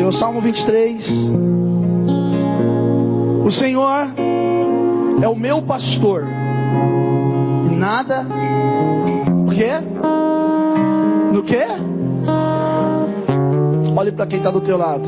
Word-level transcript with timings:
Senhor. 0.00 0.12
Salmo 0.14 0.40
23. 0.40 1.30
O 3.44 3.50
Senhor 3.50 4.08
é 5.22 5.28
o 5.28 5.36
meu 5.36 5.60
pastor. 5.60 6.24
E 7.66 7.74
nada. 7.74 8.26
O 9.46 9.50
quê? 9.50 9.72
No 11.34 11.42
quê? 11.42 11.66
Olhe 13.94 14.10
para 14.12 14.26
quem 14.26 14.38
está 14.38 14.50
do 14.50 14.62
teu 14.62 14.78
lado. 14.78 15.04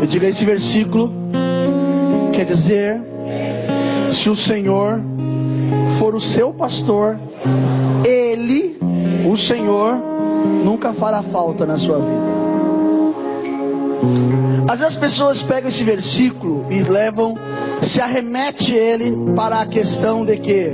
Eu 0.00 0.06
diga 0.06 0.26
esse 0.26 0.44
versículo 0.46 1.12
quer 2.32 2.46
dizer 2.46 3.02
se 4.10 4.30
o 4.30 4.36
Senhor 4.36 4.98
for 5.98 6.14
o 6.14 6.20
seu 6.20 6.54
pastor, 6.54 7.18
ele, 8.02 8.78
o 9.30 9.36
Senhor, 9.36 9.96
nunca 10.64 10.94
fará 10.94 11.22
falta 11.22 11.66
na 11.66 11.76
sua 11.76 11.98
vida. 11.98 12.39
Às 14.68 14.78
vezes 14.78 14.94
as 14.94 14.96
pessoas 14.96 15.42
pegam 15.42 15.68
esse 15.68 15.84
versículo 15.84 16.66
e 16.70 16.82
levam, 16.82 17.34
se 17.82 18.00
arremete 18.00 18.72
ele 18.72 19.34
para 19.34 19.60
a 19.60 19.66
questão 19.66 20.24
de 20.24 20.36
que, 20.38 20.72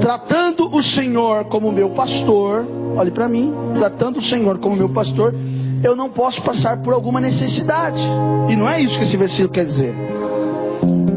tratando 0.00 0.74
o 0.74 0.82
Senhor 0.82 1.44
como 1.44 1.70
meu 1.70 1.90
pastor, 1.90 2.66
olhe 2.96 3.10
para 3.10 3.28
mim, 3.28 3.54
tratando 3.78 4.18
o 4.18 4.22
Senhor 4.22 4.58
como 4.58 4.74
meu 4.74 4.88
pastor, 4.88 5.34
eu 5.82 5.96
não 5.96 6.08
posso 6.08 6.42
passar 6.42 6.78
por 6.82 6.94
alguma 6.94 7.20
necessidade. 7.20 8.02
E 8.48 8.56
não 8.56 8.68
é 8.68 8.80
isso 8.80 8.96
que 8.96 9.04
esse 9.04 9.16
versículo 9.16 9.52
quer 9.52 9.64
dizer. 9.64 9.94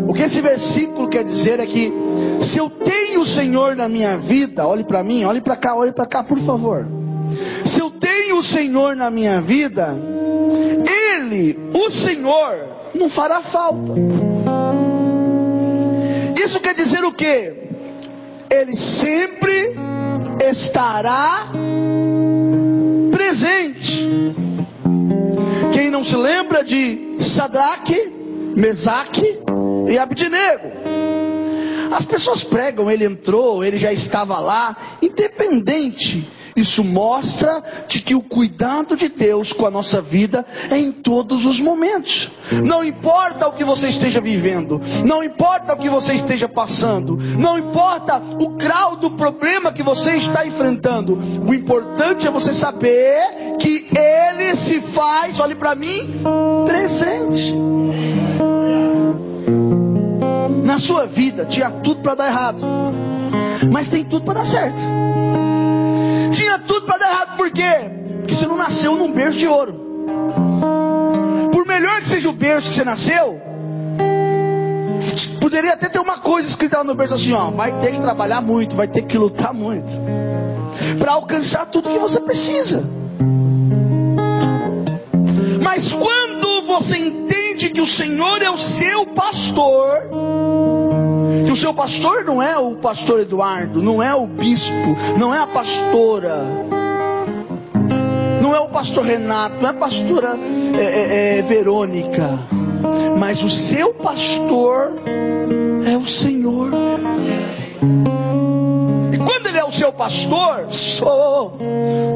O 0.08 0.14
que 0.14 0.24
esse 0.24 0.42
versículo 0.42 1.08
quer 1.08 1.24
dizer 1.24 1.60
é 1.60 1.66
que 1.66 1.92
se 2.42 2.58
eu 2.58 2.70
tenho 2.70 3.22
o 3.22 3.26
Senhor 3.26 3.76
na 3.76 3.88
minha 3.88 4.18
vida, 4.18 4.68
olhe 4.68 4.84
para 4.84 5.04
mim, 5.04 5.24
olhe 5.24 5.42
para 5.42 5.56
cá, 5.56 5.76
olhe 5.76 5.92
para 5.92 6.06
cá, 6.06 6.24
por 6.24 6.38
favor. 6.40 6.86
Se 7.64 7.80
eu 7.80 7.90
tenho 7.90 8.38
o 8.38 8.44
Senhor 8.44 8.96
na 8.96 9.10
minha 9.10 9.42
vida, 9.42 9.96
Ele, 11.26 11.58
o 11.74 11.90
Senhor, 11.90 12.70
não 12.94 13.10
fará 13.10 13.42
falta. 13.42 13.94
Isso 16.40 16.60
quer 16.60 16.76
dizer 16.76 17.04
o 17.04 17.12
que? 17.12 17.54
Ele 18.50 18.76
sempre 18.76 19.76
estará 20.48 21.48
presente. 23.12 24.08
Quem 25.74 25.90
não 25.90 26.04
se 26.04 26.16
lembra 26.16 26.64
de 26.64 27.18
Sadraque, 27.20 28.08
Mesaque 28.56 29.40
e 29.90 29.98
Abdinego? 29.98 30.72
As 31.92 32.06
pessoas 32.06 32.44
pregam, 32.44 32.92
ele 32.92 33.06
entrou, 33.06 33.64
ele 33.64 33.78
já 33.78 33.92
estava 33.92 34.40
lá, 34.40 34.78
independente 35.02 36.30
isso 36.56 36.84
mostra 36.84 37.62
de 37.88 38.00
que 38.00 38.16
o 38.16 38.22
cuidado 38.22 38.96
de 38.96 39.10
Deus 39.10 39.52
com 39.52 39.66
a 39.66 39.72
nossa 39.72 40.02
vida 40.02 40.46
é 40.72 40.78
em 40.78 40.92
todos 40.92 41.46
os 41.46 41.60
momentos. 41.60 42.32
Não 42.64 42.84
importa 42.84 43.48
o 43.48 43.54
que 43.54 43.64
você 43.64 43.90
esteja 43.90 44.22
vivendo, 44.22 44.82
não 45.04 45.22
importa 45.22 45.74
o 45.74 45.78
que 45.78 45.90
você 45.90 46.14
esteja 46.14 46.48
passando, 46.48 47.18
não 47.38 47.60
importa 47.60 48.22
o 48.40 48.50
grau 48.50 48.96
do 48.96 49.12
problema 49.12 49.74
que 49.74 49.84
você 49.84 50.16
está 50.16 50.46
enfrentando. 50.48 51.20
O 51.46 51.54
importante 51.54 52.26
é 52.26 52.32
você 52.32 52.54
saber 52.54 53.58
que 53.60 53.90
Ele 53.94 54.56
se 54.56 54.80
faz, 54.80 55.40
olhe 55.42 55.56
para 55.56 55.76
mim, 55.76 56.22
presente. 56.66 57.54
Na 60.64 60.80
sua 60.80 61.06
vida 61.06 61.46
tinha 61.46 61.70
tudo 61.70 62.02
para 62.02 62.16
dar 62.16 62.28
errado, 62.28 62.64
mas 63.70 63.90
tem 63.90 64.06
tudo 64.06 64.26
para 64.26 64.36
dar 64.36 64.46
certo 64.46 64.82
tinha 66.56 66.60
tudo 66.60 66.86
para 66.86 66.98
dar 66.98 67.12
errado, 67.12 67.38
por 67.38 67.52
quê? 67.52 67.92
Porque 68.20 68.36
você 68.36 68.48
não 68.48 68.56
nasceu 68.56 68.96
num 68.96 69.12
berço 69.12 69.38
de 69.38 69.48
ouro. 69.48 69.74
Por 71.52 71.66
melhor 71.66 72.02
que 72.02 72.08
seja 72.08 72.30
o 72.30 72.34
berço 72.34 72.70
que 72.70 72.76
você 72.76 72.84
nasceu, 72.84 73.42
poderia 75.40 75.74
até 75.74 75.90
ter 75.90 76.00
uma 76.00 76.18
coisa 76.20 76.48
escrita 76.48 76.78
lá 76.78 76.84
no 76.84 76.96
berço 76.96 77.16
assim: 77.16 77.34
ó, 77.34 77.52
vai 77.52 77.80
ter 77.80 77.92
que 77.92 78.00
trabalhar 78.00 78.42
muito, 78.42 78.76
vai 78.76 78.88
ter 78.88 79.04
que 79.04 79.18
lutar 79.18 79.54
muito, 79.54 79.92
para 80.98 81.14
alcançar 81.14 81.66
tudo 81.66 81.90
que 81.90 82.00
você 82.00 82.20
precisa. 82.20 82.84
Mas 85.62 85.94
quando 85.94 86.62
você 86.62 86.98
entende 86.98 87.70
que 87.70 87.82
o 87.82 87.88
Senhor 87.88 88.42
é 88.42 88.50
o 88.50 88.58
seu 88.58 89.06
pastor, 89.08 90.10
seu 91.66 91.74
pastor 91.74 92.24
não 92.24 92.44
é 92.44 92.56
o 92.60 92.76
pastor 92.76 93.22
Eduardo, 93.22 93.82
não 93.82 94.04
é 94.04 94.14
o 94.14 94.28
bispo, 94.28 94.96
não 95.18 95.34
é 95.34 95.40
a 95.40 95.48
pastora, 95.48 96.36
não 98.40 98.54
é 98.56 98.60
o 98.60 98.70
pastor 98.70 99.04
Renato, 99.04 99.56
não 99.60 99.70
é 99.70 99.72
a 99.72 99.74
pastora 99.74 100.38
é, 100.78 100.84
é, 100.84 101.40
é, 101.40 101.42
Verônica, 101.42 102.38
mas 103.18 103.44
o 103.44 103.50
seu 103.50 103.96
pastor 103.96 104.94
é 105.92 105.98
o 105.98 106.06
Senhor. 106.06 106.70
E 109.12 109.18
quando 109.18 109.48
ele 109.48 109.58
é 109.58 109.66
o 109.66 109.72
seu 109.72 109.92
pastor, 109.92 110.68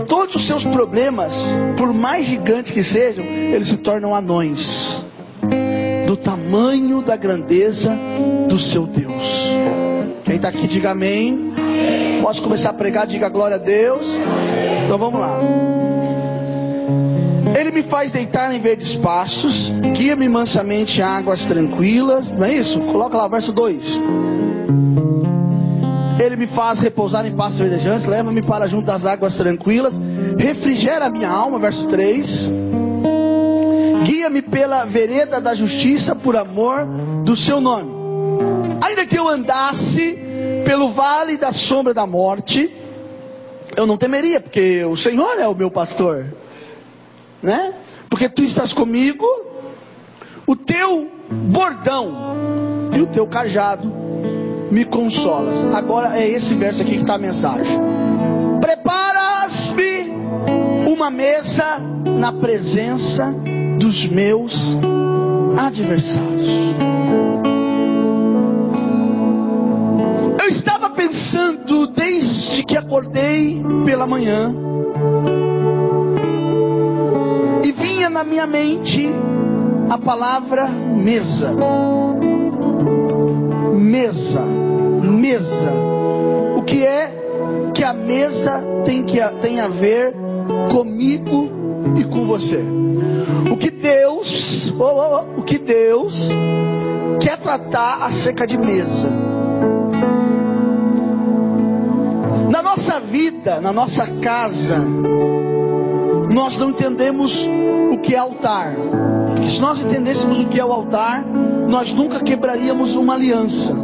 todos 0.05 0.35
os 0.35 0.45
seus 0.45 0.63
problemas, 0.63 1.43
por 1.75 1.91
mais 1.91 2.27
gigantes 2.27 2.69
que 2.69 2.83
sejam, 2.83 3.25
eles 3.25 3.69
se 3.69 3.77
tornam 3.77 4.13
anões 4.13 5.03
tamanho 6.23 7.01
da 7.01 7.15
grandeza 7.15 7.91
do 8.47 8.59
seu 8.59 8.85
Deus. 8.85 9.49
Quem 10.23 10.35
está 10.35 10.49
aqui, 10.49 10.67
diga 10.67 10.91
amém. 10.91 11.53
Posso 12.21 12.41
começar 12.41 12.69
a 12.71 12.73
pregar? 12.73 13.07
Diga 13.07 13.29
glória 13.29 13.55
a 13.55 13.59
Deus. 13.59 14.19
Então 14.85 14.97
vamos 14.97 15.19
lá. 15.19 15.39
Ele 17.59 17.71
me 17.71 17.81
faz 17.81 18.11
deitar 18.11 18.53
em 18.53 18.59
verdes 18.59 18.95
pastos, 18.95 19.71
guia-me 19.95 20.29
mansamente 20.29 20.99
em 20.99 21.03
águas 21.03 21.45
tranquilas. 21.45 22.31
Não 22.31 22.45
é 22.45 22.53
isso? 22.53 22.79
Coloca 22.79 23.17
lá, 23.17 23.27
verso 23.27 23.51
2. 23.51 24.01
Ele 26.19 26.35
me 26.35 26.47
faz 26.47 26.79
repousar 26.79 27.25
em 27.25 27.31
pastos 27.31 27.59
verdejantes, 27.59 28.05
leva-me 28.05 28.41
para 28.41 28.67
junto 28.67 28.85
das 28.85 29.05
águas 29.05 29.35
tranquilas, 29.35 29.99
refrigera 30.37 31.05
a 31.05 31.09
minha 31.09 31.29
alma, 31.29 31.57
verso 31.57 31.87
3 31.87 32.53
guia-me 34.03 34.41
pela 34.41 34.85
vereda 34.85 35.39
da 35.39 35.53
justiça 35.53 36.15
por 36.15 36.35
amor 36.35 36.85
do 37.23 37.35
seu 37.35 37.59
nome. 37.59 37.91
Ainda 38.81 39.05
que 39.05 39.17
eu 39.17 39.27
andasse 39.27 40.17
pelo 40.65 40.89
vale 40.89 41.37
da 41.37 41.51
sombra 41.51 41.93
da 41.93 42.07
morte, 42.07 42.73
eu 43.75 43.85
não 43.85 43.97
temeria, 43.97 44.39
porque 44.39 44.83
o 44.85 44.95
Senhor 44.95 45.39
é 45.39 45.47
o 45.47 45.55
meu 45.55 45.69
pastor, 45.69 46.33
né? 47.41 47.73
Porque 48.09 48.27
tu 48.27 48.41
estás 48.41 48.73
comigo, 48.73 49.25
o 50.47 50.55
teu 50.55 51.09
bordão 51.29 52.35
e 52.95 53.01
o 53.01 53.07
teu 53.07 53.27
cajado 53.27 53.91
me 54.71 54.85
consolas. 54.85 55.63
Agora 55.73 56.19
é 56.19 56.27
esse 56.27 56.55
verso 56.55 56.81
aqui 56.81 56.95
que 56.95 57.01
está 57.01 57.15
a 57.15 57.19
mensagem. 57.19 57.79
Preparas-me 58.61 60.09
uma 60.87 61.09
mesa 61.09 61.79
na 62.05 62.33
presença 62.33 63.33
dos 63.79 64.05
meus 64.05 64.77
adversários. 65.57 66.47
Eu 70.41 70.47
estava 70.47 70.89
pensando 70.89 71.87
desde 71.87 72.63
que 72.63 72.75
acordei 72.75 73.63
pela 73.85 74.05
manhã 74.05 74.53
e 77.63 77.71
vinha 77.71 78.09
na 78.09 78.25
minha 78.25 78.45
mente 78.45 79.09
a 79.89 79.97
palavra 79.97 80.67
mesa. 80.67 81.55
Mesa, 83.75 84.41
mesa. 84.41 85.71
O 86.57 86.63
que 86.63 86.85
é 86.85 87.71
que 87.73 87.83
a 87.83 87.93
mesa 87.93 88.61
tem, 88.85 89.03
que, 89.03 89.19
tem 89.41 89.61
a 89.61 89.69
ver 89.69 90.13
comigo 90.69 91.58
e 91.95 92.03
com 92.03 92.25
você? 92.25 92.63
O 93.51 93.57
que 93.57 93.71
Deus, 93.71 94.73
oh, 94.77 94.83
oh, 94.83 95.25
oh, 95.35 95.39
o 95.39 95.43
que 95.43 95.57
Deus 95.57 96.29
quer 97.19 97.37
tratar 97.37 98.03
acerca 98.03 98.45
de 98.45 98.57
mesa. 98.57 99.09
Na 102.49 102.61
nossa 102.61 102.99
vida, 102.99 103.61
na 103.61 103.71
nossa 103.71 104.07
casa, 104.21 104.77
nós 106.29 106.57
não 106.57 106.69
entendemos 106.69 107.47
o 107.91 107.97
que 107.97 108.15
é 108.15 108.17
altar. 108.17 108.75
Porque 109.35 109.49
se 109.49 109.61
nós 109.61 109.83
entendêssemos 109.83 110.39
o 110.39 110.47
que 110.47 110.59
é 110.59 110.65
o 110.65 110.71
altar, 110.71 111.23
nós 111.23 111.93
nunca 111.93 112.19
quebraríamos 112.19 112.95
uma 112.95 113.13
aliança. 113.13 113.75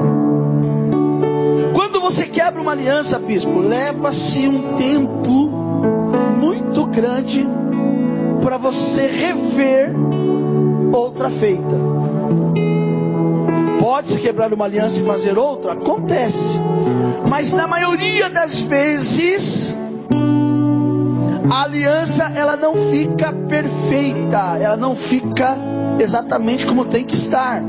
Quando 1.74 2.00
você 2.00 2.26
quebra 2.26 2.62
uma 2.62 2.72
aliança, 2.72 3.20
bispo, 3.20 3.60
leva-se 3.60 4.48
um 4.48 4.76
tempo 4.76 5.50
muito 6.40 6.86
grande 6.86 7.48
para 8.46 8.60
você 8.60 9.08
rever 9.08 9.90
outra 10.94 11.32
feita. 11.32 11.76
Pode-se 13.80 14.20
quebrar 14.20 14.54
uma 14.54 14.66
aliança 14.66 15.00
e 15.00 15.04
fazer 15.04 15.36
outra? 15.36 15.74
Acontece. 15.74 16.60
Mas 17.28 17.52
na 17.52 17.66
maioria 17.66 18.30
das 18.30 18.62
vezes, 18.62 19.76
a 21.50 21.64
aliança 21.64 22.32
ela 22.36 22.56
não 22.56 22.76
fica 22.92 23.34
perfeita, 23.34 24.60
ela 24.62 24.78
não 24.78 24.96
fica 24.96 25.58
exatamente 26.00 26.68
como 26.68 26.86
tem 26.86 27.04
que 27.04 27.16
estar, 27.16 27.64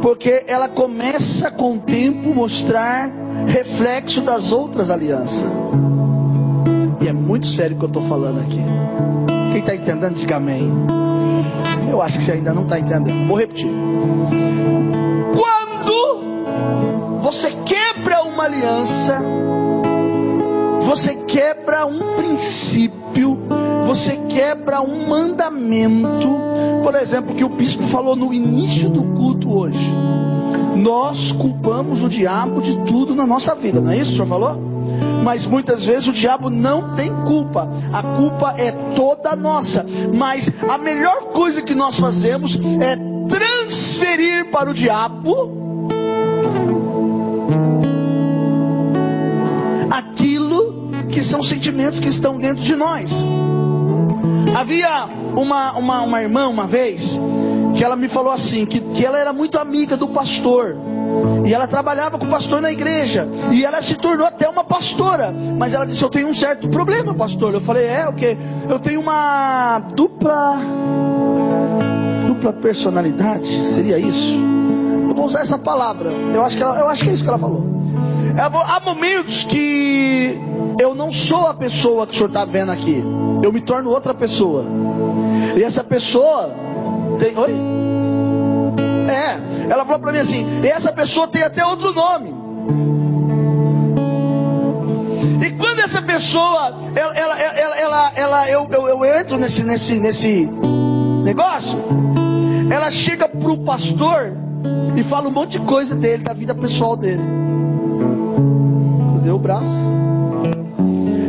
porque 0.00 0.44
ela 0.46 0.68
começa 0.68 1.50
com 1.50 1.74
o 1.74 1.80
tempo 1.80 2.32
mostrar 2.32 3.10
reflexo 3.48 4.20
das 4.20 4.52
outras 4.52 4.90
alianças. 4.90 5.50
E 7.00 7.08
é 7.08 7.12
muito 7.12 7.48
sério 7.48 7.74
o 7.74 7.78
que 7.80 7.84
eu 7.84 7.88
estou 7.88 8.02
falando 8.02 8.38
aqui. 8.38 8.62
Quem 9.56 9.62
está 9.62 9.74
entendendo, 9.74 10.14
diga 10.16 10.36
amém. 10.36 10.70
Eu 11.90 12.02
acho 12.02 12.18
que 12.18 12.24
você 12.24 12.32
ainda 12.32 12.52
não 12.52 12.64
está 12.64 12.78
entendendo. 12.78 13.26
Vou 13.26 13.38
repetir. 13.38 13.70
Quando 15.34 17.22
você 17.22 17.50
quebra 17.64 18.22
uma 18.24 18.44
aliança, 18.44 19.18
você 20.82 21.14
quebra 21.14 21.86
um 21.86 22.16
princípio, 22.16 23.38
você 23.86 24.18
quebra 24.28 24.82
um 24.82 25.08
mandamento. 25.08 26.38
Por 26.82 26.94
exemplo, 26.94 27.34
que 27.34 27.42
o 27.42 27.48
bispo 27.48 27.84
falou 27.84 28.14
no 28.14 28.34
início 28.34 28.90
do 28.90 29.02
culto 29.02 29.56
hoje. 29.56 29.90
Nós 30.76 31.32
culpamos 31.32 32.02
o 32.02 32.10
diabo 32.10 32.60
de 32.60 32.76
tudo 32.84 33.14
na 33.14 33.26
nossa 33.26 33.54
vida, 33.54 33.80
não 33.80 33.90
é 33.90 33.96
isso 33.96 34.08
que 34.08 34.12
o 34.12 34.16
senhor 34.16 34.28
falou? 34.28 34.75
Mas 35.26 35.44
muitas 35.44 35.84
vezes 35.84 36.06
o 36.06 36.12
diabo 36.12 36.48
não 36.48 36.94
tem 36.94 37.12
culpa, 37.24 37.68
a 37.92 38.00
culpa 38.00 38.54
é 38.56 38.70
toda 38.94 39.34
nossa. 39.34 39.84
Mas 40.14 40.48
a 40.70 40.78
melhor 40.78 41.32
coisa 41.32 41.60
que 41.62 41.74
nós 41.74 41.98
fazemos 41.98 42.56
é 42.80 42.96
transferir 43.28 44.52
para 44.52 44.70
o 44.70 44.72
diabo 44.72 45.50
aquilo 49.90 50.90
que 51.10 51.20
são 51.24 51.42
sentimentos 51.42 51.98
que 51.98 52.08
estão 52.08 52.38
dentro 52.38 52.62
de 52.62 52.76
nós. 52.76 53.24
Havia 54.56 55.08
uma, 55.34 55.72
uma, 55.72 56.02
uma 56.02 56.22
irmã 56.22 56.46
uma 56.46 56.68
vez 56.68 57.18
que 57.76 57.82
ela 57.82 57.96
me 57.96 58.06
falou 58.06 58.30
assim, 58.30 58.64
que, 58.64 58.80
que 58.80 59.04
ela 59.04 59.18
era 59.18 59.32
muito 59.32 59.58
amiga 59.58 59.96
do 59.96 60.06
pastor. 60.06 60.76
E 61.46 61.54
ela 61.54 61.66
trabalhava 61.66 62.18
com 62.18 62.26
o 62.26 62.28
pastor 62.28 62.60
na 62.60 62.72
igreja. 62.72 63.28
E 63.52 63.64
ela 63.64 63.80
se 63.80 63.94
tornou 63.96 64.26
até 64.26 64.48
uma 64.48 64.64
pastora. 64.64 65.32
Mas 65.32 65.72
ela 65.72 65.86
disse: 65.86 66.02
Eu 66.02 66.10
tenho 66.10 66.28
um 66.28 66.34
certo 66.34 66.68
problema, 66.68 67.14
pastor. 67.14 67.54
Eu 67.54 67.60
falei: 67.60 67.86
É, 67.86 68.08
o 68.08 68.12
que? 68.12 68.36
Eu 68.68 68.78
tenho 68.78 69.00
uma 69.00 69.78
dupla. 69.94 70.56
Dupla 72.26 72.52
personalidade? 72.54 73.66
Seria 73.66 73.98
isso? 73.98 74.34
Eu 75.08 75.14
vou 75.14 75.26
usar 75.26 75.40
essa 75.40 75.58
palavra. 75.58 76.10
Eu 76.10 76.44
acho 76.44 76.56
que, 76.56 76.62
ela, 76.62 76.78
eu 76.80 76.88
acho 76.88 77.04
que 77.04 77.10
é 77.10 77.12
isso 77.12 77.22
que 77.22 77.28
ela 77.28 77.38
falou. 77.38 77.76
Há 78.36 78.80
momentos 78.84 79.44
que 79.44 80.38
eu 80.78 80.94
não 80.94 81.10
sou 81.10 81.46
a 81.46 81.54
pessoa 81.54 82.06
que 82.06 82.14
o 82.14 82.16
senhor 82.16 82.28
está 82.28 82.44
vendo 82.44 82.70
aqui. 82.70 83.02
Eu 83.42 83.52
me 83.52 83.60
torno 83.60 83.90
outra 83.90 84.12
pessoa. 84.12 84.64
E 85.56 85.62
essa 85.62 85.82
pessoa 85.82 86.50
tem. 87.18 87.36
Oi? 87.36 87.52
É. 89.08 89.55
Ela 89.68 89.84
falou 89.84 90.00
para 90.00 90.12
mim 90.12 90.18
assim: 90.18 90.46
essa 90.64 90.92
pessoa 90.92 91.28
tem 91.28 91.42
até 91.42 91.64
outro 91.64 91.92
nome. 91.92 92.34
E 95.44 95.50
quando 95.52 95.80
essa 95.80 96.02
pessoa, 96.02 96.74
ela, 96.94 97.16
ela, 97.16 97.40
ela, 97.40 97.76
ela, 97.76 98.12
ela 98.14 98.50
eu, 98.50 98.68
eu, 98.70 98.88
eu 98.88 99.04
entro 99.04 99.36
nesse, 99.36 99.62
nesse, 99.62 100.00
nesse 100.00 100.48
negócio, 101.24 101.78
ela 102.70 102.90
chega 102.90 103.28
pro 103.28 103.58
pastor 103.58 104.32
e 104.96 105.02
fala 105.02 105.28
um 105.28 105.32
monte 105.32 105.52
de 105.52 105.60
coisa 105.60 105.94
dele, 105.94 106.22
da 106.22 106.32
vida 106.32 106.54
pessoal 106.54 106.96
dele. 106.96 107.22
Fazer 109.14 109.30
o 109.30 109.38
braço. 109.38 109.86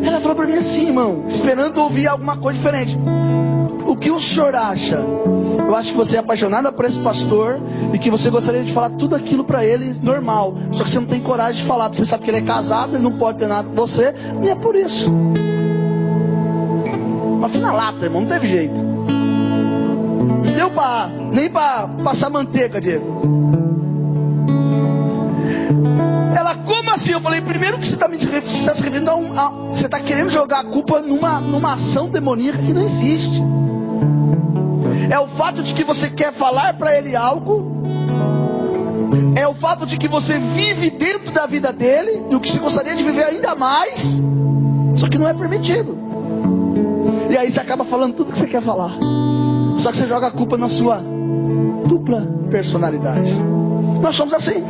Ela 0.05 0.19
falou 0.21 0.35
para 0.35 0.47
mim 0.47 0.55
assim, 0.55 0.87
irmão, 0.87 1.25
esperando 1.27 1.79
ouvir 1.79 2.07
alguma 2.07 2.37
coisa 2.37 2.57
diferente. 2.57 2.97
Que 4.07 4.11
o 4.11 4.21
senhor 4.21 4.55
acha? 4.55 4.95
Eu 4.95 5.75
acho 5.75 5.91
que 5.91 5.97
você 5.97 6.15
é 6.15 6.19
apaixonada 6.19 6.71
por 6.71 6.85
esse 6.85 6.97
pastor 6.97 7.59
e 7.93 7.99
que 7.99 8.09
você 8.09 8.29
gostaria 8.29 8.63
de 8.63 8.71
falar 8.71 8.91
tudo 8.91 9.17
aquilo 9.17 9.43
para 9.43 9.65
ele 9.65 9.93
normal. 10.01 10.55
Só 10.71 10.85
que 10.85 10.89
você 10.89 10.97
não 10.97 11.07
tem 11.07 11.19
coragem 11.19 11.61
de 11.61 11.67
falar, 11.67 11.89
porque 11.89 12.05
você 12.05 12.11
sabe 12.11 12.23
que 12.23 12.29
ele 12.29 12.37
é 12.37 12.41
casado, 12.41 12.95
ele 12.95 13.03
não 13.03 13.17
pode 13.17 13.39
ter 13.39 13.47
nada 13.47 13.67
com 13.67 13.75
você, 13.75 14.15
e 14.41 14.47
é 14.47 14.55
por 14.55 14.77
isso. 14.77 15.11
Mas 17.41 17.51
fui 17.51 17.59
na 17.59 17.73
lata, 17.73 18.05
irmão, 18.05 18.21
não 18.21 18.29
teve 18.29 18.47
jeito. 18.47 18.75
Não 18.75 20.53
deu 20.55 20.71
pra, 20.71 21.09
nem 21.33 21.49
para 21.49 21.89
passar 22.01 22.29
manteiga, 22.29 22.79
Diego. 22.79 23.21
Ela, 26.33 26.55
como 26.55 26.91
assim? 26.91 27.11
Eu 27.11 27.19
falei, 27.19 27.41
primeiro 27.41 27.77
que 27.77 27.85
você 27.85 27.95
está 27.95 28.07
me 28.07 28.15
está 28.15 28.73
se 28.73 28.81
referindo 28.81 29.11
a 29.11 29.15
um. 29.17 29.37
A, 29.37 29.49
você 29.73 29.85
está 29.85 29.99
querendo 29.99 30.29
jogar 30.29 30.61
a 30.61 30.63
culpa 30.63 31.01
numa, 31.01 31.41
numa 31.41 31.73
ação 31.73 32.07
demoníaca 32.07 32.59
que 32.59 32.71
não 32.71 32.83
existe 32.83 33.43
é 35.09 35.19
o 35.19 35.27
fato 35.27 35.63
de 35.63 35.73
que 35.73 35.83
você 35.83 36.09
quer 36.09 36.33
falar 36.33 36.77
para 36.77 36.97
ele 36.97 37.15
algo, 37.15 37.83
é 39.35 39.47
o 39.47 39.53
fato 39.53 39.85
de 39.85 39.97
que 39.97 40.07
você 40.07 40.37
vive 40.37 40.89
dentro 40.89 41.31
da 41.33 41.45
vida 41.45 41.71
dele, 41.71 42.23
e 42.29 42.35
o 42.35 42.39
que 42.39 42.51
você 42.51 42.59
gostaria 42.59 42.95
de 42.95 43.03
viver 43.03 43.23
ainda 43.23 43.55
mais, 43.55 44.21
só 44.97 45.07
que 45.07 45.17
não 45.17 45.27
é 45.27 45.33
permitido. 45.33 45.97
E 47.29 47.37
aí 47.37 47.51
você 47.51 47.59
acaba 47.59 47.83
falando 47.83 48.15
tudo 48.15 48.31
que 48.31 48.39
você 48.39 48.47
quer 48.47 48.61
falar, 48.61 48.91
só 49.77 49.91
que 49.91 49.97
você 49.97 50.07
joga 50.07 50.27
a 50.27 50.31
culpa 50.31 50.57
na 50.57 50.69
sua 50.69 51.01
dupla 51.85 52.27
personalidade. 52.49 53.33
Nós 54.01 54.15
somos 54.15 54.33
assim. 54.33 54.63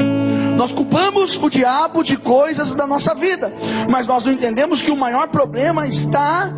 Nós 0.56 0.72
culpamos 0.72 1.38
o 1.38 1.50
diabo 1.50 2.04
de 2.04 2.18
coisas 2.18 2.74
da 2.74 2.88
nossa 2.88 3.13
vida, 3.13 3.54
mas 3.88 4.07
nós 4.07 4.25
não 4.25 4.31
entendemos 4.31 4.81
que 4.81 4.89
o 4.89 4.98
maior 4.98 5.28
problema 5.28 5.88
está 5.88 6.51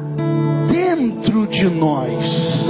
dentro 0.71 1.45
de 1.45 1.69
nós. 1.69 2.65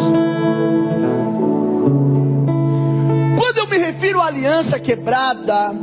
Refiro 3.90 4.22
à 4.22 4.28
aliança 4.28 4.80
quebrada, 4.80 5.74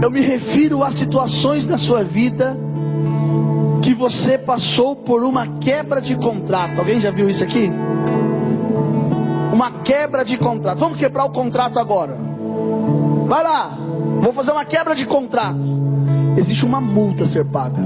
eu 0.00 0.08
me 0.10 0.20
refiro 0.20 0.84
a 0.84 0.92
situações 0.92 1.66
na 1.66 1.76
sua 1.76 2.04
vida 2.04 2.56
que 3.82 3.92
você 3.92 4.38
passou 4.38 4.94
por 4.94 5.24
uma 5.24 5.58
quebra 5.58 6.00
de 6.00 6.14
contrato. 6.14 6.78
Alguém 6.78 7.00
já 7.00 7.10
viu 7.10 7.28
isso 7.28 7.42
aqui? 7.42 7.68
Uma 9.52 9.82
quebra 9.82 10.24
de 10.24 10.38
contrato. 10.38 10.78
Vamos 10.78 10.98
quebrar 10.98 11.24
o 11.24 11.30
contrato 11.30 11.80
agora. 11.80 12.16
Vai 13.26 13.42
lá. 13.42 13.76
Vou 14.20 14.32
fazer 14.32 14.52
uma 14.52 14.64
quebra 14.64 14.94
de 14.94 15.04
contrato. 15.04 15.58
Existe 16.36 16.64
uma 16.64 16.80
multa 16.80 17.24
a 17.24 17.26
ser 17.26 17.44
paga. 17.44 17.82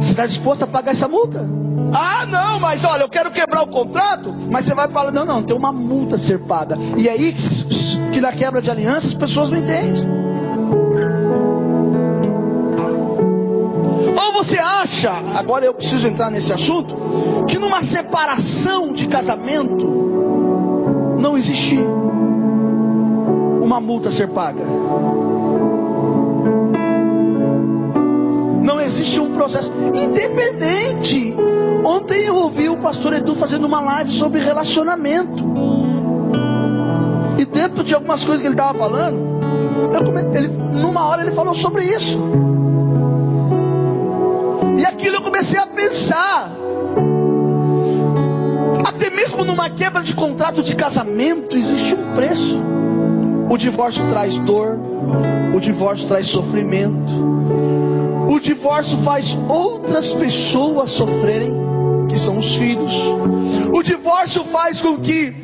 Você 0.00 0.12
está 0.12 0.26
disposto 0.26 0.62
a 0.62 0.66
pagar 0.66 0.92
essa 0.92 1.08
multa? 1.08 1.46
Ah, 1.92 2.26
não, 2.26 2.60
mas 2.60 2.84
olha, 2.84 3.02
eu 3.02 3.08
quero 3.08 3.30
quebrar 3.30 3.62
o 3.62 3.66
contrato. 3.66 4.32
Mas 4.50 4.64
você 4.64 4.74
vai 4.74 4.88
falar: 4.88 5.10
não, 5.10 5.24
não, 5.24 5.42
tem 5.42 5.56
uma 5.56 5.72
multa 5.72 6.16
ser 6.16 6.40
paga. 6.40 6.76
E 6.96 7.08
é 7.08 7.12
aí 7.12 7.34
que 8.12 8.20
na 8.20 8.32
quebra 8.32 8.62
de 8.62 8.70
aliança 8.70 9.08
as 9.08 9.14
pessoas 9.14 9.50
não 9.50 9.58
entendem. 9.58 10.08
Ou 14.16 14.32
você 14.32 14.58
acha, 14.58 15.12
agora 15.36 15.64
eu 15.64 15.74
preciso 15.74 16.06
entrar 16.06 16.30
nesse 16.30 16.52
assunto, 16.52 16.94
que 17.46 17.58
numa 17.58 17.82
separação 17.82 18.92
de 18.92 19.06
casamento 19.06 20.00
não 21.18 21.36
existe 21.36 21.78
uma 23.70 23.80
multa 23.80 24.08
a 24.08 24.12
ser 24.12 24.28
paga. 24.28 24.64
Não 28.62 28.80
existe 28.80 29.20
um 29.20 29.34
processo 29.34 29.72
independente. 29.94 31.34
Ontem 31.84 32.24
eu 32.24 32.36
ouvi 32.36 32.68
o 32.68 32.76
pastor 32.76 33.14
Edu 33.14 33.34
fazendo 33.34 33.66
uma 33.66 33.80
live 33.80 34.10
sobre 34.10 34.40
relacionamento. 34.40 35.44
E 37.38 37.44
dentro 37.44 37.82
de 37.82 37.94
algumas 37.94 38.22
coisas 38.22 38.42
que 38.42 38.46
ele 38.46 38.54
estava 38.54 38.78
falando, 38.78 39.40
ele, 40.34 40.48
numa 40.48 41.06
hora 41.06 41.22
ele 41.22 41.32
falou 41.32 41.54
sobre 41.54 41.84
isso. 41.84 42.20
E 44.78 44.84
aquilo 44.84 45.16
eu 45.16 45.22
comecei 45.22 45.58
a 45.58 45.66
pensar. 45.66 46.50
Até 48.86 49.10
mesmo 49.10 49.44
numa 49.44 49.70
quebra 49.70 50.02
de 50.02 50.14
contrato 50.14 50.62
de 50.62 50.76
casamento 50.76 51.56
existe 51.56 51.94
um 51.94 52.14
preço. 52.14 52.60
O 53.48 53.56
divórcio 53.56 54.06
traz 54.08 54.38
dor, 54.38 54.78
o 55.54 55.60
divórcio 55.60 56.06
traz 56.06 56.28
sofrimento, 56.28 57.39
o 58.30 58.38
divórcio 58.38 58.96
faz 58.98 59.36
outras 59.48 60.14
pessoas 60.14 60.92
sofrerem, 60.92 61.52
que 62.08 62.16
são 62.16 62.36
os 62.36 62.54
filhos. 62.54 62.92
O 63.74 63.82
divórcio 63.82 64.44
faz 64.44 64.80
com 64.80 64.96
que 64.98 65.34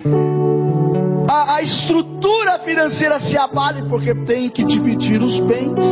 a, 1.28 1.56
a 1.56 1.62
estrutura 1.62 2.60
financeira 2.60 3.18
se 3.18 3.36
abale, 3.36 3.82
porque 3.88 4.14
tem 4.14 4.48
que 4.48 4.62
dividir 4.62 5.20
os 5.20 5.40
bens. 5.40 5.84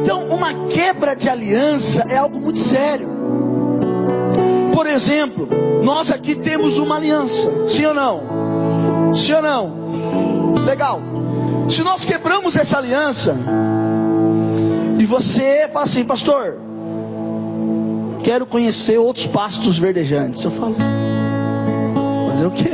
Então, 0.00 0.28
uma 0.28 0.68
quebra 0.68 1.16
de 1.16 1.28
aliança 1.28 2.06
é 2.08 2.18
algo 2.18 2.38
muito 2.38 2.60
sério. 2.60 3.08
Por 4.72 4.86
exemplo, 4.86 5.48
nós 5.82 6.12
aqui 6.12 6.36
temos 6.36 6.78
uma 6.78 6.98
aliança, 6.98 7.66
sim 7.66 7.84
ou 7.84 7.94
não? 7.94 9.12
Sim 9.12 9.32
ou 9.32 9.42
não? 9.42 10.54
Legal. 10.64 11.07
Se 11.78 11.84
nós 11.84 12.04
quebramos 12.04 12.56
essa 12.56 12.76
aliança, 12.78 13.36
e 14.98 15.04
você 15.04 15.68
fala 15.72 15.84
assim, 15.84 16.04
pastor, 16.04 16.58
quero 18.24 18.44
conhecer 18.46 18.98
outros 18.98 19.26
pastos 19.26 19.78
verdejantes. 19.78 20.42
Eu 20.42 20.50
falo, 20.50 20.74
fazer 22.30 22.46
o 22.46 22.50
quê? 22.50 22.72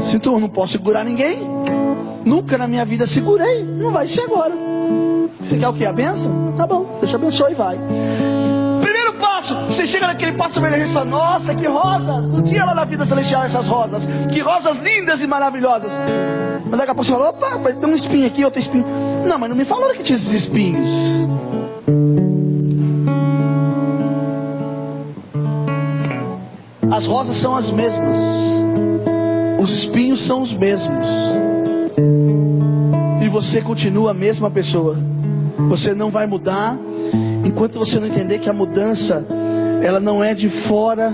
Sinto, 0.00 0.30
eu 0.34 0.38
não 0.40 0.50
posso 0.50 0.72
segurar 0.72 1.04
ninguém. 1.04 1.38
Nunca 2.22 2.58
na 2.58 2.68
minha 2.68 2.84
vida 2.84 3.06
segurei. 3.06 3.64
Não 3.64 3.92
vai 3.92 4.06
ser 4.06 4.24
agora. 4.24 4.52
Você 5.40 5.56
quer 5.56 5.68
o 5.68 5.72
que? 5.72 5.86
A 5.86 5.92
benção? 5.94 6.52
Tá 6.54 6.66
bom, 6.66 6.98
Deus 6.98 7.08
te 7.08 7.16
abençoe 7.16 7.52
e 7.52 7.54
vai. 7.54 7.78
Primeiro 8.82 9.14
passo, 9.14 9.54
você 9.64 9.86
chega 9.86 10.06
naquele 10.06 10.32
pasto 10.32 10.60
verdejante 10.60 10.90
e 10.90 10.92
fala, 10.92 11.06
nossa, 11.06 11.54
que 11.54 11.66
rosas! 11.66 12.28
Não 12.28 12.42
tinha 12.42 12.66
lá 12.66 12.74
na 12.74 12.84
vida 12.84 13.06
celestial 13.06 13.44
essas 13.44 13.66
rosas. 13.66 14.06
Que 14.30 14.40
rosas 14.40 14.76
lindas 14.76 15.22
e 15.22 15.26
maravilhosas. 15.26 15.92
Mas 16.64 16.78
daqui 16.78 16.90
a 16.90 16.94
pouco 16.94 17.04
você 17.04 17.12
fala, 17.12 17.30
opa, 17.30 17.72
tem 17.72 17.90
um 17.90 17.94
espinho 17.94 18.26
aqui, 18.26 18.44
outro 18.44 18.60
espinho. 18.60 18.84
Não, 19.26 19.38
mas 19.38 19.48
não 19.48 19.56
me 19.56 19.64
falaram 19.64 19.94
que 19.94 20.02
tinha 20.02 20.16
esses 20.16 20.32
espinhos. 20.32 20.88
As 26.90 27.06
rosas 27.06 27.36
são 27.36 27.54
as 27.54 27.70
mesmas. 27.70 28.20
Os 29.60 29.72
espinhos 29.72 30.20
são 30.20 30.42
os 30.42 30.52
mesmos. 30.52 31.08
E 33.22 33.28
você 33.28 33.60
continua 33.60 34.10
a 34.10 34.14
mesma 34.14 34.50
pessoa. 34.50 34.96
Você 35.68 35.94
não 35.94 36.10
vai 36.10 36.26
mudar 36.26 36.78
enquanto 37.44 37.78
você 37.78 38.00
não 38.00 38.06
entender 38.06 38.38
que 38.38 38.48
a 38.48 38.52
mudança 38.52 39.24
ela 39.82 40.00
não 40.00 40.24
é 40.24 40.34
de 40.34 40.48
fora 40.48 41.12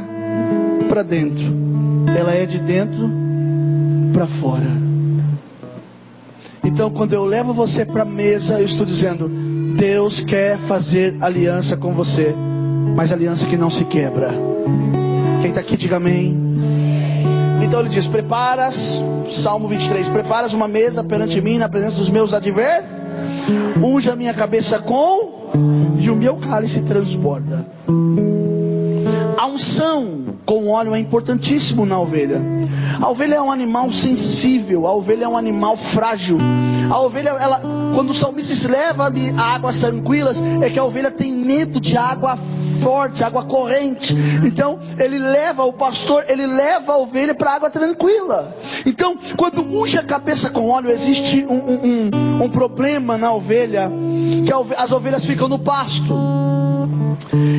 para 0.88 1.02
dentro. 1.02 1.44
Ela 2.16 2.32
é 2.32 2.46
de 2.46 2.58
dentro 2.58 3.10
para 4.12 4.26
fora. 4.26 4.93
Então, 6.84 6.92
quando 6.94 7.14
eu 7.14 7.24
levo 7.24 7.54
você 7.54 7.82
para 7.82 8.02
a 8.02 8.04
mesa, 8.04 8.60
eu 8.60 8.66
estou 8.66 8.84
dizendo: 8.84 9.26
Deus 9.74 10.20
quer 10.20 10.58
fazer 10.58 11.16
aliança 11.18 11.78
com 11.78 11.94
você, 11.94 12.34
mas 12.94 13.10
aliança 13.10 13.46
que 13.46 13.56
não 13.56 13.70
se 13.70 13.86
quebra. 13.86 14.28
Quem 15.40 15.48
está 15.48 15.62
aqui, 15.62 15.78
diga 15.78 15.96
amém. 15.96 16.38
Então 17.62 17.80
ele 17.80 17.88
diz: 17.88 18.06
Preparas, 18.06 19.00
Salmo 19.32 19.66
23, 19.66 20.10
preparas 20.10 20.52
uma 20.52 20.68
mesa 20.68 21.02
perante 21.02 21.40
mim 21.40 21.56
na 21.56 21.70
presença 21.70 21.96
dos 21.96 22.10
meus 22.10 22.34
adversários, 22.34 22.90
unja 23.82 24.14
minha 24.14 24.34
cabeça 24.34 24.78
com, 24.78 25.52
e 25.98 26.10
o 26.10 26.14
meu 26.14 26.36
cálice 26.36 26.82
transborda. 26.82 27.64
Unção 29.54 30.34
com 30.44 30.68
óleo 30.68 30.96
é 30.96 30.98
importantíssimo 30.98 31.86
na 31.86 31.96
ovelha. 32.00 32.42
A 33.00 33.08
ovelha 33.08 33.36
é 33.36 33.40
um 33.40 33.52
animal 33.52 33.92
sensível, 33.92 34.84
a 34.84 34.92
ovelha 34.92 35.26
é 35.26 35.28
um 35.28 35.36
animal 35.36 35.76
frágil. 35.76 36.38
A 36.90 37.00
ovelha, 37.00 37.28
ela, 37.30 37.60
quando 37.94 38.10
o 38.10 38.14
salmista 38.14 38.68
leva-me 38.68 39.30
a 39.30 39.54
águas 39.54 39.78
tranquilas, 39.78 40.42
é 40.60 40.68
que 40.68 40.76
a 40.76 40.84
ovelha 40.84 41.12
tem 41.12 41.32
medo 41.32 41.80
de 41.80 41.96
água 41.96 42.36
forte, 42.82 43.22
água 43.22 43.44
corrente. 43.44 44.12
Então, 44.44 44.80
ele 44.98 45.20
leva 45.20 45.62
o 45.62 45.72
pastor, 45.72 46.24
ele 46.26 46.48
leva 46.48 46.94
a 46.94 46.98
ovelha 46.98 47.32
para 47.32 47.54
água 47.54 47.70
tranquila. 47.70 48.56
Então, 48.84 49.16
quando 49.36 49.62
unge 49.62 49.96
a 49.96 50.02
cabeça 50.02 50.50
com 50.50 50.68
óleo, 50.68 50.90
existe 50.90 51.46
um, 51.48 51.54
um, 51.54 52.10
um, 52.12 52.42
um 52.42 52.48
problema 52.50 53.16
na 53.16 53.32
ovelha, 53.32 53.88
que 54.44 54.52
as 54.76 54.90
ovelhas 54.90 55.24
ficam 55.24 55.48
no 55.48 55.60
pasto. 55.60 56.12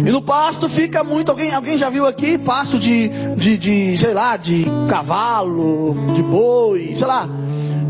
E 0.06 0.12
no 0.12 0.22
pasto 0.22 0.70
fica 0.70 1.04
muito. 1.04 1.32
Alguém, 1.32 1.52
alguém 1.52 1.80
já 1.80 1.90
viu 1.90 2.06
aqui 2.06 2.38
pasto 2.38 2.78
de, 2.78 3.10
de, 3.36 3.58
de, 3.58 3.98
sei 3.98 4.14
lá, 4.14 4.38
de 4.38 4.68
cavalo, 4.88 5.96
de 6.14 6.22
boi, 6.22 6.96
sei 6.96 7.08
lá. 7.08 7.28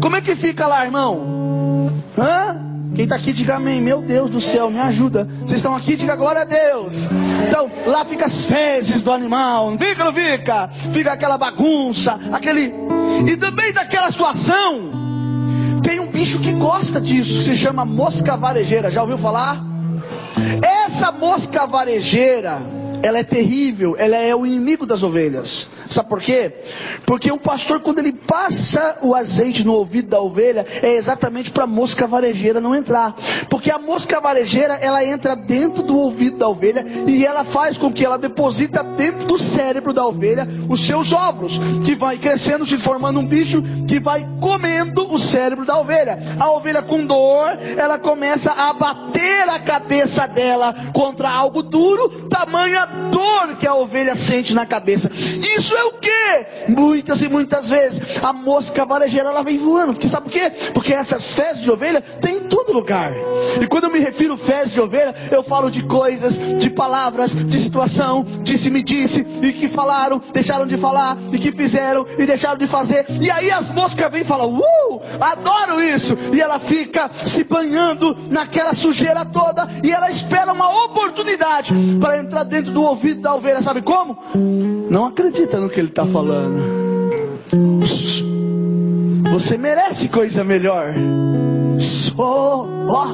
Como 0.01 0.15
é 0.15 0.21
que 0.21 0.33
fica 0.33 0.65
lá, 0.65 0.85
irmão? 0.85 1.91
Hã? 2.17 2.55
Quem 2.95 3.03
está 3.03 3.17
aqui, 3.17 3.33
diga 3.33 3.57
amém. 3.57 3.81
Meu 3.81 4.01
Deus 4.01 4.29
do 4.29 4.39
céu, 4.39 4.71
me 4.71 4.79
ajuda. 4.79 5.27
Vocês 5.41 5.59
estão 5.59 5.75
aqui, 5.75 5.97
diga 5.97 6.15
glória 6.15 6.43
a 6.43 6.45
Deus. 6.45 7.05
Então, 7.49 7.69
lá 7.85 8.05
fica 8.05 8.25
as 8.25 8.45
fezes 8.45 9.01
do 9.01 9.11
animal. 9.11 9.71
Não 9.71 9.77
fica, 9.77 10.05
não 10.05 10.13
fica? 10.13 10.69
Fica 10.93 11.11
aquela 11.11 11.37
bagunça, 11.37 12.17
aquele. 12.31 12.73
E 13.27 13.35
também 13.35 13.73
daquela 13.73 14.09
situação. 14.09 15.03
Tem 15.83 15.99
um 15.99 16.07
bicho 16.07 16.39
que 16.39 16.53
gosta 16.53 17.01
disso, 17.01 17.39
que 17.39 17.43
se 17.43 17.57
chama 17.57 17.83
mosca 17.83 18.37
varejeira. 18.37 18.89
Já 18.89 19.01
ouviu 19.01 19.17
falar? 19.17 19.74
Essa 20.61 21.11
mosca 21.11 21.65
varejeira 21.65 22.59
ela 23.05 23.19
é 23.19 23.23
terrível, 23.23 23.95
ela 23.99 24.15
é 24.15 24.35
o 24.35 24.47
inimigo 24.47 24.83
das 24.83 25.03
ovelhas. 25.03 25.69
Sabe 25.87 26.09
por 26.09 26.19
quê? 26.19 26.51
Porque 27.05 27.31
o 27.31 27.37
pastor, 27.37 27.79
quando 27.79 27.99
ele 27.99 28.11
passa 28.11 28.97
o 29.03 29.13
azeite 29.13 29.63
no 29.63 29.73
ouvido 29.73 30.09
da 30.09 30.19
ovelha, 30.19 30.65
é 30.81 30.95
exatamente 30.95 31.51
para 31.51 31.65
a 31.65 31.67
mosca 31.67 32.07
varejeira 32.07 32.59
não 32.59 32.73
entrar. 32.73 33.15
Porque 33.47 33.69
a 33.69 33.77
mosca 33.77 34.19
varejeira, 34.19 34.73
ela 34.81 35.05
entra 35.05 35.35
dentro 35.35 35.83
do 35.83 35.95
ouvido 35.95 36.37
da 36.37 36.49
ovelha 36.49 36.83
e 37.05 37.23
ela 37.23 37.43
faz 37.43 37.77
com 37.77 37.93
que 37.93 38.03
ela 38.03 38.17
deposita 38.17 38.83
dentro 38.83 39.27
do 39.27 39.37
cérebro 39.37 39.93
da 39.93 40.03
ovelha 40.03 40.47
os 40.67 40.83
seus 40.83 41.13
ovos, 41.13 41.59
que 41.83 41.93
vai 41.93 42.17
crescendo, 42.17 42.65
se 42.65 42.79
formando 42.79 43.19
um 43.19 43.27
bicho 43.27 43.61
que 43.87 43.99
vai 43.99 44.27
comendo 44.41 45.13
o 45.13 45.19
cérebro 45.19 45.63
da 45.63 45.77
ovelha. 45.77 46.17
A 46.39 46.49
ovelha 46.49 46.81
com 46.81 47.05
dor, 47.05 47.49
ela 47.77 47.99
começa 47.99 48.51
a 48.51 48.73
bater 48.73 49.47
a 49.47 49.59
cabeça 49.59 50.27
dela 50.27 50.73
contra 50.91 51.29
algo 51.29 51.61
duro, 51.61 52.09
tamanha 52.29 52.94
dor 53.11 53.55
que 53.57 53.67
a 53.67 53.75
ovelha 53.75 54.15
sente 54.15 54.53
na 54.53 54.65
cabeça. 54.65 55.11
Isso 55.13 55.75
é 55.75 55.83
o 55.85 55.93
que? 55.93 56.45
Muitas 56.67 57.21
e 57.21 57.29
muitas 57.29 57.69
vezes 57.69 58.01
a 58.21 58.33
mosca 58.33 58.85
varejeira 58.85 59.29
ela 59.29 59.43
vem 59.43 59.57
voando. 59.57 59.93
Porque 59.93 60.07
sabe 60.07 60.29
por 60.29 60.33
quê? 60.33 60.51
Porque 60.73 60.93
essas 60.93 61.33
fezes 61.33 61.61
de 61.61 61.71
ovelha 61.71 62.01
tem 62.21 62.37
em 62.37 62.41
todo 62.41 62.73
lugar. 62.73 63.11
E 63.61 63.67
quando 63.67 63.85
eu 63.85 63.91
me 63.91 63.99
refiro 63.99 64.37
fezes 64.37 64.73
de 64.73 64.81
ovelha, 64.81 65.15
eu 65.31 65.43
falo 65.43 65.69
de 65.69 65.83
coisas, 65.83 66.37
de 66.37 66.69
palavras, 66.69 67.33
de 67.33 67.59
situação, 67.59 68.25
disse 68.43 68.69
me 68.69 68.83
disse, 68.83 69.25
e 69.41 69.53
que 69.53 69.67
falaram, 69.67 70.21
deixaram 70.33 70.67
de 70.67 70.77
falar, 70.77 71.17
e 71.31 71.37
que 71.37 71.51
fizeram 71.51 72.05
e 72.17 72.25
deixaram 72.25 72.57
de 72.57 72.67
fazer. 72.67 73.05
E 73.21 73.29
aí 73.31 73.51
as 73.51 73.69
moscas 73.69 74.11
vêm 74.11 74.21
e 74.21 74.25
falam, 74.25 74.57
uh, 74.57 75.01
adoro 75.19 75.81
isso. 75.81 76.17
E 76.33 76.41
ela 76.41 76.59
fica 76.59 77.09
se 77.25 77.43
banhando 77.43 78.15
naquela 78.29 78.73
sujeira 78.73 79.25
toda, 79.25 79.67
e 79.83 79.91
ela 79.91 80.09
espera 80.09 80.51
uma 80.51 80.85
oportunidade 80.85 81.73
para 81.99 82.17
entrar 82.17 82.43
dentro 82.43 82.71
do 82.75 82.83
ouvido 82.83 83.21
da 83.21 83.33
ovelha, 83.33 83.61
sabe 83.61 83.81
como? 83.81 84.17
Não 84.89 85.05
acredita 85.05 85.61
no 85.61 85.69
que 85.69 85.79
ele 85.79 85.87
está 85.87 86.05
falando. 86.05 86.61
Você 89.31 89.57
merece 89.57 90.09
coisa 90.09 90.43
melhor. 90.43 90.93
Só, 91.79 92.67
ó, 92.89 93.07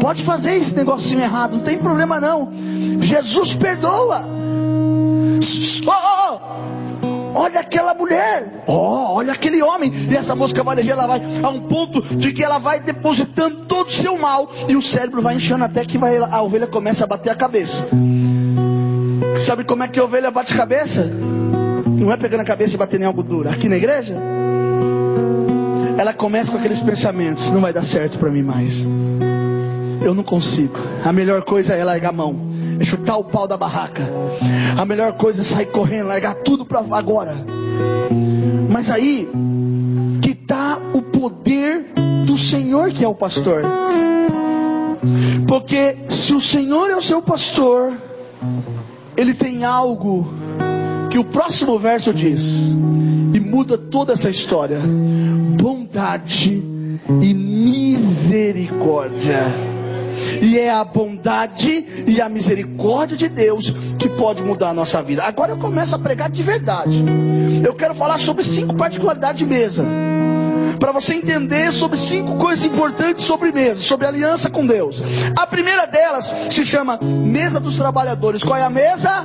pode 0.00 0.22
fazer 0.22 0.54
esse 0.54 0.76
negocinho 0.76 1.20
errado, 1.20 1.56
não 1.56 1.64
tem 1.64 1.76
problema 1.76 2.20
não. 2.20 2.52
Jesus 3.00 3.56
perdoa. 3.56 4.24
Só, 5.40 6.40
olha 7.34 7.58
aquela 7.58 7.94
mulher, 7.94 8.62
oh, 8.68 9.14
olha 9.14 9.32
aquele 9.32 9.60
homem, 9.60 9.92
e 10.08 10.16
essa 10.16 10.36
mosca 10.36 10.62
varejeira 10.62 11.02
ela 11.02 11.18
vai 11.18 11.20
a 11.42 11.48
um 11.48 11.62
ponto 11.62 12.00
de 12.16 12.32
que 12.32 12.44
ela 12.44 12.58
vai 12.58 12.78
depositando 12.78 13.66
todo 13.66 13.88
o 13.88 13.92
seu 13.92 14.16
mal, 14.16 14.52
e 14.68 14.76
o 14.76 14.82
cérebro 14.82 15.20
vai 15.20 15.34
enchendo 15.34 15.64
até 15.64 15.84
que 15.84 15.98
vai, 15.98 16.16
a 16.16 16.40
ovelha 16.42 16.68
começa 16.68 17.02
a 17.02 17.08
bater 17.08 17.30
a 17.30 17.34
cabeça. 17.34 17.88
Sabe 19.42 19.64
como 19.64 19.82
é 19.82 19.88
que 19.88 19.98
a 19.98 20.04
ovelha 20.04 20.30
bate 20.30 20.54
cabeça? 20.54 21.04
Não 21.04 22.12
é 22.12 22.16
pegando 22.16 22.42
a 22.42 22.44
cabeça 22.44 22.76
e 22.76 22.78
batendo 22.78 23.02
em 23.02 23.06
algo 23.06 23.24
duro. 23.24 23.48
Aqui 23.48 23.68
na 23.68 23.76
igreja, 23.76 24.14
ela 25.98 26.14
começa 26.14 26.52
com 26.52 26.58
aqueles 26.58 26.78
pensamentos: 26.78 27.50
não 27.50 27.60
vai 27.60 27.72
dar 27.72 27.82
certo 27.82 28.18
para 28.18 28.30
mim 28.30 28.42
mais. 28.42 28.86
Eu 30.00 30.14
não 30.14 30.22
consigo. 30.22 30.78
A 31.04 31.12
melhor 31.12 31.42
coisa 31.42 31.74
é 31.74 31.82
largar 31.82 32.10
a 32.10 32.12
mão, 32.12 32.36
é 32.78 32.84
chutar 32.84 33.16
o 33.16 33.24
pau 33.24 33.48
da 33.48 33.56
barraca. 33.56 34.08
A 34.78 34.84
melhor 34.84 35.14
coisa 35.14 35.40
é 35.40 35.44
sair 35.44 35.66
correndo, 35.66 36.06
largar 36.06 36.34
tudo 36.34 36.64
para 36.64 36.78
agora. 36.78 37.34
Mas 38.70 38.90
aí 38.90 39.28
que 40.22 40.30
está 40.30 40.78
o 40.94 41.02
poder 41.02 41.84
do 42.26 42.38
Senhor 42.38 42.90
que 42.90 43.04
é 43.04 43.08
o 43.08 43.14
pastor. 43.14 43.62
Porque 45.48 45.96
se 46.08 46.32
o 46.32 46.40
Senhor 46.40 46.90
é 46.90 46.96
o 46.96 47.02
seu 47.02 47.20
pastor, 47.20 47.92
ele 49.16 49.34
tem 49.34 49.64
algo 49.64 50.32
que 51.10 51.18
o 51.18 51.24
próximo 51.24 51.78
verso 51.78 52.12
diz 52.12 52.72
e 53.34 53.40
muda 53.40 53.76
toda 53.76 54.12
essa 54.12 54.30
história: 54.30 54.80
bondade 55.60 56.62
e 57.20 57.34
misericórdia. 57.34 59.72
E 60.40 60.58
é 60.58 60.70
a 60.70 60.84
bondade 60.84 61.84
e 62.06 62.20
a 62.20 62.28
misericórdia 62.28 63.16
de 63.16 63.28
Deus 63.28 63.70
que 63.98 64.08
pode 64.08 64.42
mudar 64.42 64.70
a 64.70 64.74
nossa 64.74 65.02
vida. 65.02 65.24
Agora 65.24 65.52
eu 65.52 65.58
começo 65.58 65.94
a 65.94 65.98
pregar 65.98 66.30
de 66.30 66.42
verdade. 66.42 67.02
Eu 67.64 67.74
quero 67.74 67.94
falar 67.94 68.18
sobre 68.18 68.44
cinco 68.44 68.74
particularidades 68.74 69.38
de 69.38 69.46
mesa. 69.46 69.84
Para 70.78 70.92
você 70.92 71.14
entender 71.14 71.72
sobre 71.72 71.96
cinco 71.98 72.36
coisas 72.36 72.64
importantes 72.64 73.24
sobre 73.24 73.52
mesa, 73.52 73.80
sobre 73.80 74.06
aliança 74.06 74.50
com 74.50 74.66
Deus. 74.66 75.02
A 75.36 75.46
primeira 75.46 75.86
delas 75.86 76.34
se 76.50 76.64
chama 76.64 76.98
Mesa 77.02 77.60
dos 77.60 77.76
Trabalhadores. 77.76 78.42
Qual 78.42 78.58
é 78.58 78.62
a 78.62 78.70
mesa? 78.70 79.24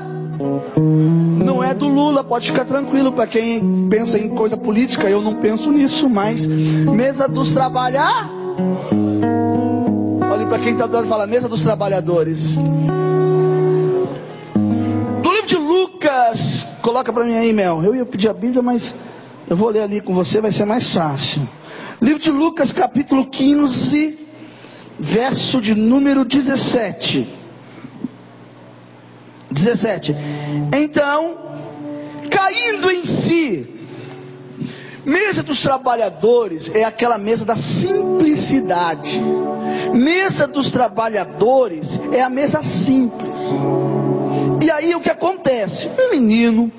Não 0.77 1.63
é 1.63 1.73
do 1.73 1.87
Lula, 1.87 2.23
pode 2.23 2.51
ficar 2.51 2.65
tranquilo. 2.65 3.11
Para 3.11 3.27
quem 3.27 3.87
pensa 3.89 4.17
em 4.19 4.29
coisa 4.29 4.55
política, 4.55 5.09
eu 5.09 5.21
não 5.21 5.35
penso 5.35 5.71
nisso, 5.71 6.07
mas 6.09 6.45
mesa 6.45 7.27
dos 7.27 7.51
trabalhar. 7.51 8.29
Olhe 10.31 10.45
para 10.45 10.59
quem 10.59 10.73
está 10.73 10.85
do 10.85 10.93
lado 10.93 11.05
e 11.05 11.09
fala, 11.09 11.25
mesa 11.25 11.49
dos 11.49 11.63
trabalhadores. 11.63 12.57
Do 15.21 15.31
livro 15.31 15.47
de 15.47 15.57
Lucas, 15.57 16.67
coloca 16.81 17.11
para 17.11 17.23
mim 17.23 17.35
aí, 17.35 17.51
Mel. 17.51 17.83
Eu 17.83 17.95
ia 17.95 18.05
pedir 18.05 18.29
a 18.29 18.33
Bíblia, 18.33 18.61
mas 18.61 18.95
eu 19.49 19.55
vou 19.55 19.69
ler 19.69 19.81
ali 19.81 20.01
com 20.01 20.13
você, 20.13 20.41
vai 20.41 20.51
ser 20.51 20.65
mais 20.65 20.93
fácil. 20.93 21.47
Livro 22.01 22.21
de 22.21 22.31
Lucas, 22.31 22.73
capítulo 22.73 23.25
15, 23.25 24.19
verso 24.99 25.61
de 25.61 25.73
número 25.73 26.25
17. 26.25 27.27
17. 29.49 30.15
Então, 30.75 31.37
caindo 32.29 32.91
em 32.91 33.05
si, 33.05 33.67
mesa 35.05 35.41
dos 35.41 35.61
trabalhadores 35.61 36.69
é 36.75 36.83
aquela 36.83 37.17
mesa 37.17 37.45
da 37.45 37.55
simplicidade. 37.55 39.21
Mesa 39.93 40.45
dos 40.45 40.69
trabalhadores 40.69 42.01
é 42.11 42.21
a 42.21 42.29
mesa 42.29 42.61
simples. 42.61 43.39
E 44.61 44.69
aí 44.69 44.93
o 44.93 44.99
que 44.99 45.09
acontece? 45.09 45.89
Um 45.97 46.11
menino 46.11 46.69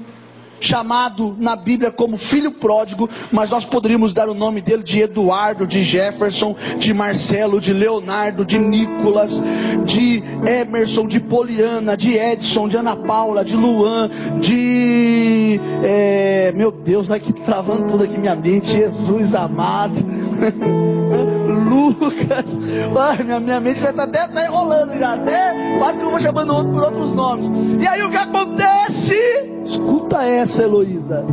chamado 0.60 1.36
na 1.38 1.56
Bíblia 1.56 1.90
como 1.90 2.16
filho 2.16 2.52
pródigo, 2.52 3.08
mas 3.32 3.50
nós 3.50 3.64
poderíamos 3.64 4.12
dar 4.12 4.28
o 4.28 4.34
nome 4.34 4.60
dele 4.60 4.82
de 4.82 5.02
Eduardo, 5.02 5.66
de 5.66 5.82
Jefferson, 5.82 6.56
de 6.78 6.92
Marcelo, 6.92 7.60
de 7.60 7.72
Leonardo, 7.72 8.44
de 8.44 8.58
Nicolas, 8.58 9.42
de 9.84 10.22
Emerson, 10.46 11.06
de 11.06 11.20
Poliana, 11.20 11.96
de 11.96 12.16
Edson, 12.16 12.68
de 12.68 12.76
Ana 12.76 12.96
Paula, 12.96 13.44
de 13.44 13.56
Luan, 13.56 14.10
de. 14.40 15.60
É, 15.82 16.52
meu 16.54 16.70
Deus, 16.70 17.08
vai 17.08 17.20
que 17.20 17.32
travando 17.32 17.86
tudo 17.86 18.04
aqui 18.04 18.18
minha 18.18 18.34
mente, 18.34 18.72
Jesus 18.72 19.34
amado. 19.34 20.17
Lucas, 21.68 22.58
Ai, 22.96 23.24
minha, 23.24 23.40
minha 23.40 23.60
mente 23.60 23.80
já 23.80 23.90
está 23.90 24.04
até 24.04 24.26
tá 24.28 24.44
enrolando 24.44 24.98
já, 24.98 25.14
até 25.14 25.78
quase 25.78 25.98
que 25.98 26.04
eu 26.04 26.10
vou 26.10 26.20
chamando 26.20 26.54
outro 26.54 26.72
por 26.72 26.82
outros 26.82 27.14
nomes. 27.14 27.50
E 27.80 27.86
aí 27.86 28.02
o 28.02 28.10
que 28.10 28.16
acontece? 28.16 29.16
Escuta 29.64 30.22
essa, 30.24 30.62
Heloísa. 30.62 31.24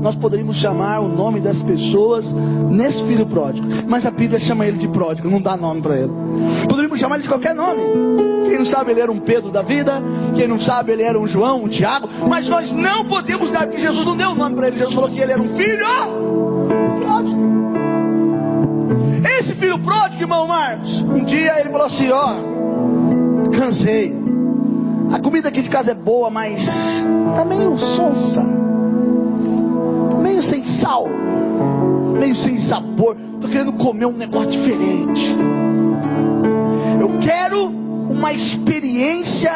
Nós 0.00 0.16
poderíamos 0.16 0.56
chamar 0.56 1.00
o 1.00 1.08
nome 1.08 1.40
das 1.40 1.62
pessoas 1.62 2.32
nesse 2.32 3.04
filho 3.04 3.24
pródigo, 3.24 3.68
mas 3.86 4.04
a 4.04 4.10
Bíblia 4.10 4.38
chama 4.38 4.66
ele 4.66 4.76
de 4.76 4.88
pródigo, 4.88 5.30
não 5.30 5.40
dá 5.40 5.56
nome 5.56 5.80
para 5.80 5.96
ele. 5.96 6.12
Poderíamos 6.68 6.98
chamar 6.98 7.16
ele 7.16 7.22
de 7.22 7.28
qualquer 7.28 7.54
nome. 7.54 7.80
Quem 8.48 8.58
não 8.58 8.64
sabe, 8.64 8.90
ele 8.90 9.00
era 9.00 9.12
um 9.12 9.20
Pedro 9.20 9.50
da 9.50 9.62
vida. 9.62 10.02
Quem 10.34 10.48
não 10.48 10.58
sabe, 10.58 10.92
ele 10.92 11.02
era 11.02 11.18
um 11.18 11.26
João, 11.26 11.64
um 11.64 11.68
Tiago. 11.68 12.08
Mas 12.28 12.48
nós 12.48 12.72
não 12.72 13.04
podemos 13.04 13.50
dar, 13.52 13.66
porque 13.66 13.80
Jesus 13.80 14.04
não 14.04 14.16
deu 14.16 14.30
o 14.30 14.34
nome 14.34 14.56
para 14.56 14.66
ele. 14.66 14.76
Jesus 14.76 14.94
falou 14.94 15.08
que 15.08 15.20
ele 15.20 15.32
era 15.32 15.40
um 15.40 15.48
filho 15.48 15.86
pródigo. 17.00 17.61
Esse 19.24 19.54
filho 19.54 19.78
pródigo, 19.78 20.22
irmão 20.22 20.46
Marcos, 20.46 21.00
um 21.02 21.24
dia 21.24 21.60
ele 21.60 21.70
falou 21.70 21.86
assim: 21.86 22.10
Ó, 22.10 22.34
cansei. 23.56 24.14
A 25.12 25.18
comida 25.20 25.48
aqui 25.48 25.60
de 25.60 25.68
casa 25.68 25.90
é 25.90 25.94
boa, 25.94 26.30
mas 26.30 27.04
tá 27.36 27.44
meio 27.44 27.78
sonsa, 27.78 28.42
meio 30.22 30.42
sem 30.42 30.64
sal, 30.64 31.06
meio 32.18 32.34
sem 32.34 32.56
sabor. 32.58 33.16
Tô 33.40 33.48
querendo 33.48 33.72
comer 33.74 34.06
um 34.06 34.12
negócio 34.12 34.50
diferente. 34.50 35.36
Eu 37.00 37.18
quero 37.20 37.66
uma 38.08 38.32
experiência 38.32 39.52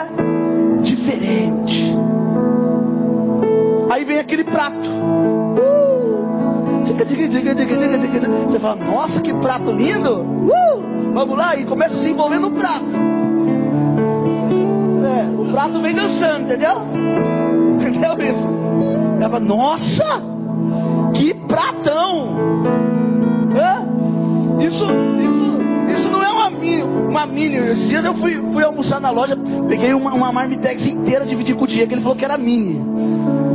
diferente. 0.83 1.95
Aí 3.91 4.05
vem 4.05 4.19
aquele 4.19 4.45
prato. 4.45 4.91
Você 8.47 8.59
fala, 8.59 8.77
nossa, 8.77 9.21
que 9.21 9.33
prato 9.35 9.71
lindo! 9.71 10.21
Uh, 10.21 11.13
vamos 11.15 11.37
lá, 11.37 11.57
e 11.57 11.65
começa 11.65 11.95
a 11.97 11.99
se 11.99 12.11
envolver 12.11 12.39
no 12.39 12.51
prato. 12.51 12.85
É, 15.05 15.41
o 15.41 15.51
prato 15.53 15.81
vem 15.81 15.95
dançando, 15.95 16.45
entendeu? 16.45 16.77
Entendeu 17.81 18.13
isso? 18.15 18.49
Ela 19.21 19.31
fala, 19.31 19.41
nossa, 19.41 20.05
que 21.15 21.35
pratão! 21.35 22.29
Hã? 23.55 24.65
Isso, 24.65 24.85
isso, 24.85 25.59
isso 25.91 26.11
não 26.11 26.23
é 26.23 26.29
uma 26.29 26.51
mini, 26.51 26.83
uma 26.83 27.27
mini. 27.27 27.57
Esses 27.57 27.89
dias 27.89 28.05
eu 28.05 28.15
fui, 28.15 28.37
fui 28.53 28.65
almoçar 28.65 29.01
na 29.01 29.11
loja, 29.11 29.37
peguei 29.69 29.95
uma, 29.95 30.13
uma 30.13 30.33
marmitex 30.33 30.87
inteira, 30.87 31.25
dividi 31.25 31.55
com 31.55 31.65
o 31.65 31.67
que 31.67 31.81
ele 31.81 32.01
falou 32.01 32.17
que 32.17 32.25
era 32.25 32.37
mini. 32.37 32.96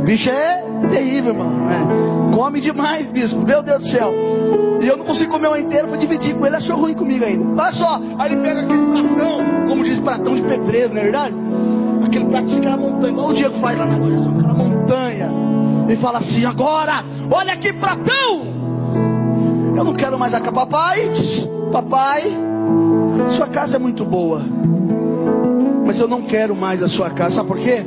Bicho 0.04 0.30
é 0.30 0.64
terrível, 0.90 1.32
irmão. 1.32 1.52
É. 1.70 2.36
Come 2.36 2.60
demais, 2.60 3.08
bispo. 3.08 3.40
Meu 3.40 3.62
Deus 3.62 3.80
do 3.80 3.86
céu. 3.86 4.12
E 4.80 4.86
eu 4.86 4.96
não 4.96 5.04
consigo 5.04 5.30
comer 5.30 5.46
uma 5.46 5.60
inteira, 5.60 5.86
fui 5.86 5.98
dividir 5.98 6.34
com 6.34 6.44
ele, 6.44 6.56
achou 6.56 6.76
ruim 6.76 6.94
comigo 6.94 7.24
ainda. 7.24 7.62
Olha 7.62 7.72
só, 7.72 8.00
aí 8.18 8.32
ele 8.32 8.42
pega 8.42 8.62
aquele 8.62 8.86
pratão, 8.86 9.40
como 9.68 9.84
diz 9.84 10.00
pratão 10.00 10.34
de 10.34 10.42
pedreiro, 10.42 10.92
não 10.92 11.00
é 11.00 11.04
verdade? 11.04 11.34
Aquele 12.04 12.24
pratinho, 12.24 12.58
aquela 12.58 12.76
montanha, 12.76 13.12
igual 13.12 13.28
o 13.28 13.34
Diego 13.34 13.54
faz 13.58 13.78
lá 13.78 13.86
na 13.86 13.96
loja, 13.96 14.14
assim, 14.16 14.36
aquela 14.36 14.54
montanha. 14.54 15.30
E 15.88 15.96
fala 15.96 16.18
assim, 16.18 16.44
agora, 16.44 17.04
olha 17.30 17.56
que 17.56 17.72
pratão! 17.72 18.42
Eu 19.76 19.84
não 19.84 19.94
quero 19.94 20.18
mais 20.18 20.34
acabar. 20.34 20.66
Papai, 20.66 21.10
papai, 21.70 22.22
sua 23.28 23.46
casa 23.46 23.76
é 23.76 23.78
muito 23.78 24.04
boa. 24.04 24.42
Mas 25.86 25.98
eu 25.98 26.08
não 26.08 26.22
quero 26.22 26.54
mais 26.54 26.82
a 26.82 26.88
sua 26.88 27.10
casa. 27.10 27.36
Sabe 27.36 27.48
por 27.48 27.58
quê? 27.58 27.84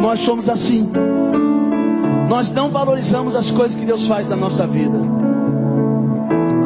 Nós 0.00 0.20
somos 0.20 0.48
assim. 0.48 0.88
Nós 2.28 2.50
não 2.50 2.70
valorizamos 2.70 3.34
as 3.34 3.50
coisas 3.50 3.76
que 3.76 3.84
Deus 3.84 4.06
faz 4.06 4.28
na 4.28 4.36
nossa 4.36 4.66
vida. 4.66 4.98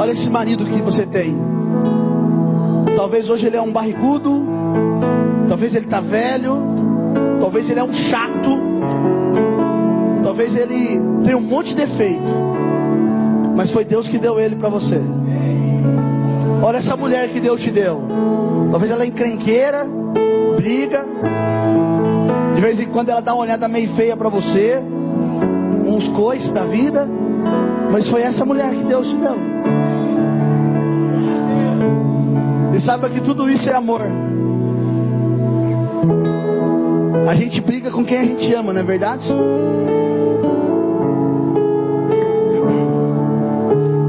Olha 0.00 0.10
esse 0.10 0.28
marido 0.28 0.64
que 0.64 0.82
você 0.82 1.06
tem. 1.06 1.36
Talvez 2.96 3.30
hoje 3.30 3.46
ele 3.46 3.56
é 3.56 3.62
um 3.62 3.72
barrigudo. 3.72 4.46
Talvez 5.48 5.74
ele 5.74 5.86
está 5.86 6.00
velho. 6.00 6.56
Talvez 7.40 7.70
ele 7.70 7.80
é 7.80 7.84
um 7.84 7.92
chato. 7.92 8.60
Talvez 10.22 10.56
ele 10.56 11.00
tenha 11.24 11.36
um 11.36 11.42
monte 11.42 11.68
de 11.68 11.76
defeito. 11.76 12.30
Mas 13.54 13.70
foi 13.70 13.84
Deus 13.84 14.08
que 14.08 14.18
deu 14.18 14.40
ele 14.40 14.56
para 14.56 14.68
você. 14.68 15.00
Olha 16.62 16.78
essa 16.78 16.96
mulher 16.96 17.28
que 17.28 17.40
Deus 17.40 17.60
te 17.60 17.70
deu. 17.70 18.02
Talvez 18.70 18.90
ela 18.90 19.04
é 19.04 19.06
encrenqueira, 19.06 19.86
briga. 20.56 21.01
Vez 22.62 22.78
em 22.78 22.86
quando 22.86 23.08
ela 23.08 23.20
dá 23.20 23.34
uma 23.34 23.42
olhada 23.42 23.66
meio 23.66 23.88
feia 23.88 24.16
para 24.16 24.28
você 24.28 24.80
uns 25.84 26.06
coices 26.06 26.52
da 26.52 26.62
vida, 26.62 27.08
mas 27.90 28.08
foi 28.08 28.22
essa 28.22 28.44
mulher 28.44 28.70
que 28.70 28.84
Deus 28.84 29.08
te 29.08 29.16
deu. 29.16 29.34
E 32.72 32.78
saiba 32.78 33.10
que 33.10 33.20
tudo 33.20 33.50
isso 33.50 33.68
é 33.68 33.74
amor. 33.74 34.02
A 37.28 37.34
gente 37.34 37.60
briga 37.60 37.90
com 37.90 38.04
quem 38.04 38.18
a 38.18 38.24
gente 38.24 38.54
ama, 38.54 38.72
não 38.72 38.80
é 38.80 38.84
verdade? 38.84 39.26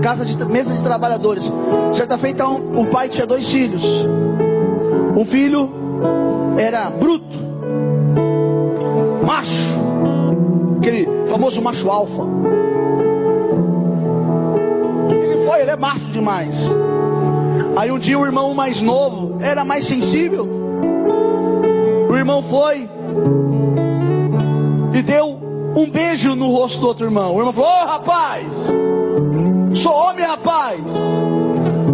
Casa 0.04 0.26
de 0.26 0.46
mesa 0.46 0.76
de 0.76 0.84
trabalhadores. 0.84 1.52
Certa 1.92 2.20
feita 2.20 2.48
um, 2.48 2.82
um 2.82 2.86
pai 2.86 3.10
tinha 3.10 3.26
dois 3.26 3.50
filhos. 3.50 3.84
Um 5.18 5.26
filho 5.26 5.72
era 6.56 6.92
bruto, 6.92 7.43
macho, 9.26 9.82
aquele 10.78 11.08
famoso 11.28 11.62
macho 11.62 11.90
alfa. 11.90 12.24
Ele 15.10 15.44
foi, 15.46 15.62
ele 15.62 15.72
é 15.72 15.76
macho 15.76 16.06
demais. 16.12 16.72
Aí 17.76 17.92
um 17.92 17.98
dia 17.98 18.20
o 18.20 18.26
irmão 18.26 18.54
mais 18.54 18.82
novo 18.82 19.38
era 19.42 19.66
mais 19.66 19.86
sensível. 19.86 20.48
O 22.10 22.16
irmão 22.16 22.42
foi 22.42 22.90
e 24.94 25.02
deu 25.02 25.40
um 25.76 25.90
beijo 25.90 26.36
no 26.36 26.52
rosto 26.52 26.80
do 26.80 26.88
outro 26.88 27.06
irmão. 27.08 27.36
O 27.36 27.40
irmão 27.40 27.52
falou: 27.52 27.70
Ô 27.70 27.74
oh, 27.74 27.86
rapaz, 27.86 28.74
sou 29.76 29.94
homem, 29.94 30.26
rapaz. 30.26 30.94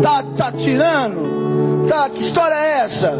Tá, 0.01 0.23
tá 0.35 0.51
tirando? 0.51 1.87
Tá, 1.87 2.09
que 2.09 2.21
história 2.21 2.55
é 2.55 2.79
essa? 2.79 3.17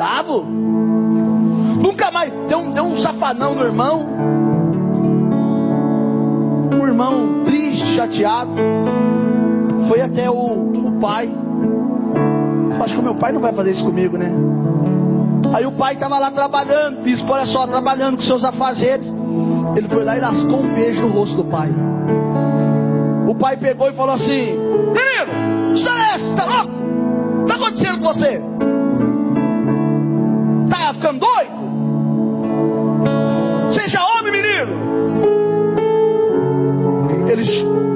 Bravo? 0.00 0.42
Nunca 0.42 2.10
mais. 2.10 2.32
Deu 2.48 2.58
um, 2.58 2.72
deu 2.72 2.84
um 2.84 2.96
safanão 2.96 3.54
no 3.54 3.62
irmão. 3.62 4.06
O 6.80 6.86
irmão 6.86 7.44
triste, 7.44 7.84
chateado. 7.84 8.50
Foi 9.86 10.00
até 10.00 10.30
o, 10.30 10.34
o 10.34 10.92
pai. 10.98 11.30
Acho 12.82 12.94
que 12.94 13.00
o 13.00 13.02
meu 13.02 13.14
pai 13.14 13.30
não 13.32 13.42
vai 13.42 13.52
fazer 13.52 13.72
isso 13.72 13.84
comigo, 13.84 14.16
né? 14.16 14.32
Aí 15.52 15.66
o 15.66 15.72
pai 15.72 15.94
estava 15.94 16.18
lá 16.18 16.30
trabalhando, 16.30 17.02
bispo, 17.02 17.30
olha 17.32 17.44
só, 17.44 17.66
trabalhando 17.66 18.16
com 18.16 18.22
seus 18.22 18.42
afazeres. 18.42 19.12
Ele 19.76 19.86
foi 19.86 20.02
lá 20.02 20.16
e 20.16 20.20
lascou 20.20 20.62
um 20.62 20.74
beijo 20.74 21.02
no 21.02 21.08
rosto 21.08 21.36
do 21.36 21.44
pai. 21.44 21.68
O 23.28 23.34
pai 23.34 23.58
pegou 23.58 23.90
e 23.90 23.92
falou 23.92 24.14
assim: 24.14 24.52
Menino, 24.54 25.74
história 25.74 26.00
é 26.00 26.14
essa? 26.14 26.36
Tá 26.36 26.44
louco? 26.46 26.72
O 26.72 27.44
que 27.44 27.52
está 27.52 27.54
acontecendo 27.56 27.98
com 27.98 28.04
você? 28.04 28.40
ficando 31.10 31.20
doido? 31.20 31.52
Seja 33.72 34.00
homem, 34.04 34.32
menino. 34.32 34.90
Ele 37.28 37.44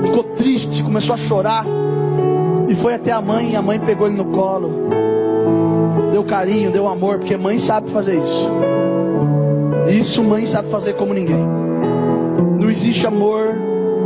ficou 0.06 0.24
triste, 0.36 0.82
começou 0.82 1.14
a 1.14 1.18
chorar. 1.18 1.64
E 2.68 2.74
foi 2.74 2.94
até 2.94 3.12
a 3.12 3.20
mãe, 3.20 3.52
e 3.52 3.56
a 3.56 3.62
mãe 3.62 3.78
pegou 3.78 4.06
ele 4.06 4.16
no 4.16 4.26
colo. 4.26 4.88
Deu 6.12 6.24
carinho, 6.24 6.70
deu 6.70 6.88
amor, 6.88 7.18
porque 7.18 7.36
mãe 7.36 7.58
sabe 7.58 7.90
fazer 7.90 8.16
isso. 8.16 8.50
Isso 9.88 10.24
mãe 10.24 10.46
sabe 10.46 10.70
fazer 10.70 10.94
como 10.94 11.12
ninguém. 11.12 11.46
Não 12.58 12.70
existe 12.70 13.06
amor 13.06 13.54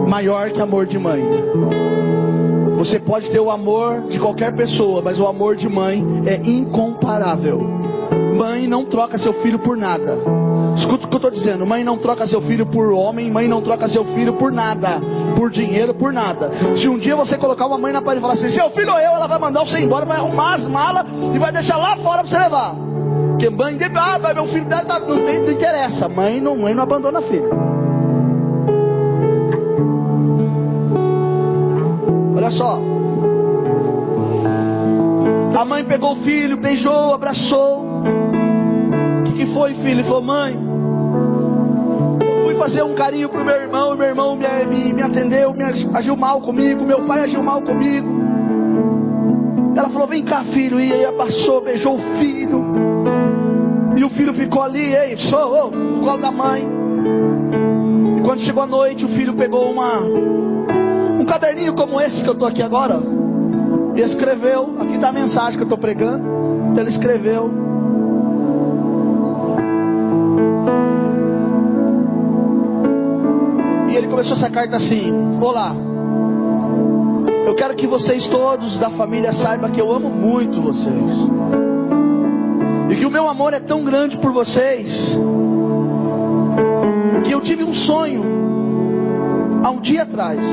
maior 0.08 0.50
que 0.50 0.60
amor 0.60 0.86
de 0.86 0.98
mãe. 0.98 1.22
Você 2.76 2.98
pode 2.98 3.30
ter 3.30 3.40
o 3.40 3.50
amor 3.50 4.02
de 4.08 4.18
qualquer 4.18 4.54
pessoa, 4.54 5.02
mas 5.02 5.18
o 5.18 5.26
amor 5.26 5.56
de 5.56 5.68
mãe 5.68 6.04
é 6.26 6.36
incomparável. 6.48 7.77
Mãe 8.38 8.68
não 8.68 8.85
troca 8.85 9.18
seu 9.18 9.33
filho 9.33 9.59
por 9.59 9.77
nada. 9.77 10.16
Escuta 10.77 11.07
o 11.07 11.09
que 11.09 11.14
eu 11.14 11.18
estou 11.18 11.31
dizendo. 11.31 11.66
Mãe 11.66 11.83
não 11.83 11.98
troca 11.98 12.24
seu 12.24 12.40
filho 12.40 12.64
por 12.64 12.92
homem, 12.92 13.29
mãe 13.29 13.48
não 13.48 13.61
troca 13.61 13.88
seu 13.88 14.05
filho 14.05 14.35
por 14.35 14.53
nada, 14.53 15.01
por 15.35 15.51
dinheiro, 15.51 15.92
por 15.92 16.12
nada. 16.12 16.53
Se 16.77 16.88
um 16.88 16.96
dia 16.96 17.16
você 17.16 17.37
colocar 17.37 17.66
uma 17.66 17.77
mãe 17.77 17.92
na 17.92 18.01
parede 18.01 18.20
e 18.20 18.22
falar 18.22 18.35
assim, 18.35 18.48
seu 18.48 18.70
filho 18.70 18.92
ou 18.92 18.98
eu, 19.01 19.11
ela 19.11 19.27
vai 19.27 19.40
mandar 19.40 19.66
você 19.66 19.81
embora, 19.81 20.07
vai 20.07 20.18
arrumar 20.18 20.55
as 20.55 20.68
malas 20.68 21.05
e 21.35 21.38
vai 21.38 21.51
deixar 21.51 21.79
lá 21.79 21.96
fora 21.96 22.18
para 22.18 22.29
você 22.29 22.38
levar. 22.38 22.77
Porque 23.31 23.51
mãe, 23.51 23.77
ah, 23.96 24.35
meu 24.35 24.46
filho 24.46 24.66
tá, 24.66 25.01
não, 25.01 25.24
tem, 25.24 25.40
não 25.40 25.51
interessa. 25.51 26.09
Mãe 26.09 26.40
não, 26.40 26.57
mãe 26.59 26.74
não 26.74 26.85
abandona 26.85 27.20
filho. 27.20 27.51
Olha 32.37 32.51
só. 32.53 32.79
A 35.59 35.64
mãe 35.64 35.83
pegou 35.83 36.12
o 36.12 36.16
filho, 36.16 36.57
beijou, 36.57 37.12
abraçou. 37.14 38.17
Foi, 39.52 39.74
filho? 39.74 39.90
Ele 39.90 40.04
falou, 40.04 40.22
mãe, 40.22 40.56
fazer 42.58 42.82
um 42.82 42.94
carinho 42.94 43.28
pro 43.28 43.44
meu 43.44 43.54
irmão, 43.54 43.94
e 43.94 43.96
meu 43.96 44.08
irmão 44.08 44.37
me, 44.37 44.46
me, 44.66 44.92
me 44.92 45.02
atendeu, 45.02 45.54
me 45.54 45.62
agiu 45.64 46.16
mal 46.16 46.40
comigo, 46.40 46.84
meu 46.84 47.04
pai 47.04 47.20
agiu 47.20 47.42
mal 47.42 47.62
comigo. 47.62 48.06
Ela 49.76 49.88
falou: 49.88 50.08
Vem 50.08 50.24
cá, 50.24 50.42
filho, 50.42 50.80
e 50.80 50.92
aí 50.92 51.04
abraçou, 51.04 51.61
beijou 51.61 51.94
o 51.94 51.98
filho. 51.98 52.64
E 53.96 54.04
o 54.04 54.11
filho 54.11 54.34
ficou 54.34 54.61
ali, 54.61 54.94
ei, 54.94 55.16
sou, 55.16 55.68
oh, 55.68 55.70
no 55.70 56.00
colo 56.00 56.20
da 56.20 56.30
mãe. 56.30 56.68
E 58.18 58.20
quando 58.22 58.40
chegou 58.40 58.62
a 58.62 58.66
noite, 58.66 59.04
o 59.04 59.08
filho 59.08 59.34
pegou 59.34 59.70
uma 59.70 60.00
um 60.00 61.24
caderninho 61.24 61.74
como 61.74 62.00
esse 62.00 62.22
que 62.22 62.28
eu 62.28 62.34
tô 62.34 62.44
aqui 62.44 62.62
agora, 62.62 63.00
e 63.96 64.00
escreveu, 64.00 64.74
aqui 64.80 64.94
está 64.94 65.08
a 65.08 65.12
mensagem 65.12 65.54
que 65.54 65.62
eu 65.62 65.64
estou 65.64 65.78
pregando. 65.78 66.24
Ele 66.76 66.88
escreveu 66.88 67.67
começou 74.28 74.36
essa 74.36 74.50
carta 74.50 74.76
assim: 74.76 75.10
Olá, 75.40 75.74
eu 77.46 77.54
quero 77.54 77.74
que 77.74 77.86
vocês 77.86 78.26
todos 78.26 78.76
da 78.76 78.90
família 78.90 79.32
saibam 79.32 79.70
que 79.70 79.80
eu 79.80 79.90
amo 79.92 80.10
muito 80.10 80.60
vocês. 80.60 81.30
E 82.90 82.96
que 82.96 83.06
o 83.06 83.10
meu 83.10 83.26
amor 83.28 83.54
é 83.54 83.60
tão 83.60 83.84
grande 83.84 84.18
por 84.18 84.32
vocês 84.32 85.18
que 87.24 87.32
eu 87.32 87.40
tive 87.40 87.64
um 87.64 87.72
sonho 87.72 88.22
há 89.62 89.70
um 89.70 89.80
dia 89.80 90.02
atrás. 90.02 90.46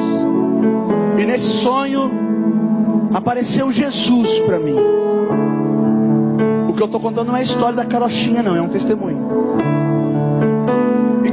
E 1.17 1.25
nesse 1.25 1.49
sonho 1.57 2.11
apareceu 3.13 3.71
Jesus 3.71 4.39
para 4.39 4.59
mim. 4.59 4.77
O 6.69 6.73
que 6.73 6.81
eu 6.81 6.85
estou 6.85 7.01
contando 7.01 7.27
não 7.27 7.35
é 7.35 7.39
a 7.39 7.43
história 7.43 7.75
da 7.75 7.85
carochinha, 7.85 8.41
não, 8.41 8.55
é 8.55 8.61
um 8.61 8.69
testemunho 8.69 9.74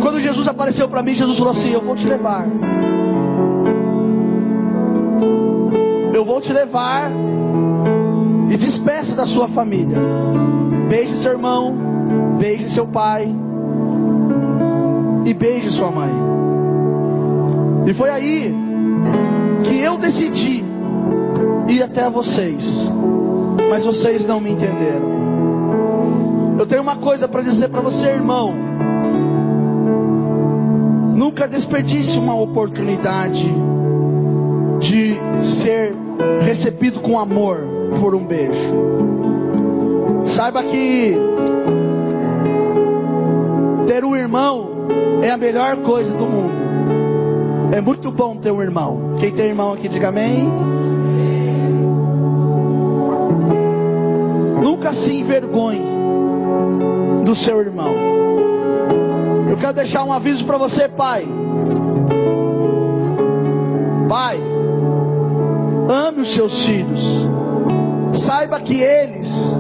quando 0.03 0.19
Jesus 0.21 0.49
apareceu 0.49 0.89
para 0.89 1.01
mim, 1.01 1.15
Jesus 1.15 1.39
falou 1.39 1.53
assim: 1.53 1.73
Eu 1.73 1.81
vou 1.81 1.95
te 1.95 2.07
levar. 2.09 2.45
Eu 6.13 6.25
vou 6.25 6.41
te 6.41 6.53
levar 6.53 7.11
e 8.51 8.57
despeça 8.57 9.15
da 9.15 9.25
sua 9.25 9.47
família. 9.47 9.97
Beije 10.89 11.17
seu 11.17 11.33
irmão, 11.33 11.75
beije 12.39 12.69
seu 12.69 12.87
pai 12.87 13.33
e 15.25 15.33
beije 15.33 15.71
sua 15.71 15.91
mãe. 15.91 16.11
E 17.87 17.95
foi 17.95 18.11
aí 18.11 18.55
que 19.65 19.79
eu 19.81 19.99
decidi 19.99 20.65
ir 21.69 21.83
até 21.83 22.11
vocês, 22.11 22.93
mas 23.71 23.85
vocês 23.85 24.27
não 24.27 24.41
me 24.41 24.51
entenderam. 24.51 25.13
Eu 26.59 26.67
tenho 26.67 26.83
uma 26.83 26.97
coisa 26.97 27.29
para 27.29 27.41
dizer 27.41 27.69
para 27.69 27.81
você, 27.81 28.09
irmão. 28.09 28.53
Nunca 31.15 31.47
desperdice 31.47 32.19
uma 32.19 32.35
oportunidade 32.35 33.47
de 34.81 35.17
ser 35.45 35.95
recebido 36.41 37.01
com 37.01 37.19
amor 37.19 37.59
por 38.01 38.15
um 38.15 38.27
beijo. 38.27 38.75
Saiba 40.27 40.63
que 40.63 41.17
ter 43.87 44.05
um 44.05 44.17
irmão 44.17 44.71
é 45.23 45.31
a 45.31 45.37
melhor 45.37 45.77
coisa 45.79 46.17
do 46.17 46.25
mundo. 46.25 46.53
É 47.73 47.81
muito 47.81 48.11
bom 48.11 48.37
ter 48.37 48.51
um 48.51 48.63
irmão. 48.63 49.15
Quem 49.19 49.33
tem 49.33 49.47
irmão 49.47 49.73
aqui, 49.73 49.89
diga 49.89 50.09
amém. 50.09 50.51
Nunca 54.63 54.93
se 54.93 55.15
envergonhe 55.15 55.83
do 57.25 57.35
seu 57.35 57.61
irmão. 57.61 58.32
Quero 59.63 59.75
deixar 59.75 60.03
um 60.03 60.13
aviso 60.13 60.45
para 60.45 60.59
você, 60.59 60.89
pai. 60.89 61.25
Pai, 64.09 64.37
ame 65.89 66.23
os 66.23 66.35
seus 66.35 66.67
filhos. 66.67 67.29
Saiba 68.13 68.59
que 68.59 68.81
eles 68.81 69.55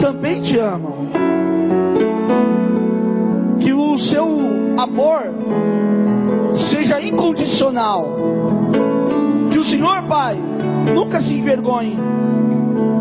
também 0.00 0.40
te 0.40 0.58
amam. 0.58 0.94
Que 3.60 3.74
o 3.74 3.98
seu 3.98 4.26
amor 4.78 5.20
seja 6.54 6.98
incondicional. 6.98 8.08
Que 9.50 9.58
o 9.58 9.64
Senhor, 9.64 10.02
Pai, 10.04 10.38
nunca 10.94 11.20
se 11.20 11.34
envergonhe 11.34 11.98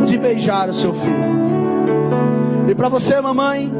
de 0.05 0.17
beijar 0.17 0.67
o 0.67 0.73
seu 0.73 0.91
filho. 0.93 1.31
E 2.67 2.75
para 2.75 2.89
você, 2.89 3.21
mamãe, 3.21 3.71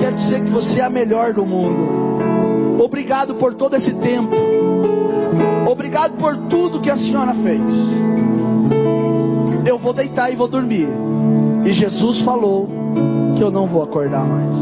quero 0.00 0.16
dizer 0.16 0.44
que 0.44 0.50
você 0.50 0.80
é 0.80 0.84
a 0.84 0.90
melhor 0.90 1.32
do 1.32 1.44
mundo. 1.44 2.82
Obrigado 2.82 3.34
por 3.34 3.54
todo 3.54 3.76
esse 3.76 3.94
tempo. 3.94 4.34
Obrigado 5.70 6.16
por 6.18 6.36
tudo 6.48 6.80
que 6.80 6.90
a 6.90 6.96
senhora 6.96 7.34
fez. 7.34 7.72
Eu 9.66 9.78
vou 9.78 9.92
deitar 9.92 10.30
e 10.30 10.36
vou 10.36 10.48
dormir. 10.48 10.88
E 11.64 11.72
Jesus 11.72 12.20
falou 12.20 12.68
que 13.36 13.42
eu 13.42 13.50
não 13.50 13.66
vou 13.66 13.82
acordar 13.82 14.24
mais. 14.24 14.56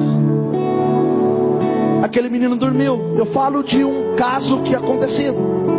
Aquele 2.03 2.29
menino 2.29 2.57
dormiu. 2.57 3.15
Eu 3.17 3.27
falo 3.27 3.63
de 3.63 3.85
um 3.85 4.15
caso 4.17 4.61
que 4.63 4.75
aconteceu. 4.75 5.72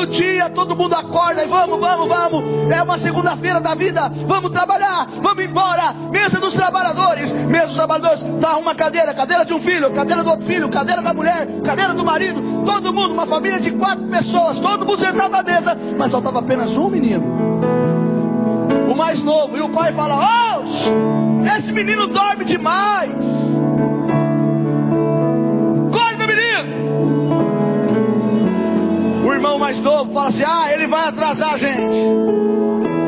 Outro 0.00 0.06
dia 0.06 0.48
todo 0.50 0.76
mundo 0.76 0.94
acorda 0.94 1.42
e 1.42 1.46
vamos, 1.46 1.78
vamos, 1.78 2.08
vamos. 2.08 2.72
É 2.72 2.82
uma 2.82 2.98
segunda-feira 2.98 3.60
da 3.60 3.74
vida. 3.74 4.10
Vamos 4.26 4.50
trabalhar, 4.50 5.08
vamos 5.20 5.44
embora. 5.44 5.92
Mesa 6.10 6.40
dos 6.40 6.54
trabalhadores, 6.54 7.30
mesa 7.32 7.66
dos 7.66 7.76
trabalhadores. 7.76 8.24
Tá 8.40 8.56
uma 8.56 8.74
cadeira, 8.74 9.14
cadeira 9.14 9.44
de 9.44 9.52
um 9.52 9.60
filho, 9.60 9.92
cadeira 9.92 10.22
do 10.22 10.30
outro 10.30 10.46
filho, 10.46 10.68
cadeira 10.68 11.02
da 11.02 11.12
mulher, 11.12 11.46
cadeira 11.62 11.94
do 11.94 12.04
marido. 12.04 12.64
Todo 12.64 12.92
mundo, 12.92 13.12
uma 13.12 13.26
família 13.26 13.60
de 13.60 13.70
quatro 13.72 14.06
pessoas, 14.06 14.58
todo 14.58 14.86
mundo 14.86 14.98
sentado 14.98 15.34
à 15.34 15.42
mesa, 15.42 15.76
mas 15.96 16.12
faltava 16.12 16.38
apenas 16.38 16.76
um 16.76 16.88
menino. 16.88 17.24
O 18.90 18.94
mais 18.94 19.22
novo. 19.22 19.56
E 19.56 19.60
o 19.60 19.68
pai 19.68 19.92
fala: 19.92 20.18
Oh, 20.58 21.56
esse 21.56 21.72
menino 21.72 22.06
dorme 22.08 22.44
demais. 22.44 23.39
Irmão 29.40 29.58
mais 29.58 29.80
novo 29.80 30.12
fala 30.12 30.28
assim: 30.28 30.44
ah, 30.46 30.70
ele 30.70 30.86
vai 30.86 31.08
atrasar 31.08 31.54
a 31.54 31.56
gente. 31.56 31.96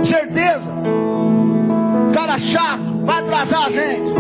Certeza. 0.03 0.73
Cara 2.15 2.39
chato, 2.39 3.05
vai 3.05 3.21
atrasar 3.21 3.67
a 3.67 3.71
gente. 3.71 4.11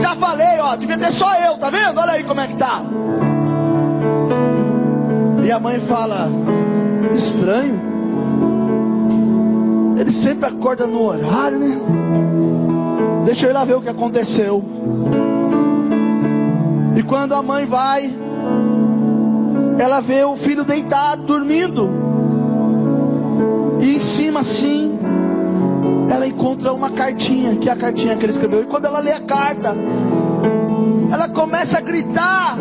Já 0.00 0.14
falei, 0.14 0.60
ó, 0.60 0.76
devia 0.76 0.98
ter 0.98 1.10
só 1.10 1.34
eu, 1.36 1.56
tá 1.56 1.70
vendo? 1.70 1.98
Olha 1.98 2.12
aí 2.12 2.22
como 2.22 2.40
é 2.40 2.46
que 2.46 2.56
tá. 2.56 2.82
E 5.42 5.50
a 5.50 5.58
mãe 5.58 5.80
fala: 5.80 6.28
estranho. 7.14 7.88
Ele 9.98 10.12
sempre 10.12 10.48
acorda 10.48 10.86
no 10.86 11.02
horário, 11.02 11.58
né? 11.58 11.78
Deixa 13.24 13.46
eu 13.46 13.50
ir 13.50 13.52
lá 13.52 13.64
ver 13.64 13.76
o 13.76 13.82
que 13.82 13.88
aconteceu. 13.88 14.62
E 16.96 17.02
quando 17.02 17.34
a 17.34 17.42
mãe 17.42 17.66
vai, 17.66 18.10
ela 19.80 20.00
vê 20.00 20.24
o 20.24 20.36
filho 20.36 20.64
deitado, 20.64 21.22
dormindo. 21.22 21.88
E 23.80 23.96
em 23.96 24.00
cima 24.00 24.40
assim, 24.40 24.98
ela 26.10 26.26
encontra 26.26 26.72
uma 26.72 26.90
cartinha, 26.90 27.56
que 27.56 27.68
é 27.68 27.72
a 27.72 27.76
cartinha 27.76 28.16
que 28.16 28.24
ele 28.24 28.32
escreveu. 28.32 28.62
E 28.62 28.66
quando 28.66 28.84
ela 28.84 28.98
lê 28.98 29.12
a 29.12 29.20
carta, 29.20 29.74
ela 31.10 31.28
começa 31.28 31.78
a 31.78 31.80
gritar: 31.80 32.58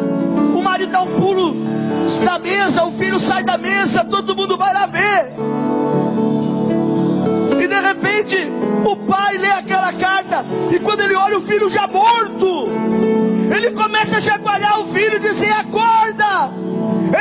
o 0.55 0.61
marido 0.61 0.91
dá 0.91 1.01
um 1.01 1.19
pulo 1.19 1.55
da 2.23 2.39
mesa, 2.39 2.85
o 2.85 2.91
filho 2.91 3.19
sai 3.19 3.43
da 3.43 3.57
mesa, 3.57 4.05
todo 4.05 4.35
mundo 4.35 4.57
vai 4.57 4.73
lá 4.73 4.85
ver. 4.85 5.33
E 7.61 7.67
de 7.67 7.79
repente, 7.81 8.49
o 8.85 8.95
pai 8.95 9.37
lê 9.37 9.51
aquela 9.51 9.91
carta, 9.91 10.45
e 10.71 10.79
quando 10.79 11.01
ele 11.01 11.15
olha 11.15 11.37
o 11.37 11.41
filho 11.41 11.69
já 11.69 11.85
morto, 11.85 12.69
ele 13.53 13.71
começa 13.71 14.17
a 14.17 14.21
chacoalhar 14.21 14.79
o 14.79 14.85
filho 14.85 15.17
e 15.17 15.19
dizer: 15.19 15.53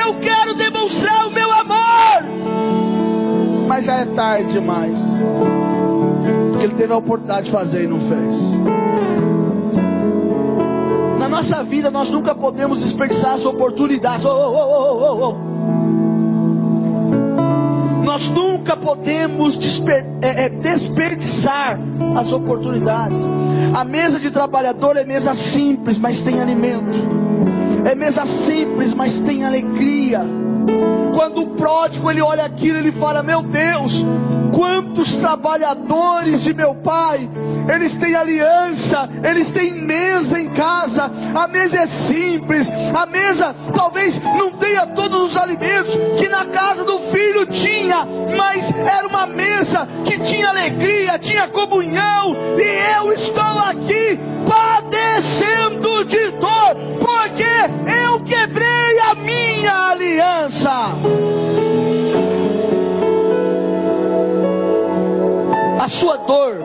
eu 0.08 0.14
quero 0.20 0.54
demonstrar 0.54 1.26
o 1.26 1.30
meu 1.30 1.52
amor. 1.52 2.24
Mas 3.66 3.84
já 3.84 3.96
é 3.96 4.06
tarde 4.06 4.52
demais, 4.52 4.98
porque 6.50 6.64
ele 6.64 6.74
teve 6.74 6.92
a 6.92 6.96
oportunidade 6.96 7.46
de 7.46 7.50
fazer 7.50 7.84
e 7.84 7.86
não 7.86 8.00
fez. 8.00 8.36
Na 11.18 11.28
nossa 11.28 11.62
vida, 11.62 11.90
nós 11.90 12.08
nunca 12.08 12.34
podemos 12.34 12.80
desperdiçar 12.80 13.34
as 13.34 13.44
oportunidades. 13.44 14.24
Oh, 14.24 14.30
oh, 14.30 15.28
oh, 15.28 15.48
nós 18.02 18.30
nunca 18.30 18.74
podemos 18.74 19.58
desper, 19.58 20.06
é, 20.22 20.44
é, 20.44 20.48
desperdiçar 20.48 21.78
as 22.18 22.32
oportunidades. 22.32 23.18
A 23.74 23.84
mesa 23.84 24.18
de 24.18 24.30
trabalhador 24.30 24.96
é 24.96 25.04
mesa 25.04 25.34
simples, 25.34 25.98
mas 25.98 26.22
tem 26.22 26.40
alimento. 26.40 27.27
É 27.84 27.94
mesa 27.94 28.26
simples, 28.26 28.94
mas 28.94 29.20
tem 29.20 29.44
alegria. 29.44 30.20
Quando 31.14 31.42
o 31.42 31.46
pródigo 31.48 32.10
ele 32.10 32.22
olha 32.22 32.44
aquilo, 32.44 32.78
ele 32.78 32.92
fala: 32.92 33.22
Meu 33.22 33.42
Deus, 33.42 34.04
quantos 34.52 35.16
trabalhadores 35.16 36.42
de 36.42 36.52
meu 36.52 36.74
pai, 36.74 37.28
eles 37.72 37.94
têm 37.94 38.14
aliança, 38.14 39.08
eles 39.22 39.50
têm 39.50 39.72
mesa 39.72 40.40
em 40.40 40.50
casa, 40.50 41.10
a 41.34 41.46
mesa 41.46 41.78
é 41.78 41.86
simples, 41.86 42.68
a 42.94 43.06
mesa 43.06 43.54
talvez 43.74 44.20
não 44.20 44.52
tenha 44.52 44.86
todos 44.86 45.30
os 45.30 45.36
alimentos 45.36 45.94
que 46.18 46.28
na 46.28 46.46
casa 46.46 46.84
do 46.84 46.98
filho 46.98 47.46
tinha, 47.46 48.06
mas 48.36 48.72
era 48.72 49.06
uma 49.06 49.26
mesa 49.26 49.86
que 50.04 50.18
tinha 50.20 50.48
alegria, 50.48 51.18
tinha 51.18 51.48
comunhão, 51.48 52.36
e 52.58 52.98
eu 52.98 53.12
estou 53.12 53.42
aqui 53.42 54.18
padecendo 54.48 56.04
de 56.04 56.30
dor, 56.32 56.74
porque 57.00 57.44
eu 58.04 58.20
quebrei 58.20 58.98
a 59.10 59.14
minha 59.14 59.90
aliança. 59.90 60.70
A 65.80 65.88
sua 65.88 66.16
dor 66.16 66.60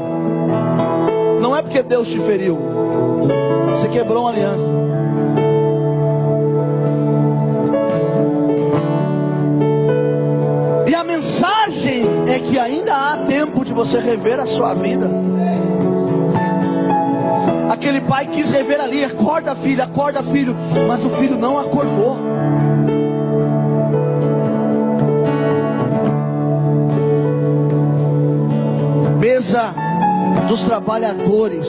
não 1.41 1.55
é 1.55 1.61
porque 1.61 1.83
Deus 1.83 2.09
te 2.09 2.19
feriu, 2.19 2.57
você 3.69 3.87
quebrou 3.89 4.23
uma 4.23 4.31
aliança. 4.31 4.71
E 10.87 10.95
a 10.95 11.03
mensagem 11.03 12.05
é 12.27 12.39
que 12.39 12.57
ainda 12.57 12.93
há 12.93 13.17
tempo 13.25 13.65
de 13.65 13.73
você 13.73 13.99
rever 13.99 14.39
a 14.39 14.45
sua 14.45 14.73
vida. 14.73 15.32
Aquele 17.69 18.01
pai 18.01 18.27
quis 18.27 18.51
rever 18.51 18.79
ali, 18.79 19.03
acorda 19.03 19.55
filho, 19.55 19.83
acorda 19.83 20.21
filho, 20.23 20.55
mas 20.87 21.03
o 21.03 21.09
filho 21.09 21.37
não 21.37 21.57
acordou. 21.57 22.17
Mesa 29.19 29.73
dos 30.47 30.63
trabalhadores, 30.63 31.67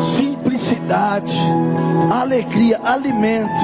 simplicidade, 0.00 1.36
alegria, 2.10 2.80
alimento. 2.84 3.60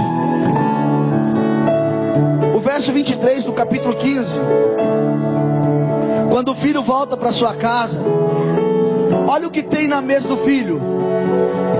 O 2.54 2.60
verso 2.60 2.92
23 2.92 3.44
do 3.44 3.52
capítulo 3.52 3.94
15. 3.94 4.40
Quando 6.30 6.50
o 6.50 6.54
filho 6.54 6.82
volta 6.82 7.16
para 7.16 7.32
sua 7.32 7.54
casa, 7.54 7.98
olha 9.28 9.48
o 9.48 9.50
que 9.50 9.62
tem 9.62 9.88
na 9.88 10.00
mesa 10.00 10.28
do 10.28 10.36
filho. 10.36 10.80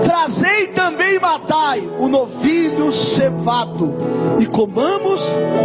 Trazei 0.03 0.67
também 0.67 1.19
matai 1.19 1.87
o 1.99 2.07
novilho 2.07 2.91
cevado, 2.91 3.93
e 4.39 4.45
comamos 4.45 5.21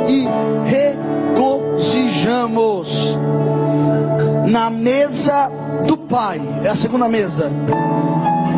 e 0.08 0.26
regozijamos 1.34 3.18
na 4.46 4.70
mesa 4.70 5.50
do 5.86 5.96
Pai. 5.96 6.40
É 6.64 6.68
a 6.68 6.74
segunda 6.74 7.08
mesa. 7.08 7.50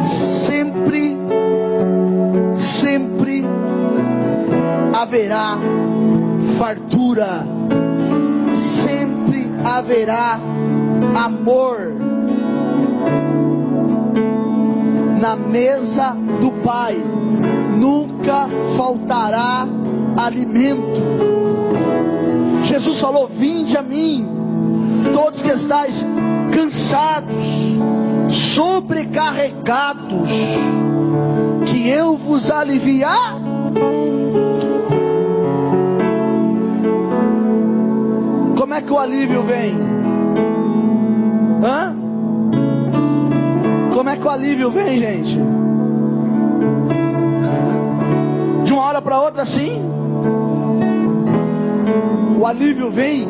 Sempre, 0.04 1.16
sempre 2.56 3.44
haverá 4.92 5.56
fartura. 6.58 7.46
Sempre 8.54 9.50
haverá 9.64 10.38
amor. 11.16 11.83
Na 15.24 15.36
mesa 15.36 16.14
do 16.38 16.52
Pai 16.62 17.02
nunca 17.78 18.46
faltará 18.76 19.66
alimento. 20.18 21.00
Jesus 22.62 23.00
falou: 23.00 23.26
Vinde 23.26 23.74
a 23.74 23.82
mim 23.82 24.28
todos 25.14 25.40
que 25.40 25.50
estáis 25.50 26.04
cansados, 26.52 27.46
sobrecarregados, 28.28 30.28
que 31.72 31.88
eu 31.88 32.18
vos 32.18 32.50
aliviar. 32.50 33.40
Como 38.58 38.74
é 38.74 38.82
que 38.82 38.92
o 38.92 38.98
alívio 38.98 39.42
vem? 39.42 39.74
Hã? 41.64 41.93
Que 44.24 44.28
o 44.28 44.30
alívio 44.30 44.70
vem, 44.70 44.98
gente? 45.00 45.38
De 48.64 48.72
uma 48.72 48.82
hora 48.84 49.02
para 49.02 49.20
outra, 49.20 49.44
sim. 49.44 49.82
O 52.40 52.46
alívio 52.46 52.90
vem 52.90 53.28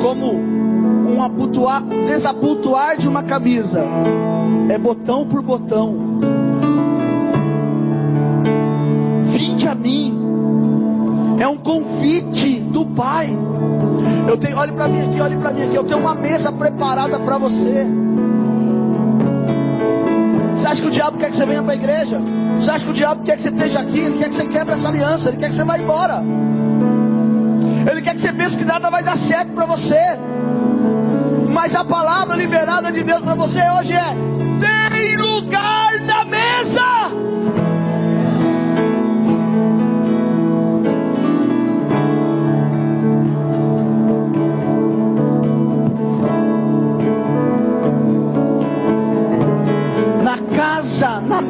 como 0.00 0.32
um 0.32 1.18
desabotoar 2.06 2.96
de 2.96 3.06
uma 3.06 3.22
camisa. 3.22 3.84
É 4.70 4.78
botão 4.78 5.26
por 5.26 5.42
botão. 5.42 5.94
Vinde 9.24 9.68
a 9.68 9.74
mim. 9.74 11.36
É 11.38 11.46
um 11.46 11.58
convite 11.58 12.60
do 12.60 12.86
Pai. 12.86 13.28
Eu 14.26 14.38
tenho, 14.38 14.56
olhe 14.56 14.72
para 14.72 14.88
mim 14.88 15.02
aqui, 15.02 15.20
olhe 15.20 15.36
para 15.36 15.52
mim 15.52 15.64
aqui. 15.64 15.74
Eu 15.74 15.84
tenho 15.84 16.00
uma 16.00 16.14
mesa 16.14 16.50
preparada 16.50 17.20
para 17.20 17.36
você. 17.36 17.86
Você 20.60 20.66
acha 20.66 20.82
que 20.82 20.88
o 20.88 20.90
diabo 20.90 21.16
quer 21.16 21.30
que 21.30 21.36
você 21.36 21.46
venha 21.46 21.62
para 21.62 21.72
a 21.72 21.74
igreja? 21.74 22.20
Você 22.58 22.70
acha 22.70 22.84
que 22.84 22.90
o 22.90 22.94
diabo 22.94 23.22
quer 23.22 23.36
que 23.38 23.44
você 23.44 23.48
esteja 23.48 23.80
aqui? 23.80 23.98
Ele 23.98 24.18
quer 24.18 24.28
que 24.28 24.34
você 24.34 24.46
quebre 24.46 24.74
essa 24.74 24.88
aliança. 24.88 25.30
Ele 25.30 25.38
quer 25.38 25.48
que 25.48 25.54
você 25.54 25.64
vá 25.64 25.78
embora. 25.78 26.22
Ele 27.90 28.02
quer 28.02 28.14
que 28.14 28.20
você 28.20 28.30
pense 28.30 28.58
que 28.58 28.64
nada 28.66 28.90
vai 28.90 29.02
dar 29.02 29.16
certo 29.16 29.52
para 29.52 29.64
você. 29.64 29.98
Mas 31.48 31.74
a 31.74 31.82
palavra 31.82 32.36
liberada 32.36 32.92
de 32.92 33.02
Deus 33.02 33.22
para 33.22 33.34
você 33.34 33.62
hoje 33.70 33.94
é: 33.94 34.14
tem 34.60 35.16
lugar 35.16 35.89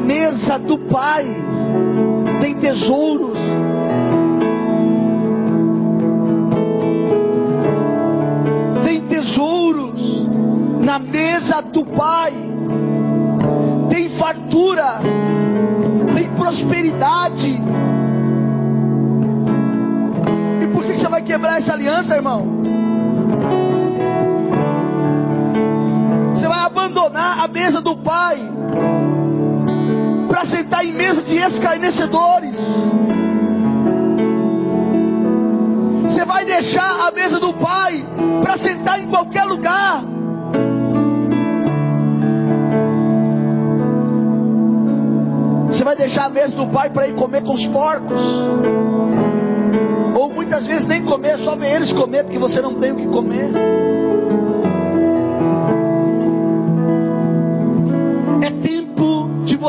mesa 0.05 0.59
do 0.59 0.77
Pai, 0.77 1.25
tem 2.39 2.55
tesouros. 2.55 3.39
Na 10.91 10.99
mesa 10.99 11.61
do 11.61 11.85
Pai. 11.85 12.33
Tem 13.89 14.09
fartura, 14.09 14.99
tem 16.13 16.27
prosperidade. 16.31 17.61
E 20.61 20.67
por 20.67 20.83
que 20.83 20.93
você 20.93 21.07
vai 21.07 21.21
quebrar 21.21 21.59
essa 21.59 21.71
aliança, 21.71 22.15
irmão? 22.15 22.45
Você 26.35 26.45
vai 26.45 26.59
abandonar 26.59 27.39
a 27.39 27.47
mesa 27.47 27.79
do 27.79 27.95
Pai 27.95 28.50
para 30.41 30.49
sentar 30.49 30.83
em 30.83 30.91
mesa 30.91 31.21
de 31.21 31.37
escarnecedores. 31.37 32.57
Você 36.03 36.25
vai 36.25 36.45
deixar 36.45 37.07
a 37.07 37.11
mesa 37.11 37.39
do 37.39 37.53
Pai 37.53 38.03
para 38.41 38.57
sentar 38.57 38.99
em 38.99 39.07
qualquer 39.07 39.43
lugar. 39.43 40.03
vai 45.71 45.83
vai 45.83 45.95
deixar 45.95 46.25
a 46.25 46.29
mesa 46.29 46.55
do 46.55 46.67
pai 46.67 46.91
para 46.91 47.07
ir 47.07 47.15
comer 47.15 47.41
com 47.41 47.53
os 47.53 47.67
porcos. 47.67 48.21
Ou 50.15 50.29
muitas 50.29 50.67
vezes 50.67 50.85
nem 50.85 51.03
comer, 51.03 51.39
só 51.39 51.55
ver 51.55 51.75
eles 51.75 51.91
comer 51.91 52.23
porque 52.23 52.37
você 52.37 52.61
não 52.61 52.75
tem 52.75 52.91
o 52.91 52.95
que 52.97 53.07
comer. 53.07 53.49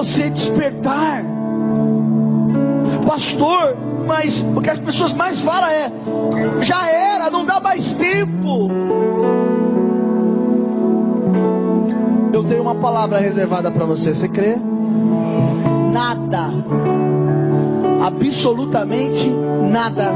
Você 0.02 0.28
despertar. 0.30 1.24
Pastor, 3.06 3.76
mas 4.04 4.44
o 4.56 4.60
que 4.60 4.68
as 4.68 4.78
pessoas 4.78 5.12
mais 5.12 5.40
falam 5.40 5.68
é: 5.68 5.92
já 6.60 6.88
era, 6.88 7.30
não 7.30 7.44
dá 7.44 7.60
mais 7.60 7.94
tempo. 7.94 8.68
Eu 12.32 12.42
tenho 12.44 12.62
uma 12.62 12.74
palavra 12.74 13.18
reservada 13.18 13.70
para 13.70 13.84
você, 13.84 14.12
você 14.12 14.28
crê? 14.28 14.56
Nada, 15.92 16.48
absolutamente 18.04 19.28
nada 19.70 20.10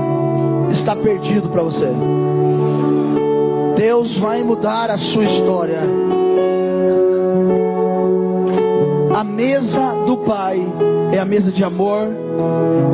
está 0.73 0.97
perdido 0.97 1.49
para 1.49 1.63
você. 1.63 1.89
Deus 3.77 4.19
vai 4.19 4.43
mudar 4.43 4.91
a 4.91 4.99
sua 4.99 5.25
história. 5.25 5.79
A 9.17 9.25
mesa 9.25 9.95
do 10.05 10.19
Pai 10.19 10.61
é 11.11 11.19
a 11.19 11.25
mesa 11.25 11.51
de 11.51 11.65
amor, 11.65 12.07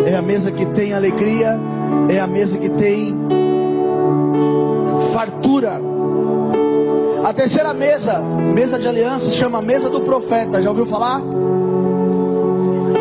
é 0.06 0.14
a 0.14 0.22
mesa 0.22 0.52
que 0.52 0.64
tem 0.66 0.94
alegria, 0.94 1.58
é 2.08 2.20
a 2.20 2.28
mesa 2.28 2.56
que 2.58 2.68
tem 2.70 3.12
fartura. 5.12 5.80
A 7.24 7.32
terceira 7.32 7.74
mesa, 7.74 8.20
mesa 8.20 8.78
de 8.78 8.87
aliança, 8.87 9.32
chama 9.32 9.61
mesa 9.61 9.90
do 9.90 10.02
profeta. 10.02 10.62
Já 10.62 10.70
ouviu 10.70 10.87
falar? 10.87 11.20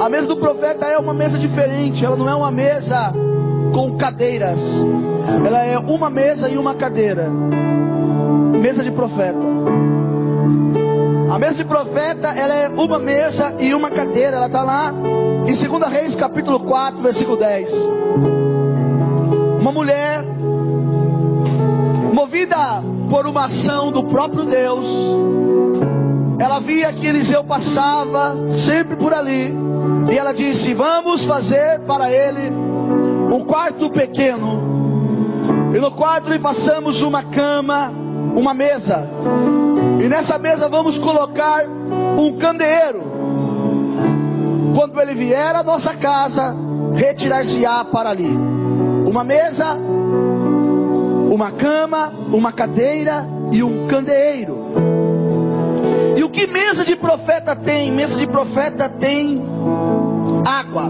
A 0.03 0.10
mesa 0.10 0.25
do 0.25 0.38
profeta 0.38 0.88
é 0.88 0.97
uma 0.97 1.13
mesa 1.13 1.38
diferente, 1.38 2.03
ela 2.03 2.15
não 2.15 2.27
é 2.27 2.34
uma 2.34 2.49
mesa 2.49 3.13
com 3.71 3.97
cadeiras. 3.97 4.84
Ela 5.45 5.63
é 5.63 5.77
uma 5.77 6.10
mesa 6.10 6.49
e 6.49 6.57
uma 6.57 6.73
cadeira. 6.73 7.29
Mesa 8.60 8.81
de 8.81 8.89
profeta. 8.89 9.81
A 11.32 11.39
mesa 11.39 11.54
de 11.54 11.63
profeta, 11.63 12.28
ela 12.28 12.54
é 12.54 12.67
uma 12.67 13.00
mesa 13.00 13.56
e 13.58 13.74
uma 13.74 13.89
cadeira. 13.89 14.36
Ela 14.36 14.48
está 14.48 14.63
lá 14.63 14.94
em 15.48 15.54
2 15.54 15.89
Reis, 15.89 16.13
capítulo 16.13 16.60
4, 16.60 17.02
versículo 17.02 17.38
10. 17.38 17.72
Uma 19.62 19.72
mulher, 19.72 20.26
movida 22.13 22.84
por 23.10 23.26
uma 23.26 23.46
ação 23.46 23.94
do 23.94 24.04
próprio 24.04 24.44
Deus, 24.44 24.86
ela 26.38 26.60
via 26.60 26.91
que 26.91 27.08
Eliseu 27.08 27.46
passava 27.46 28.36
sempre 28.58 28.98
por 28.98 29.13
ali, 29.13 29.56
e 30.12 30.17
ela 30.17 30.34
disse: 30.34 30.74
Vamos 30.74 31.24
fazer 31.24 31.80
para 31.88 32.12
ele 32.12 32.50
um 32.50 33.39
quarto 33.46 33.89
pequeno, 33.89 35.72
e 35.74 35.80
no 35.80 35.91
quarto 35.91 36.30
lhe 36.30 36.39
passamos 36.39 37.02
uma 37.02 37.24
cama, 37.24 37.89
uma 38.36 38.54
mesa, 38.54 39.08
e 40.02 40.10
nessa 40.10 40.40
mesa 40.40 40.68
vamos 40.68 40.98
colocar 40.98 41.64
um 41.68 42.36
candeeiro. 42.36 43.04
Quando 44.76 45.00
ele 45.00 45.14
vier 45.14 45.56
à 45.56 45.62
nossa 45.62 45.94
casa, 45.94 46.56
retirar-se-á 46.96 47.86
para 47.86 48.10
ali. 48.10 48.36
Uma 49.08 49.24
mesa, 49.24 49.76
uma 51.32 51.52
cama, 51.52 52.12
uma 52.34 52.52
cadeira 52.52 53.28
e 53.52 53.62
um 53.62 53.86
candeeiro. 53.86 54.58
E 56.18 56.24
o 56.24 56.30
que 56.32 56.48
mesa 56.48 56.84
de 56.84 56.96
profeta 56.96 57.56
tem? 57.56 57.92
Mesa 57.92 58.18
de 58.18 58.26
profeta 58.26 58.90
tem 58.90 59.44
água. 60.44 60.90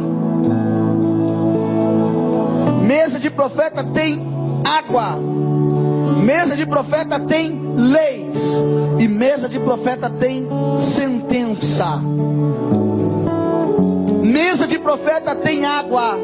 Mesa 2.82 3.20
de 3.20 3.30
profeta 3.30 3.84
tem 3.84 4.26
água. 4.64 5.18
Mesa 6.24 6.56
de 6.56 6.66
profeta 6.66 7.20
tem 7.20 7.74
leis. 7.76 8.21
E 9.02 9.08
mesa 9.08 9.50
de 9.50 9.60
profeta 9.60 10.12
tem 10.12 10.48
sentença. 10.80 12.00
Mesa 14.22 14.68
de 14.68 14.78
profeta 14.78 15.34
tem 15.34 15.66
água. 15.66 16.20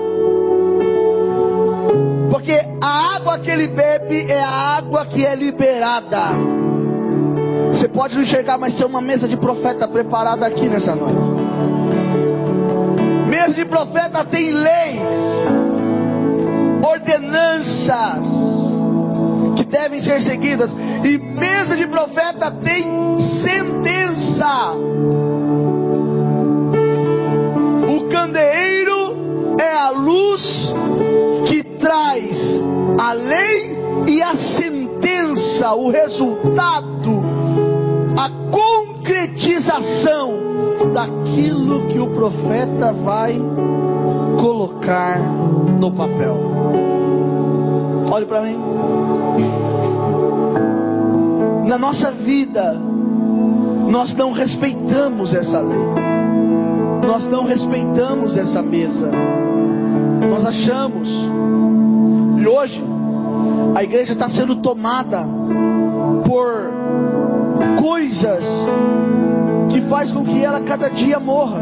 Porque 2.30 2.54
a 2.80 3.16
água 3.16 3.40
que 3.40 3.50
ele 3.50 3.66
bebe 3.66 4.32
é 4.32 4.44
a 4.44 4.78
água 4.78 5.08
que 5.08 5.26
é 5.26 5.34
liberada. 5.34 6.22
Você 7.70 7.88
pode 7.88 8.14
não 8.14 8.22
enxergar, 8.22 8.60
mas 8.60 8.76
tem 8.76 8.86
uma 8.86 9.02
mesa 9.02 9.28
de 9.28 9.38
profeta 9.38 9.88
preparada 9.88 10.46
aqui 10.46 10.70
nessa 10.70 10.96
noite. 10.96 11.18
Mesa 13.28 13.56
de 13.56 13.66
profeta 13.66 14.24
tem 14.24 14.52
leis, 14.52 15.48
ordenanças 16.84 18.47
devem 19.70 20.02
ser 20.02 20.22
seguidas. 20.22 20.76
E 21.04 21.18
mesa 21.18 21.76
de 21.76 21.88
profeta 21.88 22.52
tem 22.52 23.20
sentença. 23.20 24.74
O 27.88 28.08
candeeiro 28.10 29.56
é 29.60 29.72
a 29.72 29.90
luz 29.90 30.74
que 31.46 31.64
traz 31.64 32.60
a 33.00 33.14
lei 33.14 33.78
e 34.08 34.22
a 34.22 34.36
sentença, 34.36 35.74
o 35.74 35.90
resultado, 35.90 37.24
a 38.18 38.30
concretização 38.52 40.48
daquilo 40.94 41.88
que 41.88 42.00
o 42.00 42.08
profeta 42.08 42.94
vai 42.94 43.42
colocar 44.40 45.20
no 45.20 45.92
papel. 45.92 46.97
Olhe 48.10 48.26
para 48.26 48.42
mim. 48.42 48.58
Na 51.68 51.78
nossa 51.78 52.12
vida, 52.12 52.74
nós 53.90 54.14
não 54.14 54.32
respeitamos 54.32 55.34
essa 55.34 55.60
lei. 55.60 55.78
Nós 57.06 57.26
não 57.26 57.44
respeitamos 57.44 58.38
essa 58.38 58.62
mesa. 58.62 59.12
Nós 60.30 60.46
achamos. 60.46 61.10
E 62.38 62.48
hoje, 62.48 62.84
a 63.76 63.84
igreja 63.84 64.14
está 64.14 64.30
sendo 64.30 64.56
tomada 64.56 65.28
por 66.26 66.72
coisas 67.82 68.46
que 69.70 69.82
faz 69.82 70.12
com 70.12 70.24
que 70.24 70.44
ela 70.44 70.62
cada 70.62 70.90
dia 70.90 71.20
morra. 71.20 71.62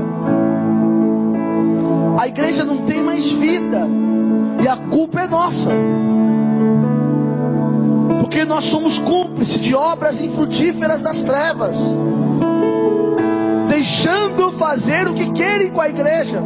A 2.19 2.27
igreja 2.27 2.63
não 2.63 2.86
tem 2.86 3.03
mais 3.03 3.31
vida. 3.31 3.88
E 4.62 4.67
a 4.67 4.77
culpa 4.77 5.21
é 5.21 5.27
nossa. 5.27 5.71
Porque 8.36 8.50
nós 8.50 8.65
somos 8.65 8.98
cúmplices 9.00 9.62
de 9.62 9.74
obras 9.74 10.19
infrutíferas 10.19 11.02
das 11.02 11.21
trevas. 11.21 11.78
Deixando 13.69 14.52
fazer 14.52 15.08
o 15.08 15.13
que 15.13 15.32
querem 15.32 15.71
com 15.71 15.80
a 15.80 15.88
igreja. 15.88 16.43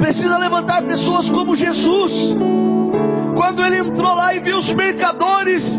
Precisa 0.00 0.38
levantar 0.38 0.82
pessoas 0.82 1.28
como 1.28 1.56
Jesus. 1.56 2.32
Quando 3.34 3.64
ele 3.64 3.78
entrou 3.78 4.14
lá 4.14 4.32
e 4.32 4.38
viu 4.38 4.56
os 4.56 4.72
mercadores 4.72 5.76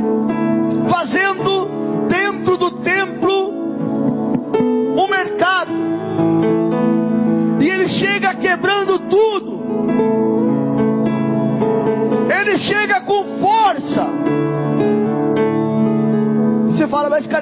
fazendo 0.89 1.69
dentro 2.10 2.57
do 2.57 2.70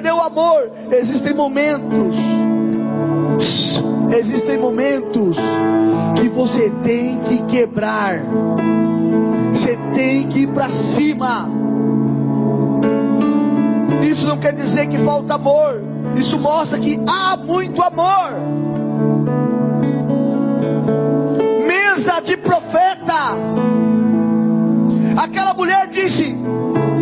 cadê 0.00 0.10
o 0.10 0.20
amor? 0.20 0.70
Existem 0.90 1.34
momentos. 1.34 2.16
Existem 4.16 4.58
momentos 4.58 5.36
que 6.16 6.26
você 6.28 6.70
tem 6.82 7.18
que 7.20 7.42
quebrar. 7.42 8.22
Você 9.52 9.76
tem 9.92 10.26
que 10.26 10.40
ir 10.40 10.46
para 10.48 10.70
cima. 10.70 11.50
Isso 14.02 14.26
não 14.26 14.38
quer 14.38 14.54
dizer 14.54 14.86
que 14.86 14.96
falta 14.98 15.34
amor. 15.34 15.82
Isso 16.16 16.38
mostra 16.38 16.78
que 16.78 16.98
há 17.06 17.36
muito 17.36 17.82
amor. 17.82 18.32
Mesa 21.66 22.20
de 22.20 22.38
profeta. 22.38 23.36
Aquela 25.22 25.52
mulher 25.52 25.88
disse: 25.88 26.34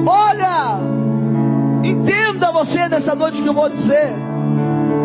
Olha, 0.05 0.88
Entenda 1.89 2.53
você 2.53 2.87
nessa 2.87 3.15
noite 3.15 3.41
que 3.41 3.49
eu 3.49 3.55
vou 3.55 3.71
dizer. 3.71 4.13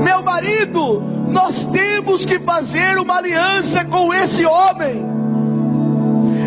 Meu 0.04 0.22
marido, 0.22 1.02
nós 1.30 1.64
temos 1.66 2.26
que 2.26 2.40
fazer 2.40 2.98
uma 2.98 3.18
aliança 3.18 3.86
com 3.86 4.14
esse 4.14 4.46
homem. 4.46 5.06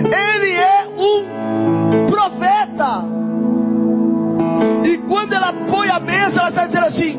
Ele 0.05 0.53
é 0.53 0.89
um 0.95 2.07
profeta. 2.07 3.05
E 4.85 4.99
quando 5.09 5.33
ela 5.33 5.55
põe 5.67 5.89
a 5.89 6.01
mesa, 6.01 6.41
ela 6.41 6.51
está 6.51 6.67
dizendo 6.67 6.87
assim: 6.87 7.19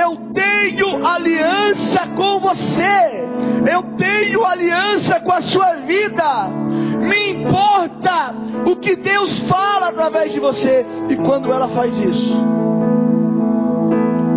Eu 0.00 0.16
tenho 0.34 1.06
aliança 1.06 2.00
com 2.16 2.40
você. 2.40 3.24
Eu 3.70 3.82
tenho 3.96 4.44
aliança 4.44 5.20
com 5.20 5.32
a 5.32 5.40
sua 5.40 5.74
vida 5.74 6.65
importa 7.46 8.34
o 8.66 8.76
que 8.76 8.96
Deus 8.96 9.40
fala 9.40 9.88
através 9.88 10.32
de 10.32 10.40
você. 10.40 10.84
E 11.08 11.16
quando 11.16 11.52
ela 11.52 11.68
faz 11.68 11.98
isso, 11.98 12.36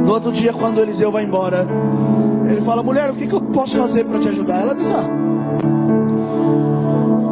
no 0.06 0.12
outro 0.12 0.32
dia, 0.32 0.54
quando 0.54 0.80
Eliseu 0.80 1.12
vai 1.12 1.24
embora, 1.24 1.68
ele 2.50 2.62
fala: 2.62 2.84
Mulher, 2.84 3.10
o 3.10 3.16
que, 3.16 3.28
que 3.28 3.34
eu 3.34 3.42
posso 3.42 3.78
fazer 3.78 4.06
para 4.06 4.20
te 4.20 4.30
ajudar? 4.30 4.62
Ela 4.62 4.76
diz: 4.76 4.88
Ah, 4.90 5.10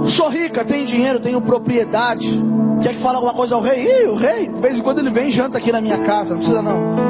sou 0.05 0.29
rica, 0.29 0.65
tenho 0.65 0.85
dinheiro, 0.85 1.19
tenho 1.19 1.39
propriedade. 1.39 2.43
Quer 2.81 2.89
que 2.89 2.99
fale 2.99 3.15
alguma 3.15 3.33
coisa 3.33 3.55
ao 3.55 3.61
rei? 3.61 3.87
Ih, 3.87 4.07
o 4.07 4.15
rei, 4.15 4.47
de 4.47 4.61
vez 4.61 4.77
em 4.77 4.81
quando 4.83 4.99
ele 4.99 5.09
vem 5.09 5.29
e 5.29 5.31
janta 5.31 5.57
aqui 5.57 5.71
na 5.71 5.81
minha 5.81 5.99
casa, 5.99 6.31
não 6.31 6.37
precisa 6.37 6.61
não. 6.61 7.07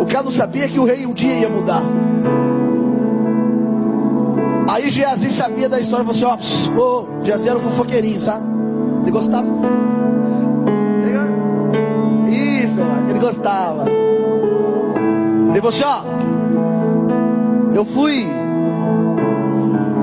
O 0.00 0.08
ela 0.08 0.22
não 0.22 0.30
sabia 0.30 0.66
é 0.66 0.68
que 0.68 0.78
o 0.78 0.84
rei 0.84 1.04
um 1.04 1.12
dia 1.12 1.40
ia 1.40 1.48
mudar. 1.48 1.82
Aí 4.68 4.90
Geazi 4.90 5.30
sabia 5.30 5.68
da 5.68 5.78
história, 5.78 6.04
falou 6.04 6.34
assim, 6.34 6.70
ó, 6.74 6.80
oh, 6.80 7.24
Geazi 7.24 7.48
era 7.48 7.58
um 7.58 7.62
fofoqueirinho, 7.62 8.20
sabe? 8.20 8.44
Ele 9.02 9.10
gostava. 9.12 9.46
Isso, 12.28 12.80
ele 13.08 13.18
gostava. 13.18 13.88
Ele 13.88 15.60
falou 15.60 15.68
assim, 15.68 15.84
ó, 15.84 16.02
eu 17.74 17.84
fui, 17.84 18.26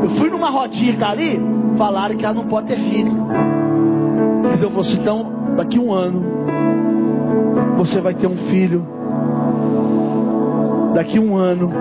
eu 0.04 0.10
fui 0.12 0.30
numa 0.30 0.50
rodinha 0.50 0.96
que 0.96 1.04
ali, 1.04 1.42
falaram 1.76 2.16
que 2.16 2.24
ela 2.24 2.34
não 2.34 2.46
pode 2.46 2.68
ter 2.68 2.78
filho. 2.78 3.12
Mas 4.44 4.62
eu 4.62 4.70
falou 4.70 4.82
assim, 4.82 4.98
então, 5.02 5.34
daqui 5.58 5.80
um 5.80 5.92
ano, 5.92 6.24
você 7.78 8.00
vai 8.00 8.14
ter 8.14 8.28
um 8.28 8.38
filho. 8.38 8.88
Daqui 10.94 11.20
um 11.20 11.36
ano, 11.36 11.72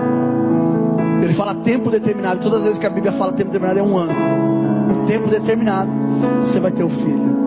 ele 1.25 1.33
fala 1.33 1.55
tempo 1.55 1.89
determinado. 1.89 2.39
Todas 2.41 2.59
as 2.59 2.63
vezes 2.65 2.77
que 2.77 2.85
a 2.85 2.89
Bíblia 2.89 3.11
fala 3.11 3.31
tempo 3.33 3.51
determinado 3.51 3.79
é 3.79 3.83
um 3.83 3.97
ano. 3.97 4.13
Um 4.13 5.05
tempo 5.05 5.29
determinado, 5.29 5.89
você 6.41 6.59
vai 6.59 6.71
ter 6.71 6.83
o 6.83 6.87
um 6.87 6.89
filho. 6.89 7.43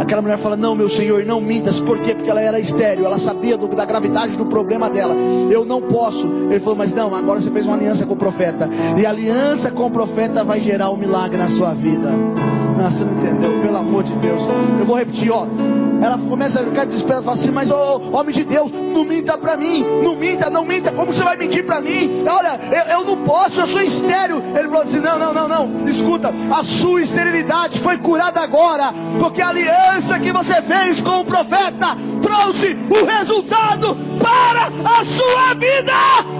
Aquela 0.00 0.22
mulher 0.22 0.38
fala: 0.38 0.56
Não, 0.56 0.74
meu 0.74 0.88
senhor, 0.88 1.24
não 1.24 1.40
mintas. 1.40 1.78
Por 1.78 1.98
quê? 2.00 2.14
Porque 2.14 2.30
ela 2.30 2.40
era 2.40 2.58
estéreo. 2.58 3.04
Ela 3.04 3.18
sabia 3.18 3.56
do, 3.56 3.68
da 3.68 3.84
gravidade 3.84 4.36
do 4.36 4.46
problema 4.46 4.88
dela. 4.88 5.14
Eu 5.50 5.64
não 5.64 5.82
posso. 5.82 6.26
Ele 6.26 6.60
falou: 6.60 6.76
Mas 6.76 6.92
não, 6.92 7.14
agora 7.14 7.40
você 7.40 7.50
fez 7.50 7.66
uma 7.66 7.76
aliança 7.76 8.06
com 8.06 8.14
o 8.14 8.16
profeta. 8.16 8.68
E 8.96 9.04
a 9.04 9.10
aliança 9.10 9.70
com 9.70 9.86
o 9.86 9.90
profeta 9.90 10.42
vai 10.42 10.60
gerar 10.60 10.90
um 10.90 10.96
milagre 10.96 11.36
na 11.36 11.48
sua 11.48 11.74
vida. 11.74 12.10
Não, 12.10 12.90
você 12.90 13.04
não 13.04 13.12
entendeu, 13.18 13.60
pelo 13.62 13.76
amor 13.76 14.02
de 14.02 14.14
Deus. 14.16 14.42
Eu 14.78 14.86
vou 14.86 14.96
repetir, 14.96 15.30
ó. 15.30 15.46
Ela 16.02 16.18
começa 16.18 16.60
a 16.60 16.64
ficar 16.64 16.84
desesperada, 16.86 17.22
fala 17.22 17.36
assim, 17.36 17.50
mas 17.50 17.70
homem 17.70 18.34
de 18.34 18.44
Deus, 18.44 18.72
não 18.72 19.04
minta 19.04 19.36
para 19.36 19.56
mim, 19.56 19.84
não 20.02 20.16
minta, 20.16 20.48
não 20.48 20.64
minta, 20.64 20.92
como 20.92 21.12
você 21.12 21.22
vai 21.22 21.36
mentir 21.36 21.64
para 21.64 21.80
mim? 21.80 22.24
Olha, 22.28 22.58
eu, 22.70 22.98
eu, 22.98 23.04
não 23.04 23.24
posso, 23.24 23.60
eu 23.60 23.66
sou 23.66 23.82
estéreo. 23.82 24.42
Ele 24.56 24.68
falou 24.68 24.82
assim, 24.82 25.00
não, 25.00 25.18
não, 25.18 25.32
não, 25.32 25.48
não, 25.48 25.88
escuta, 25.88 26.32
a 26.50 26.64
sua 26.64 27.02
esterilidade 27.02 27.78
foi 27.80 27.98
curada 27.98 28.40
agora, 28.40 28.94
porque 29.18 29.42
a 29.42 29.48
aliança 29.48 30.18
que 30.18 30.32
você 30.32 30.62
fez 30.62 31.00
com 31.00 31.20
o 31.20 31.24
profeta 31.24 31.96
trouxe 32.22 32.76
o 32.88 33.04
resultado 33.04 33.96
para 34.18 34.70
a 34.84 35.04
sua 35.04 35.54
vida. 35.54 36.39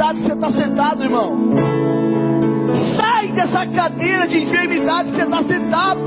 Enfermidade 0.00 0.18
que 0.18 0.24
você 0.24 0.32
está 0.32 0.50
sentado, 0.50 1.04
irmão. 1.04 1.36
Sai 2.74 3.28
dessa 3.32 3.66
cadeira 3.66 4.26
de 4.26 4.42
enfermidade 4.42 5.10
que 5.10 5.16
você 5.16 5.24
está 5.24 5.42
sentado. 5.42 6.00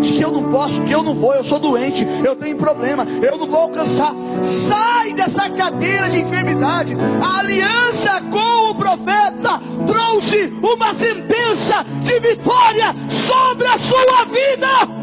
De 0.00 0.12
que 0.12 0.20
eu 0.22 0.30
não 0.30 0.50
posso, 0.50 0.82
que 0.84 0.92
eu 0.92 1.02
não 1.02 1.14
vou, 1.14 1.34
eu 1.34 1.44
sou 1.44 1.58
doente, 1.58 2.06
eu 2.24 2.34
tenho 2.36 2.56
problema, 2.56 3.04
eu 3.04 3.36
não 3.36 3.46
vou 3.46 3.62
alcançar. 3.62 4.14
Sai 4.42 5.12
dessa 5.12 5.50
cadeira 5.50 6.08
de 6.08 6.20
enfermidade. 6.20 6.96
A 7.22 7.40
aliança 7.40 8.22
com 8.30 8.70
o 8.70 8.74
profeta 8.74 9.60
trouxe 9.86 10.52
uma 10.62 10.94
sentença 10.94 11.84
de 12.02 12.20
vitória 12.20 12.94
sobre 13.10 13.66
a 13.66 13.78
sua 13.78 14.24
vida. 14.24 14.99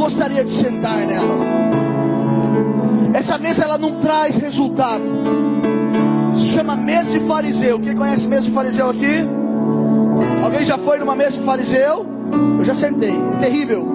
Gostaria 0.00 0.42
de 0.42 0.50
sentar 0.50 1.06
nela. 1.06 1.36
Essa 3.12 3.36
mesa 3.36 3.64
ela 3.64 3.76
não 3.76 4.00
traz 4.00 4.36
resultado. 4.36 5.04
Se 6.34 6.46
chama 6.46 6.74
mesa 6.74 7.10
de 7.10 7.20
fariseu. 7.26 7.78
Quem 7.78 7.94
conhece 7.94 8.26
mesa 8.26 8.46
de 8.46 8.50
fariseu 8.50 8.88
aqui? 8.88 9.28
Alguém 10.42 10.64
já 10.64 10.78
foi 10.78 10.98
numa 10.98 11.14
mesa 11.14 11.32
de 11.32 11.44
fariseu? 11.44 12.06
Eu 12.58 12.64
já 12.64 12.74
sentei. 12.74 13.14
É 13.34 13.36
terrível. 13.40 13.86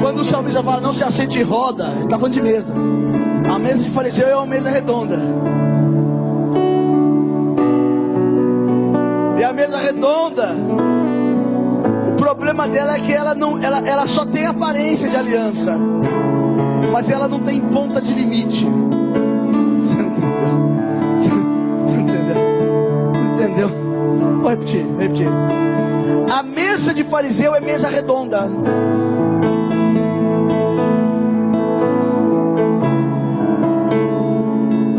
Quando 0.00 0.20
o 0.20 0.24
salmista 0.24 0.62
fala 0.64 0.80
não 0.80 0.92
se 0.92 1.04
assente 1.04 1.38
e 1.38 1.42
roda, 1.42 1.92
ele 1.94 2.04
está 2.04 2.18
falando 2.18 2.32
de 2.32 2.42
mesa. 2.42 2.74
A 3.48 3.58
mesa 3.58 3.84
de 3.84 3.90
fariseu 3.90 4.26
é 4.26 4.34
uma 4.34 4.46
mesa 4.46 4.68
redonda. 4.68 5.16
Mesa 9.60 9.76
redonda, 9.76 10.54
o 12.12 12.16
problema 12.16 12.66
dela 12.66 12.96
é 12.96 13.00
que 13.00 13.12
ela, 13.12 13.34
não, 13.34 13.62
ela, 13.62 13.86
ela 13.86 14.06
só 14.06 14.24
tem 14.24 14.46
aparência 14.46 15.06
de 15.06 15.14
aliança, 15.14 15.76
mas 16.90 17.10
ela 17.10 17.28
não 17.28 17.40
tem 17.40 17.60
ponta 17.60 18.00
de 18.00 18.14
limite. 18.14 18.66
Entendeu? 23.34 23.68
Vou 24.40 24.48
repetir, 24.48 24.82
vou 24.82 24.98
repetir. 24.98 25.28
A 26.34 26.42
mesa 26.42 26.94
de 26.94 27.04
fariseu 27.04 27.54
é 27.54 27.60
mesa 27.60 27.86
redonda. 27.88 28.48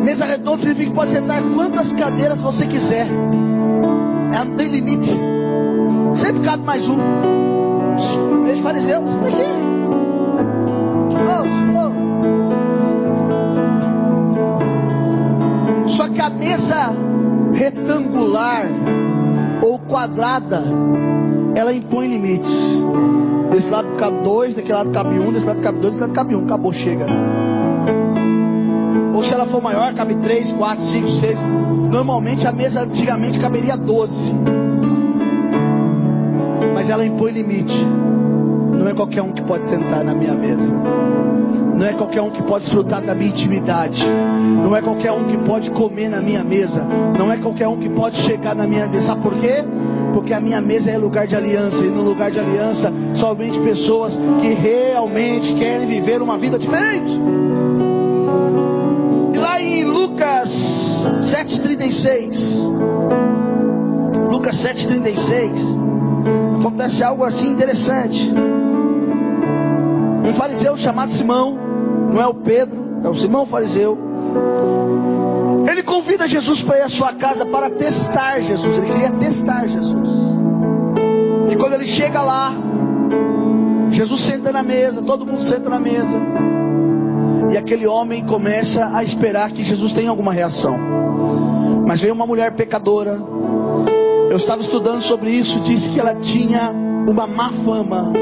Mesa 0.04 0.26
redonda 0.26 0.60
significa 0.60 0.90
que 0.92 0.96
pode 0.96 1.10
sentar 1.10 1.42
quantas 1.42 1.92
cadeiras 1.94 2.40
você 2.44 2.68
quiser. 2.68 3.08
Ela 4.34 4.46
não 4.46 4.56
tem 4.56 4.68
limite. 4.70 5.12
Sempre 6.16 6.42
cabe 6.42 6.64
mais 6.64 6.88
um. 6.88 6.98
Os 8.52 8.60
fariseus, 8.60 9.18
daqui. 9.18 9.44
Oh, 11.28 11.44
oh. 15.86 15.88
Só 15.88 16.08
que 16.10 16.22
a 16.22 16.30
mesa 16.30 16.94
retangular 17.54 18.68
ou 19.62 19.78
quadrada, 19.80 20.64
ela 21.56 21.74
impõe 21.74 22.08
limites. 22.08 22.80
Desse 23.52 23.70
lado 23.70 23.90
cabe 23.98 24.24
dois, 24.24 24.56
daquele 24.56 24.74
lado 24.74 24.92
cabe 24.92 25.20
um, 25.20 25.32
desse 25.32 25.46
lado 25.46 25.62
cabe 25.62 25.80
dois, 25.80 25.94
desse 25.94 26.02
lado 26.02 26.14
cabe 26.14 26.36
um. 26.36 26.46
Acabou, 26.46 26.72
chega. 26.72 27.06
Ou 29.14 29.24
se 29.24 29.34
ela 29.34 29.46
for 29.46 29.62
maior, 29.62 29.94
cabe 29.94 30.16
três, 30.16 30.52
quatro, 30.52 30.84
cinco, 30.84 31.10
seis. 31.10 31.38
Normalmente 31.92 32.48
a 32.48 32.52
mesa 32.52 32.82
antigamente 32.82 33.40
caberia 33.40 33.76
12. 33.76 34.34
Mas 36.74 36.90
ela 36.90 37.06
impõe 37.06 37.32
limite. 37.32 37.78
Não 38.74 38.88
é 38.88 38.94
qualquer 38.94 39.22
um 39.22 39.34
que 39.34 39.42
pode 39.44 39.66
sentar 39.66 40.04
na 40.04 40.14
minha 40.14 40.34
mesa. 40.34 40.74
Não 41.78 41.86
é 41.86 41.94
qualquer 41.94 42.22
um 42.22 42.30
que 42.30 42.42
pode 42.44 42.64
desfrutar 42.66 43.02
da 43.02 43.14
minha 43.14 43.30
intimidade. 43.30 44.06
Não 44.64 44.76
é 44.76 44.82
qualquer 44.82 45.12
um 45.12 45.26
que 45.26 45.38
pode 45.38 45.72
comer 45.72 46.10
na 46.10 46.22
minha 46.22 46.44
mesa. 46.44 46.86
Não 47.18 47.32
é 47.32 47.38
qualquer 47.38 47.68
um 47.68 47.78
que 47.78 47.90
pode 47.90 48.18
chegar 48.18 48.56
na 48.56 48.66
minha 48.66 48.88
mesa. 48.88 49.08
Sabe 49.08 49.22
por 49.22 49.36
quê? 49.36 49.64
Porque 50.14 50.34
a 50.34 50.40
minha 50.40 50.62
mesa 50.62 50.92
é 50.92 50.98
lugar 50.98 51.28
de 51.28 51.36
aliança. 51.36 51.84
E 51.84 51.90
no 51.90 52.04
lugar 52.04 52.32
de 52.32 52.40
aliança, 52.40 52.94
somente 53.16 53.60
pessoas 53.60 54.18
que 54.40 54.54
realmente 54.54 55.54
querem 55.54 55.88
viver 55.88 56.22
uma 56.22 56.38
vida 56.38 56.58
diferente. 56.58 57.20
7,36. 61.42 62.74
Lucas 64.30 64.56
7,36. 64.58 66.60
Acontece 66.60 67.04
algo 67.04 67.24
assim 67.24 67.50
interessante. 67.50 68.32
Um 70.24 70.34
fariseu 70.34 70.78
chamado 70.78 71.12
Simão, 71.12 71.58
não 72.14 72.22
é 72.22 72.28
o 72.28 72.34
Pedro, 72.34 73.02
é 73.04 73.10
o 73.10 73.16
Simão 73.16 73.48
fariseu. 73.48 73.98
Ele 75.70 75.82
convida 75.82 76.28
Jesus 76.28 76.62
para 76.62 76.78
ir 76.78 76.84
à 76.84 76.90
sua 76.90 77.14
casa 77.14 77.46
para 77.46 77.72
testar 77.72 78.40
Jesus. 78.40 78.78
Ele 78.78 78.86
queria 78.86 79.12
testar 79.12 79.68
Jesus. 79.68 80.10
E 81.50 81.56
quando 81.56 81.74
ele 81.74 81.88
chega 81.88 82.22
lá, 82.22 82.54
Jesus 83.90 84.22
senta 84.22 84.52
na 84.52 84.62
mesa, 84.62 85.02
todo 85.02 85.26
mundo 85.26 85.42
senta 85.42 85.70
na 85.70 85.80
mesa. 85.80 86.20
E 87.50 87.58
aquele 87.58 87.88
homem 87.88 88.26
começa 88.26 88.96
a 88.96 89.04
esperar 89.04 89.52
que 89.52 89.64
Jesus 89.64 89.94
tenha 89.94 90.10
alguma 90.10 90.34
reação. 90.34 90.78
Mas 91.86 92.02
veio 92.02 92.14
uma 92.14 92.28
mulher 92.28 92.52
pecadora. 92.54 93.18
Eu 94.30 94.38
estava 94.38 94.62
estudando 94.62 95.02
sobre 95.02 95.32
isso, 95.32 95.60
disse 95.62 95.90
que 95.90 96.00
ela 96.00 96.16
tinha 96.16 96.72
uma 97.08 97.26
má 97.28 97.52
fama. 97.52 98.14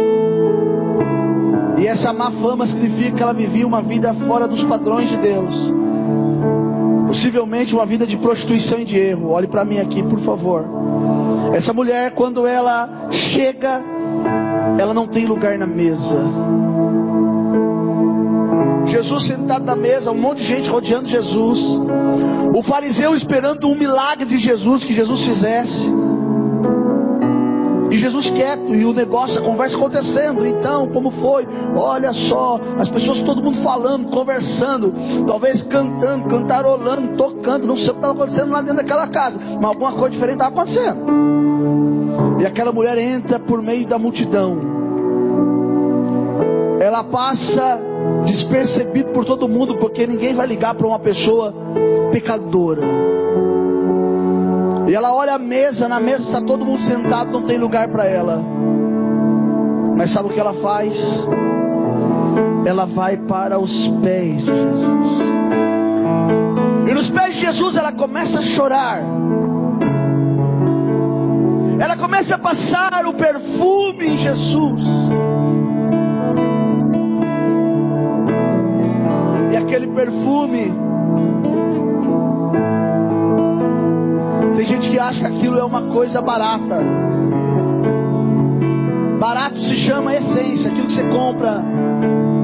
E 1.77 1.85
essa 1.85 2.11
má 2.11 2.31
fama 2.31 2.65
significa 2.65 3.11
que 3.17 3.23
ela 3.23 3.33
vivia 3.33 3.65
uma 3.67 3.81
vida 3.81 4.13
fora 4.13 4.47
dos 4.47 4.63
padrões 4.63 5.09
de 5.09 5.17
Deus. 5.17 5.71
possivelmente 7.09 7.73
uma 7.73 7.87
vida 7.87 8.05
de 8.05 8.17
prostituição 8.17 8.79
e 8.79 8.85
de 8.85 8.97
erro. 8.97 9.31
Olhe 9.31 9.47
para 9.47 9.65
mim 9.65 9.79
aqui, 9.79 10.03
por 10.03 10.19
favor. 10.19 10.63
Essa 11.53 11.73
mulher, 11.73 12.11
quando 12.11 12.45
ela 12.45 13.07
chega, 13.09 13.83
ela 14.77 14.93
não 14.93 15.07
tem 15.07 15.25
lugar 15.25 15.57
na 15.57 15.65
mesa. 15.65 16.19
Jesus 18.89 19.25
sentado 19.25 19.65
na 19.65 19.75
mesa, 19.75 20.11
um 20.11 20.17
monte 20.17 20.39
de 20.39 20.45
gente 20.45 20.69
rodeando 20.69 21.07
Jesus. 21.07 21.79
O 22.53 22.61
fariseu 22.61 23.15
esperando 23.15 23.67
um 23.67 23.75
milagre 23.75 24.25
de 24.25 24.37
Jesus 24.37 24.83
que 24.83 24.93
Jesus 24.93 25.23
fizesse. 25.23 25.89
E 27.91 27.97
Jesus 27.97 28.29
quieto, 28.29 28.73
e 28.75 28.85
o 28.85 28.93
negócio, 28.93 29.39
a 29.39 29.43
conversa 29.43 29.75
acontecendo. 29.75 30.45
Então, 30.45 30.87
como 30.89 31.09
foi? 31.09 31.47
Olha 31.75 32.13
só, 32.13 32.59
as 32.77 32.87
pessoas, 32.87 33.23
todo 33.23 33.41
mundo 33.41 33.57
falando, 33.57 34.09
conversando, 34.09 34.93
talvez 35.25 35.63
cantando, 35.63 36.27
cantarolando, 36.27 37.17
tocando. 37.17 37.65
Não 37.65 37.75
sei 37.75 37.89
o 37.89 37.93
que 37.93 37.97
estava 37.97 38.13
acontecendo 38.13 38.51
lá 38.51 38.61
dentro 38.61 38.77
daquela 38.77 39.07
casa, 39.07 39.39
mas 39.59 39.65
alguma 39.65 39.91
coisa 39.93 40.09
diferente 40.09 40.35
estava 40.35 40.51
acontecendo. 40.51 40.99
E 42.39 42.45
aquela 42.45 42.71
mulher 42.71 42.97
entra 42.97 43.39
por 43.39 43.61
meio 43.61 43.87
da 43.87 43.97
multidão. 43.97 44.57
Ela 46.79 47.03
passa 47.03 47.88
despercebido 48.25 49.09
por 49.11 49.25
todo 49.25 49.47
mundo, 49.47 49.77
porque 49.77 50.05
ninguém 50.05 50.33
vai 50.33 50.47
ligar 50.47 50.75
para 50.75 50.87
uma 50.87 50.99
pessoa 50.99 51.53
pecadora. 52.11 52.81
E 54.87 54.93
ela 54.95 55.13
olha 55.13 55.35
a 55.35 55.39
mesa, 55.39 55.87
na 55.87 55.99
mesa 55.99 56.23
está 56.23 56.41
todo 56.41 56.65
mundo 56.65 56.81
sentado, 56.81 57.31
não 57.31 57.43
tem 57.43 57.57
lugar 57.57 57.87
para 57.89 58.05
ela. 58.05 58.43
Mas 59.95 60.11
sabe 60.11 60.29
o 60.29 60.31
que 60.31 60.39
ela 60.39 60.53
faz? 60.53 61.23
Ela 62.65 62.85
vai 62.85 63.17
para 63.17 63.59
os 63.59 63.87
pés 63.87 64.39
de 64.39 64.45
Jesus. 64.45 65.19
E 66.87 66.93
nos 66.93 67.09
pés 67.09 67.35
de 67.35 67.41
Jesus 67.41 67.77
ela 67.77 67.91
começa 67.91 68.39
a 68.39 68.41
chorar. 68.41 69.03
Ela 71.79 71.95
começa 71.95 72.35
a 72.35 72.39
passar 72.39 73.05
o 73.05 73.13
perfume 73.13 74.07
em 74.07 74.17
Jesus. 74.17 74.85
Aquele 79.69 79.87
perfume 79.87 80.73
Tem 84.55 84.65
gente 84.65 84.89
que 84.89 84.99
acha 84.99 85.21
que 85.21 85.25
aquilo 85.25 85.57
é 85.57 85.63
uma 85.63 85.83
coisa 85.83 86.21
barata. 86.21 86.81
Barato 89.17 89.57
se 89.59 89.75
chama 89.75 90.13
essência, 90.13 90.69
aquilo 90.69 90.87
que 90.87 90.93
você 90.93 91.03
compra 91.05 91.63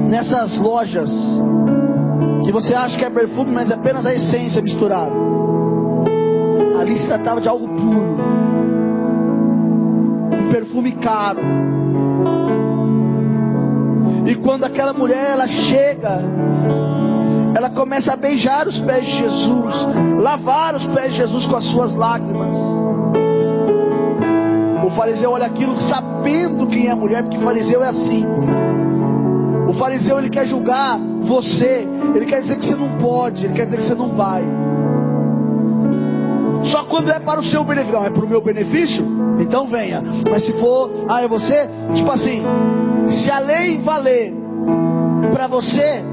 nessas 0.08 0.58
lojas. 0.58 1.38
Que 2.42 2.50
você 2.50 2.74
acha 2.74 2.96
que 2.96 3.04
é 3.04 3.10
perfume, 3.10 3.52
mas 3.52 3.70
é 3.70 3.74
apenas 3.74 4.06
a 4.06 4.14
essência 4.14 4.62
misturada. 4.62 5.12
Ali 6.80 6.96
se 6.96 7.06
tratava 7.06 7.38
de 7.38 7.48
algo 7.50 7.68
puro. 7.68 8.16
Um 10.32 10.48
perfume 10.50 10.92
caro. 10.92 11.40
E 14.26 14.34
quando 14.36 14.64
aquela 14.64 14.94
mulher 14.94 15.32
ela 15.32 15.46
chega 15.46 16.22
ela 17.56 17.70
começa 17.70 18.12
a 18.12 18.16
beijar 18.16 18.68
os 18.68 18.82
pés 18.82 19.06
de 19.06 19.12
Jesus, 19.12 19.88
lavar 20.20 20.74
os 20.74 20.86
pés 20.86 21.12
de 21.12 21.16
Jesus 21.16 21.46
com 21.46 21.56
as 21.56 21.64
suas 21.64 21.94
lágrimas. 21.94 22.54
O 24.84 24.90
fariseu 24.90 25.30
olha 25.30 25.46
aquilo 25.46 25.80
sabendo 25.80 26.66
quem 26.66 26.88
é 26.88 26.90
a 26.90 26.96
mulher, 26.96 27.22
porque 27.22 27.38
fariseu 27.38 27.82
é 27.82 27.88
assim. 27.88 28.26
O 29.66 29.72
fariseu 29.72 30.18
ele 30.18 30.28
quer 30.28 30.44
julgar 30.44 31.00
você, 31.22 31.88
ele 32.14 32.26
quer 32.26 32.42
dizer 32.42 32.56
que 32.56 32.64
você 32.66 32.76
não 32.76 32.98
pode, 32.98 33.46
ele 33.46 33.54
quer 33.54 33.64
dizer 33.64 33.78
que 33.78 33.84
você 33.84 33.94
não 33.94 34.10
vai. 34.10 34.44
Só 36.62 36.84
quando 36.84 37.10
é 37.10 37.18
para 37.18 37.40
o 37.40 37.42
seu 37.42 37.64
benefício, 37.64 37.98
não, 37.98 38.04
é 38.04 38.10
para 38.10 38.24
o 38.24 38.28
meu 38.28 38.42
benefício, 38.42 39.06
então 39.40 39.66
venha. 39.66 40.02
Mas 40.30 40.42
se 40.42 40.52
for, 40.52 40.90
ah, 41.08 41.22
é 41.22 41.26
você, 41.26 41.70
tipo 41.94 42.10
assim, 42.10 42.42
se 43.08 43.30
a 43.30 43.38
lei 43.38 43.78
valer 43.78 44.34
para 45.32 45.46
você, 45.46 46.04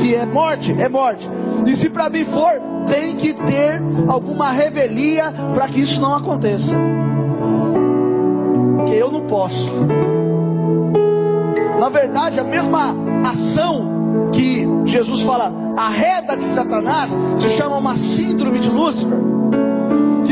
que 0.00 0.14
é 0.14 0.26
morte, 0.26 0.72
é 0.78 0.88
morte. 0.88 1.28
E 1.66 1.76
se 1.76 1.90
para 1.90 2.08
mim 2.08 2.24
for, 2.24 2.60
tem 2.88 3.16
que 3.16 3.34
ter 3.34 3.82
alguma 4.08 4.50
revelia 4.50 5.32
para 5.54 5.68
que 5.68 5.80
isso 5.80 6.00
não 6.00 6.14
aconteça. 6.14 6.76
Que 8.86 8.94
eu 8.94 9.10
não 9.10 9.22
posso. 9.22 9.70
Na 11.78 11.88
verdade, 11.88 12.38
a 12.38 12.44
mesma 12.44 12.94
ação 13.24 14.30
que 14.32 14.66
Jesus 14.84 15.22
fala, 15.22 15.52
a 15.76 15.88
reda 15.88 16.36
de 16.36 16.44
Satanás, 16.44 17.16
se 17.38 17.50
chama 17.50 17.76
uma 17.76 17.96
síndrome 17.96 18.58
de 18.58 18.68
Lúcifer, 18.68 19.18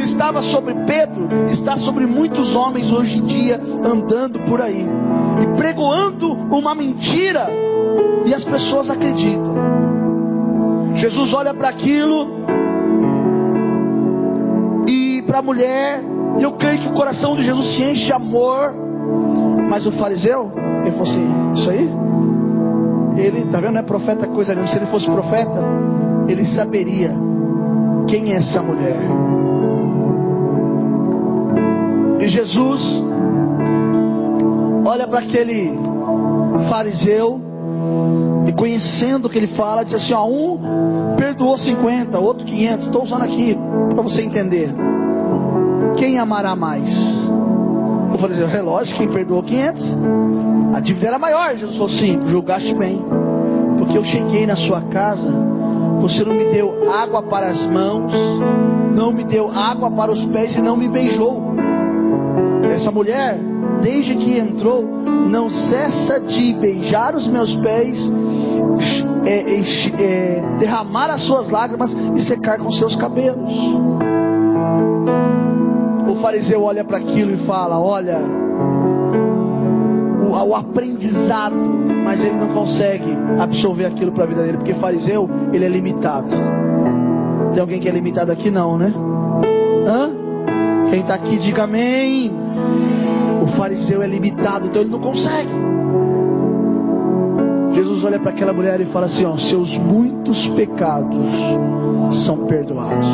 que 0.01 0.07
estava 0.07 0.40
sobre 0.40 0.72
Pedro, 0.86 1.28
está 1.51 1.76
sobre 1.76 2.07
muitos 2.07 2.57
homens 2.57 2.90
hoje 2.90 3.18
em 3.18 3.26
dia 3.26 3.61
andando 3.84 4.40
por 4.40 4.62
aí 4.62 4.86
e 5.42 5.57
pregoando 5.57 6.32
uma 6.32 6.74
mentira 6.74 7.48
e 8.24 8.34
as 8.34 8.42
pessoas 8.42 8.88
acreditam. 8.88 9.55
Jesus 10.94 11.34
olha 11.34 11.53
para 11.53 11.68
aquilo 11.68 12.28
e 14.88 15.22
para 15.26 15.40
a 15.40 15.42
mulher, 15.42 16.03
e 16.38 16.42
eu 16.42 16.53
creio 16.53 16.78
que 16.78 16.88
o 16.88 16.92
coração 16.92 17.36
de 17.36 17.44
Jesus 17.44 17.66
se 17.66 17.82
enche 17.82 18.07
de 18.07 18.12
amor. 18.12 18.74
Mas 19.68 19.86
o 19.86 19.92
fariseu, 19.92 20.51
ele 20.80 20.92
falou 20.92 21.07
assim: 21.07 21.53
Isso 21.55 21.70
aí? 21.70 21.90
Ele, 23.16 23.44
tá 23.51 23.61
vendo? 23.61 23.72
Não 23.72 23.80
é 23.80 23.82
profeta 23.82 24.26
coisa 24.26 24.55
nenhuma. 24.55 24.68
Se 24.68 24.78
ele 24.78 24.86
fosse 24.86 25.11
profeta, 25.11 25.62
ele 26.26 26.44
saberia 26.44 27.14
quem 28.09 28.32
é 28.32 28.36
essa 28.36 28.62
mulher. 28.62 28.96
E 32.21 32.29
Jesus 32.29 33.05
olha 34.87 35.09
para 35.09 35.21
aquele 35.21 35.73
fariseu 36.68 37.41
e 38.47 38.53
conhecendo 38.53 39.27
o 39.27 39.29
que 39.31 39.39
ele 39.39 39.47
fala, 39.47 39.85
diz 39.85 39.95
assim: 39.95 40.12
ó, 40.12 40.27
um 40.27 41.16
perdoou 41.16 41.57
50, 41.57 42.18
outro 42.18 42.45
500. 42.45 42.87
Estou 42.87 43.03
usando 43.03 43.23
aqui 43.23 43.57
para 43.95 44.03
você 44.03 44.23
entender. 44.23 44.75
Quem 45.97 46.18
amará 46.18 46.55
mais? 46.55 47.23
Eu 48.12 48.18
falei 48.18 48.37
assim: 48.37 48.53
relógio, 48.53 48.97
quem 48.97 49.09
perdoou 49.09 49.43
500? 49.43 49.97
A 50.75 50.81
dívida 50.81 51.09
era 51.09 51.18
maior. 51.18 51.57
Jesus 51.57 51.75
falou: 51.75 51.89
sim, 51.89 52.21
julgaste 52.27 52.75
bem, 52.75 53.03
porque 53.79 53.97
eu 53.97 54.05
cheguei 54.05 54.47
na 54.47 54.57
sua 54.57 54.83
casa. 54.83 55.31
Você 56.01 56.25
não 56.25 56.35
me 56.35 56.47
deu 56.47 56.91
água 56.93 57.23
para 57.23 57.47
as 57.47 57.66
mãos, 57.66 58.12
não 58.95 59.12
me 59.12 59.25
deu 59.25 59.51
água 59.51 59.91
para 59.91 60.11
os 60.11 60.25
pés 60.25 60.57
e 60.57 60.62
não 60.62 60.77
me 60.77 60.89
beijou. 60.89 61.49
Essa 62.73 62.91
mulher, 62.91 63.39
desde 63.83 64.14
que 64.14 64.39
entrou, 64.39 64.85
não 65.31 65.51
cessa 65.51 66.21
de 66.21 66.55
beijar 66.55 67.14
os 67.14 67.27
meus 67.27 67.57
pés 67.57 68.11
é, 69.25 69.55
é, 69.55 69.61
é, 70.03 70.59
derramar 70.59 71.11
as 71.11 71.21
suas 71.23 71.51
lágrimas 71.51 71.97
e 72.14 72.21
secar 72.21 72.59
com 72.59 72.71
seus 72.71 72.97
cabelos. 72.97 73.55
O 76.09 76.14
fariseu 76.16 76.62
olha 76.62 76.85
para 76.85 76.99
aquilo 76.99 77.33
e 77.33 77.37
fala: 77.37 77.79
Olha, 77.79 78.18
o, 80.23 80.33
o, 80.33 80.55
aprendizado, 80.55 81.57
mas 82.05 82.25
ele 82.25 82.37
não 82.37 82.49
consegue 82.49 83.16
absorver 83.39 83.87
aquilo 83.87 84.12
para 84.12 84.25
a 84.25 84.27
vida 84.27 84.43
dele, 84.43 84.59
porque 84.59 84.75
fariseu 84.75 85.29
ele 85.53 85.64
é 85.64 85.68
limitado. 85.68 86.29
Tem 87.53 87.61
alguém 87.61 87.81
que 87.81 87.89
é 87.89 87.93
limitado 87.93 88.33
aqui? 88.33 88.51
Não, 88.51 88.79
né? 88.79 88.93
Hã? 89.87 90.11
Quem 90.89 91.01
está 91.01 91.14
aqui, 91.14 91.37
diga 91.37 91.64
amém. 91.64 92.39
Fariseu 93.71 94.03
é 94.03 94.07
limitado, 94.09 94.66
então 94.66 94.83
ele 94.83 94.91
não 94.91 94.99
consegue. 94.99 95.53
Jesus 97.73 98.03
olha 98.03 98.18
para 98.18 98.31
aquela 98.31 98.53
mulher 98.53 98.81
e 98.81 98.85
fala 98.85 99.07
assim: 99.07 99.25
ó, 99.25 99.37
seus 99.37 99.79
muitos 99.79 100.49
pecados 100.49 101.25
são 102.11 102.47
perdoados. 102.47 103.07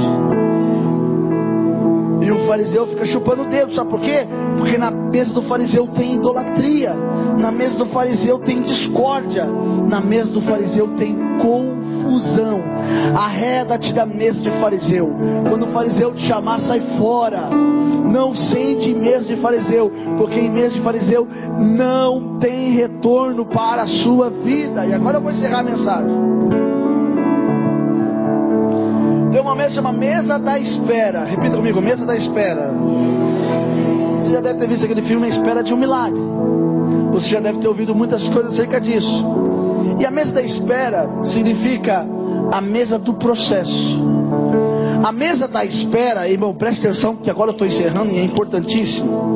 E 2.23 2.31
o 2.31 2.39
fariseu 2.47 2.87
fica 2.87 3.05
chupando 3.05 3.43
o 3.43 3.49
dedo, 3.51 3.71
sabe 3.71 3.91
por 3.91 4.01
quê? 4.01 4.27
Porque 4.57 4.79
na 4.79 4.91
mesa 4.91 5.35
do 5.35 5.43
fariseu 5.43 5.87
tem 5.89 6.15
idolatria, 6.15 6.95
na 7.39 7.53
mesa 7.53 7.77
do 7.77 7.85
fariseu 7.85 8.39
tem 8.39 8.63
discórdia, 8.63 9.45
na 9.45 10.01
mesa 10.01 10.33
do 10.33 10.41
fariseu 10.41 10.89
tem 10.97 11.15
confusão. 11.37 11.86
Arreda-te 13.15 13.93
da 13.93 14.07
mesa 14.07 14.43
de 14.43 14.51
fariseu. 14.51 15.11
Quando 15.49 15.65
o 15.65 15.69
fariseu 15.69 16.15
te 16.15 16.23
chamar, 16.23 16.61
sai 16.61 16.81
fora. 16.81 17.51
Não 17.51 18.35
sente 18.35 18.91
em 18.91 18.95
mesa 18.95 19.27
de 19.27 19.37
fariseu, 19.37 19.93
porque 20.17 20.39
em 20.39 20.51
mesa 20.51 20.75
de 20.75 20.81
fariseu 20.81 21.27
não 21.59 22.39
tem 22.39 22.71
retorno 22.71 23.45
para 23.45 23.83
a 23.83 23.87
sua 23.87 24.31
vida. 24.31 24.87
E 24.87 24.93
agora 24.93 25.19
eu 25.19 25.21
vou 25.21 25.31
encerrar 25.31 25.61
a 25.61 25.65
mensagem. 25.65 26.11
Tem 29.33 29.41
uma 29.41 29.55
mesa 29.55 29.71
chama 29.71 29.93
mesa 29.93 30.39
da 30.39 30.59
espera. 30.59 31.25
Repita 31.25 31.57
comigo, 31.57 31.81
mesa 31.81 32.07
da 32.07 32.17
espera. 32.17 32.73
Você 34.21 34.33
já 34.33 34.41
deve 34.41 34.59
ter 34.59 34.69
visto 34.69 34.85
aquele 34.85 35.03
filme 35.03 35.27
A 35.27 35.29
Espera 35.29 35.63
de 35.63 35.75
um 35.75 35.77
Milagre. 35.77 36.21
Você 37.13 37.31
já 37.31 37.41
deve 37.41 37.59
ter 37.59 37.69
ouvido 37.69 37.95
muitas 37.95 38.29
coisas 38.29 38.53
acerca 38.53 38.81
disso. 38.81 39.27
E 39.99 40.05
a 40.05 40.11
mesa 40.11 40.33
da 40.33 40.43
espera 40.43 41.09
significa 41.25 42.07
a 42.53 42.61
mesa 42.61 42.99
do 42.99 43.15
processo. 43.15 44.03
A 45.03 45.13
mesa 45.13 45.47
da 45.47 45.65
espera, 45.65 46.29
irmão, 46.29 46.55
preste 46.55 46.81
atenção, 46.87 47.17
que 47.17 47.31
agora 47.31 47.51
eu 47.51 47.53
estou 47.53 47.67
encerrando 47.67 48.11
e 48.11 48.19
é 48.19 48.25
importantíssimo. 48.25 49.27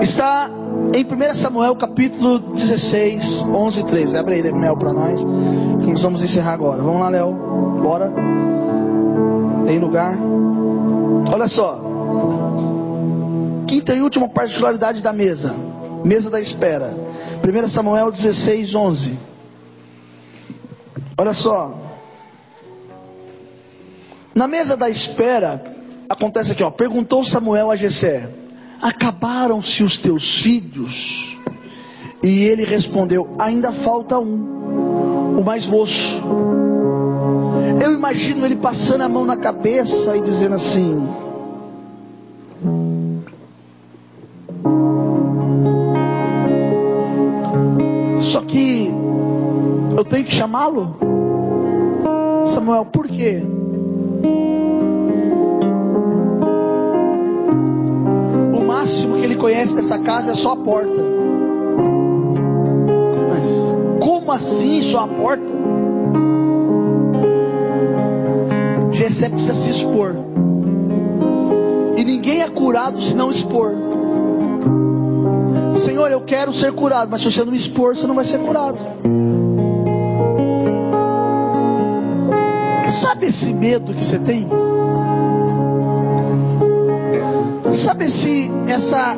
Está 0.00 0.50
em 0.94 1.04
1 1.04 1.34
Samuel 1.34 1.76
capítulo 1.76 2.38
16, 2.38 3.44
11 3.44 3.80
e 3.80 3.84
13. 3.84 4.16
Abre 4.16 4.34
aí, 4.34 4.52
Mel, 4.52 4.76
para 4.76 4.92
nós, 4.92 5.20
que 5.80 5.86
nós 5.86 6.02
vamos 6.02 6.22
encerrar 6.22 6.54
agora. 6.54 6.82
Vamos 6.82 7.00
lá, 7.00 7.08
Léo, 7.08 7.32
bora. 7.82 8.12
Tem 9.64 9.78
lugar. 9.78 10.18
Olha 11.32 11.48
só. 11.48 11.80
Quinta 13.66 13.94
e 13.94 14.02
última 14.02 14.28
particularidade 14.28 15.00
da 15.00 15.12
mesa. 15.12 15.54
Mesa 16.04 16.30
da 16.30 16.40
espera. 16.40 16.90
1 17.42 17.68
Samuel 17.68 18.12
16, 18.12 18.74
11. 18.74 19.18
Olha 21.18 21.34
só. 21.34 21.76
Na 24.34 24.46
mesa 24.46 24.76
da 24.76 24.88
espera, 24.88 25.62
acontece 26.08 26.52
aqui, 26.52 26.62
ó. 26.62 26.70
Perguntou 26.70 27.24
Samuel 27.24 27.70
a 27.70 27.76
Jessé: 27.76 28.28
Acabaram-se 28.80 29.82
os 29.82 29.98
teus 29.98 30.36
filhos? 30.38 31.38
E 32.22 32.44
ele 32.44 32.64
respondeu: 32.64 33.34
Ainda 33.38 33.72
falta 33.72 34.18
um, 34.18 35.38
o 35.40 35.44
mais 35.44 35.66
moço. 35.66 36.22
Eu 37.82 37.92
imagino 37.92 38.46
ele 38.46 38.56
passando 38.56 39.02
a 39.02 39.08
mão 39.08 39.24
na 39.24 39.36
cabeça 39.36 40.16
e 40.16 40.22
dizendo 40.22 40.54
assim: 40.54 40.96
eu 50.02 50.04
tenho 50.04 50.24
que 50.24 50.34
chamá-lo? 50.34 50.96
Samuel, 52.46 52.84
por 52.84 53.06
quê? 53.06 53.40
O 58.52 58.66
máximo 58.66 59.16
que 59.16 59.22
ele 59.22 59.36
conhece 59.36 59.76
dessa 59.76 60.00
casa 60.00 60.32
é 60.32 60.34
só 60.34 60.54
a 60.54 60.56
porta. 60.56 61.00
Mas 63.30 64.04
como 64.04 64.32
assim 64.32 64.82
só 64.82 65.04
a 65.04 65.08
porta? 65.08 65.52
Jessé 68.90 69.28
precisa 69.28 69.54
se 69.54 69.70
expor. 69.70 70.16
E 71.96 72.04
ninguém 72.04 72.42
é 72.42 72.48
curado 72.48 73.00
se 73.00 73.14
não 73.14 73.30
expor. 73.30 73.72
Senhor, 75.76 76.10
eu 76.10 76.20
quero 76.22 76.52
ser 76.52 76.72
curado, 76.72 77.08
mas 77.08 77.20
se 77.20 77.30
você 77.30 77.44
não 77.44 77.52
me 77.52 77.56
expor, 77.56 77.96
você 77.96 78.06
não 78.06 78.16
vai 78.16 78.24
ser 78.24 78.38
curado. 78.40 78.82
Sabe 83.02 83.26
esse 83.26 83.52
medo 83.52 83.92
que 83.92 84.04
você 84.04 84.16
tem? 84.16 84.46
Sabe 87.72 88.08
se 88.08 88.48
essa 88.68 89.16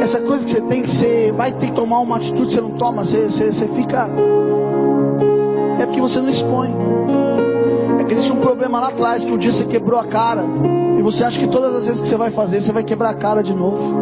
essa 0.00 0.22
coisa 0.22 0.46
que 0.46 0.50
você 0.50 0.62
tem 0.62 0.80
que 0.80 0.88
você 0.88 1.30
vai 1.30 1.52
ter 1.52 1.66
que 1.66 1.72
tomar 1.72 2.00
uma 2.00 2.16
atitude, 2.16 2.54
você 2.54 2.62
não 2.62 2.70
toma, 2.70 3.04
você, 3.04 3.24
você, 3.24 3.52
você 3.52 3.68
fica. 3.68 4.08
É 5.78 5.84
porque 5.84 6.00
você 6.00 6.22
não 6.22 6.30
expõe. 6.30 6.74
É 8.00 8.04
que 8.04 8.14
existe 8.14 8.32
um 8.32 8.40
problema 8.40 8.80
lá 8.80 8.88
atrás, 8.88 9.26
que 9.26 9.30
um 9.30 9.36
dia 9.36 9.52
você 9.52 9.66
quebrou 9.66 10.00
a 10.00 10.06
cara. 10.06 10.42
E 10.98 11.02
você 11.02 11.22
acha 11.22 11.38
que 11.38 11.48
todas 11.48 11.74
as 11.74 11.84
vezes 11.84 12.00
que 12.00 12.08
você 12.08 12.16
vai 12.16 12.30
fazer, 12.30 12.62
você 12.62 12.72
vai 12.72 12.82
quebrar 12.82 13.10
a 13.10 13.14
cara 13.14 13.42
de 13.42 13.54
novo. 13.54 13.94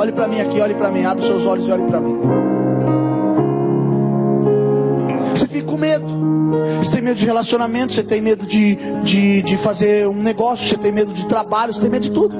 Olhe 0.00 0.12
para 0.12 0.28
mim 0.28 0.40
aqui, 0.40 0.60
olhe 0.60 0.74
para 0.74 0.92
mim, 0.92 1.04
abre 1.04 1.26
seus 1.26 1.44
olhos 1.44 1.66
e 1.66 1.72
olhe 1.72 1.82
para 1.82 2.00
mim. 2.00 2.53
Com 5.74 5.78
medo. 5.78 6.06
Você 6.78 6.92
tem 6.92 7.02
medo 7.02 7.18
de 7.18 7.26
relacionamento, 7.26 7.92
você 7.92 8.02
tem 8.02 8.20
medo 8.20 8.46
de, 8.46 8.76
de, 9.02 9.42
de 9.42 9.56
fazer 9.56 10.06
um 10.06 10.22
negócio, 10.22 10.68
você 10.68 10.76
tem 10.76 10.92
medo 10.92 11.12
de 11.12 11.26
trabalho, 11.26 11.72
você 11.72 11.80
tem 11.80 11.90
medo 11.90 12.02
de 12.02 12.12
tudo. 12.12 12.36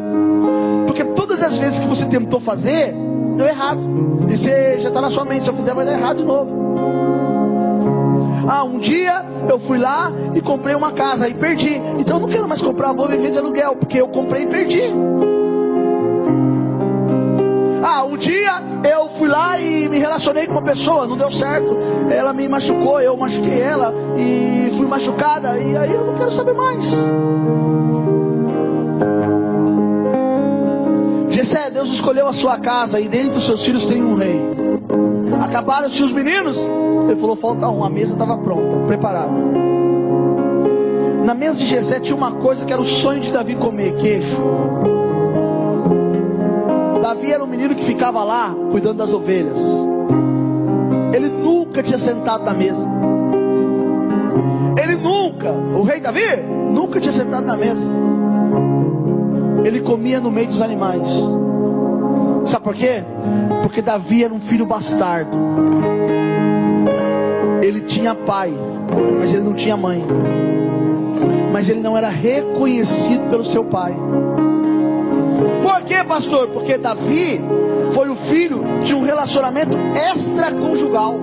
Porque 0.87 1.05
todas 1.05 1.43
as 1.43 1.59
vezes 1.59 1.81
que 1.81 1.87
você 1.87 2.07
tentou 2.07 2.39
fazer, 2.39 2.95
deu 3.37 3.47
errado. 3.47 3.85
E 4.31 4.37
você 4.37 4.79
já 4.79 4.89
está 4.89 5.01
na 5.01 5.11
sua 5.11 5.25
mente, 5.25 5.45
se 5.45 5.51
eu 5.51 5.55
fizer 5.55 5.75
vai 5.75 5.85
dar 5.85 5.99
errado 5.99 6.19
de 6.19 6.25
novo. 6.25 6.65
Ah, 8.47 8.63
um 8.63 8.79
dia 8.79 9.25
eu 9.49 9.59
fui 9.59 9.79
lá 9.79 10.13
e 10.35 10.41
comprei 10.41 10.77
uma 10.77 10.93
casa 10.93 11.29
e 11.29 11.35
perdi. 11.35 11.81
Então 11.99 12.17
eu 12.17 12.21
não 12.21 12.29
quero 12.29 12.47
mais 12.47 12.61
comprar, 12.61 12.93
vou 12.93 13.09
viver 13.09 13.33
de 13.33 13.39
aluguel, 13.39 13.77
porque 13.77 14.01
eu 14.01 14.09
comprei 14.09 14.45
e 14.45 14.47
perdi. 14.47 14.83
Ah, 17.87 18.03
um 18.03 18.17
dia 18.17 18.63
eu 18.91 19.11
fui 19.11 19.29
lá 19.29 19.61
e 19.61 19.87
me 19.91 19.99
relacionei 19.99 20.47
com 20.47 20.53
uma 20.53 20.63
pessoa, 20.63 21.07
não 21.07 21.19
deu 21.19 21.31
certo. 21.31 21.77
Ela 22.11 22.33
me 22.33 22.49
machucou, 22.49 22.99
eu 22.99 23.15
machuquei 23.15 23.61
ela 23.61 23.95
e 24.17 24.73
fui 24.75 24.87
machucada. 24.87 25.59
E 25.59 25.77
aí 25.77 25.93
eu 25.93 26.07
não 26.07 26.15
quero 26.15 26.31
saber 26.31 26.55
mais. 26.55 26.91
Gessé, 31.29 31.71
Deus 31.71 31.91
escolheu 31.91 32.27
a 32.27 32.33
sua 32.33 32.59
casa 32.59 32.99
e 32.99 33.07
dentro 33.07 33.33
dos 33.33 33.45
seus 33.45 33.63
filhos 33.63 33.85
tem 33.85 34.03
um 34.03 34.15
rei. 34.15 34.41
Acabaram-se 35.43 36.03
os 36.03 36.11
meninos? 36.11 36.57
Ele 36.57 37.17
falou: 37.17 37.37
falta 37.37 37.69
um. 37.69 37.85
A 37.85 37.91
mesa 37.91 38.15
estava 38.15 38.39
pronta, 38.39 38.81
preparada. 38.87 39.35
Na 41.23 41.35
mesa 41.35 41.59
de 41.59 41.67
Gessé 41.67 42.01
tinha 42.01 42.17
uma 42.17 42.33
coisa 42.33 42.65
que 42.65 42.73
era 42.73 42.81
o 42.81 42.85
sonho 42.85 43.21
de 43.21 43.31
Davi 43.31 43.55
comer: 43.57 43.95
queijo. 43.97 45.04
Davi 47.25 47.33
era 47.33 47.43
um 47.43 47.47
menino 47.47 47.75
que 47.75 47.83
ficava 47.83 48.23
lá 48.23 48.55
cuidando 48.71 48.99
das 48.99 49.15
ovelhas. 49.15 49.59
Ele 51.15 51.29
nunca 51.31 51.83
tinha 51.83 51.99
sentado 51.99 52.45
na 52.45 52.53
mesa. 52.53 52.87
Ele 54.83 54.97
nunca, 54.97 55.51
o 55.51 55.83
rei 55.83 56.01
Davi, 56.01 56.21
nunca 56.71 57.01
tinha 57.01 57.13
sentado 57.13 57.47
na 57.47 57.57
mesa. 57.57 57.87
Ele 59.65 59.81
comia 59.81 60.21
no 60.21 60.31
meio 60.31 60.49
dos 60.49 60.61
animais. 60.61 61.09
Sabe 62.45 62.63
por 62.63 62.75
quê? 62.75 63.03
Porque 63.63 63.81
Davi 63.81 64.25
era 64.25 64.35
um 64.35 64.41
filho 64.41 64.67
bastardo. 64.67 65.39
Ele 67.63 67.81
tinha 67.81 68.15
pai, 68.15 68.53
mas 69.19 69.33
ele 69.33 69.45
não 69.45 69.55
tinha 69.55 69.79
mãe. 69.79 70.05
Mas 71.51 71.71
ele 71.71 71.81
não 71.81 71.97
era 71.97 72.11
reconhecido 72.11 73.31
pelo 73.31 73.45
seu 73.45 73.65
pai. 73.65 73.97
Por 75.65 75.81
quê, 75.85 76.05
pastor? 76.05 76.49
Porque 76.49 76.77
Davi 76.77 77.41
foi 77.95 78.11
o 78.11 78.15
filho 78.15 78.63
de 78.85 78.95
um 78.95 79.03
relacionamento 79.03 79.75
extraconjugal. 80.13 81.19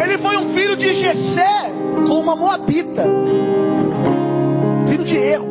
Ele 0.00 0.18
foi 0.18 0.36
um 0.36 0.46
filho 0.50 0.76
de 0.76 0.94
Jessé 0.94 1.72
com 2.06 2.20
uma 2.20 2.36
moabita. 2.36 3.02
Filho 4.86 5.02
de 5.02 5.16
erro. 5.16 5.48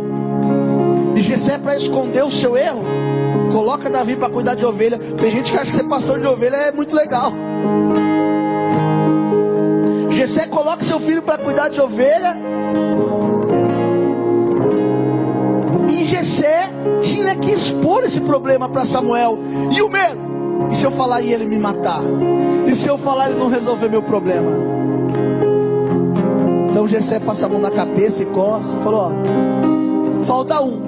E 1.14 1.22
Jessé, 1.22 1.58
para 1.58 1.76
esconder 1.76 2.24
o 2.24 2.32
seu 2.32 2.56
erro, 2.56 2.86
coloca 3.52 3.90
Davi 3.90 4.16
para 4.16 4.30
cuidar 4.30 4.56
de 4.56 4.66
ovelha. 4.66 4.98
Tem 4.98 5.30
gente 5.30 5.52
que 5.52 5.58
acha 5.58 5.72
que 5.72 5.78
ser 5.78 5.90
pastor 5.90 6.22
de 6.22 6.28
ovelha 6.28 6.56
é 6.56 6.72
muito 6.72 6.96
legal. 6.96 7.34
Jessé 10.12 10.48
coloca 10.48 10.86
seu 10.86 11.02
filho 11.02 11.22
para 11.22 11.38
cuidar 11.38 11.68
de 11.68 11.82
ovelha 11.82 12.34
E 15.90 16.06
Jessé 16.06 16.70
tinha 17.02 17.36
que 17.36 17.52
expor 17.52 18.04
esse 18.04 18.22
problema 18.22 18.68
para 18.70 18.86
Samuel. 18.86 19.38
E 19.72 19.82
o 19.82 19.90
medo? 19.90 20.28
E 20.72 20.76
se 20.76 20.86
eu 20.86 20.92
falar 20.92 21.22
e 21.22 21.32
ele 21.32 21.46
me 21.46 21.58
matar? 21.58 22.02
E 22.68 22.76
se 22.76 22.90
eu 22.90 22.98
falar 22.98 23.30
ele 23.30 23.40
não 23.40 23.48
resolver 23.48 23.90
meu 23.90 24.02
problema? 24.02 24.52
Então 26.70 26.88
Jessé 26.88 27.20
passa 27.20 27.46
a 27.46 27.50
mão 27.50 27.60
na 27.60 27.72
cabeça 27.72 28.22
e 28.22 28.26
coça, 28.26 28.78
falou: 28.78 29.12
ó, 29.12 30.26
falta 30.26 30.62
um. 30.62 30.82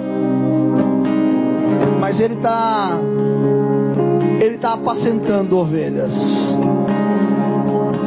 Mas 1.99 2.19
ele 2.19 2.35
está 2.35 2.97
ele 4.41 4.55
está 4.55 4.73
apacentando 4.73 5.57
ovelhas. 5.57 6.55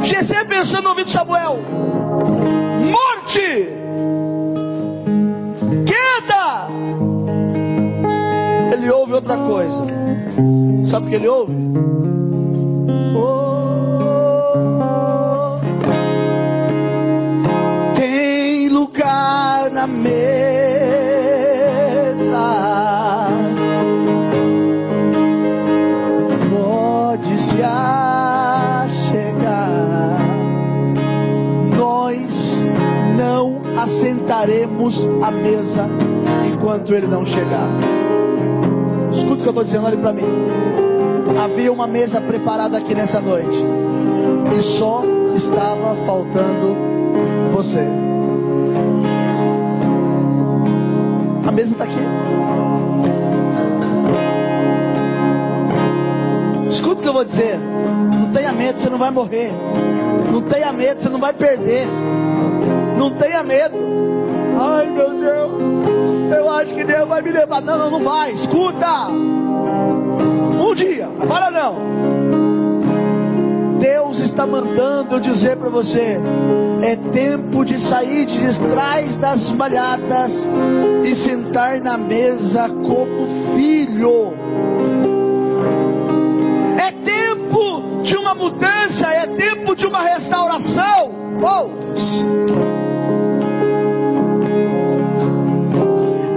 Jessé 0.03 0.43
pensando 0.43 0.83
no 0.83 0.89
ouvido 0.89 1.07
de 1.07 1.11
Samuel: 1.11 1.59
morte! 2.91 3.82
Ouve 9.13 9.15
outra 9.15 9.37
coisa. 9.37 9.85
Sabe 10.85 11.05
o 11.05 11.09
que 11.09 11.15
ele 11.15 11.27
ouve? 11.27 11.55
Oh, 13.15 14.39
tem 17.95 18.69
lugar 18.69 19.69
na 19.71 19.85
mesa. 19.85 20.13
Pode 26.49 27.37
se 27.37 27.61
achegar. 27.61 28.97
Nós 31.77 32.57
não 33.17 33.61
assentaremos 33.79 35.07
a 35.21 35.29
mesa 35.31 35.87
enquanto 36.51 36.93
ele 36.93 37.07
não 37.07 37.25
chegar 37.25 37.92
que 39.43 39.49
eu 39.49 39.51
estou 39.51 39.63
dizendo, 39.63 39.85
olhe 39.85 39.97
para 39.97 40.13
mim. 40.13 40.23
Havia 41.43 41.71
uma 41.71 41.85
mesa 41.85 42.21
preparada 42.21 42.77
aqui 42.77 42.95
nessa 42.95 43.19
noite. 43.19 43.57
E 44.57 44.61
só 44.61 45.03
estava 45.35 45.95
faltando 46.05 46.75
você. 47.51 47.85
A 51.45 51.51
mesa 51.51 51.73
está 51.73 51.83
aqui. 51.83 51.93
Escuta 56.69 56.99
o 56.99 57.03
que 57.03 57.07
eu 57.09 57.13
vou 57.13 57.25
dizer. 57.25 57.59
Não 57.59 58.31
tenha 58.31 58.53
medo, 58.53 58.79
você 58.79 58.89
não 58.89 58.97
vai 58.97 59.11
morrer. 59.11 59.51
Não 60.31 60.41
tenha 60.41 60.71
medo, 60.71 61.01
você 61.01 61.09
não 61.09 61.19
vai 61.19 61.33
perder. 61.33 61.85
Não 62.97 63.11
tenha 63.11 63.43
medo. 63.43 63.75
Ai 64.57 64.89
meu 64.89 65.09
Deus, 65.09 65.61
eu 65.61 65.72
acho 66.63 66.73
que 66.73 66.83
Deus 66.83 67.07
vai 67.07 67.21
me 67.21 67.31
levar. 67.31 67.61
Não, 67.61 67.77
não, 67.77 67.91
não 67.91 67.99
vai. 67.99 68.31
Escuta. 68.31 69.07
Um 69.09 70.73
dia, 70.73 71.09
agora 71.19 71.51
não. 71.51 71.93
Deus 73.79 74.19
está 74.19 74.47
mandando 74.47 75.15
eu 75.15 75.19
dizer 75.19 75.57
para 75.57 75.69
você: 75.69 76.17
é 76.81 76.95
tempo 76.95 77.65
de 77.65 77.79
sair 77.79 78.25
de 78.25 78.59
trás 78.59 79.17
das 79.17 79.51
malhadas 79.51 80.47
e 81.03 81.13
sentar 81.13 81.81
na 81.81 81.97
mesa 81.97 82.69
como 82.69 83.55
filho. 83.55 84.33
É 86.79 86.91
tempo 86.91 88.01
de 88.03 88.15
uma 88.15 88.33
mudança, 88.33 89.11
é 89.11 89.27
tempo 89.27 89.75
de 89.75 89.85
uma 89.85 90.01
restauração. 90.01 91.11
Oh. 91.41 91.92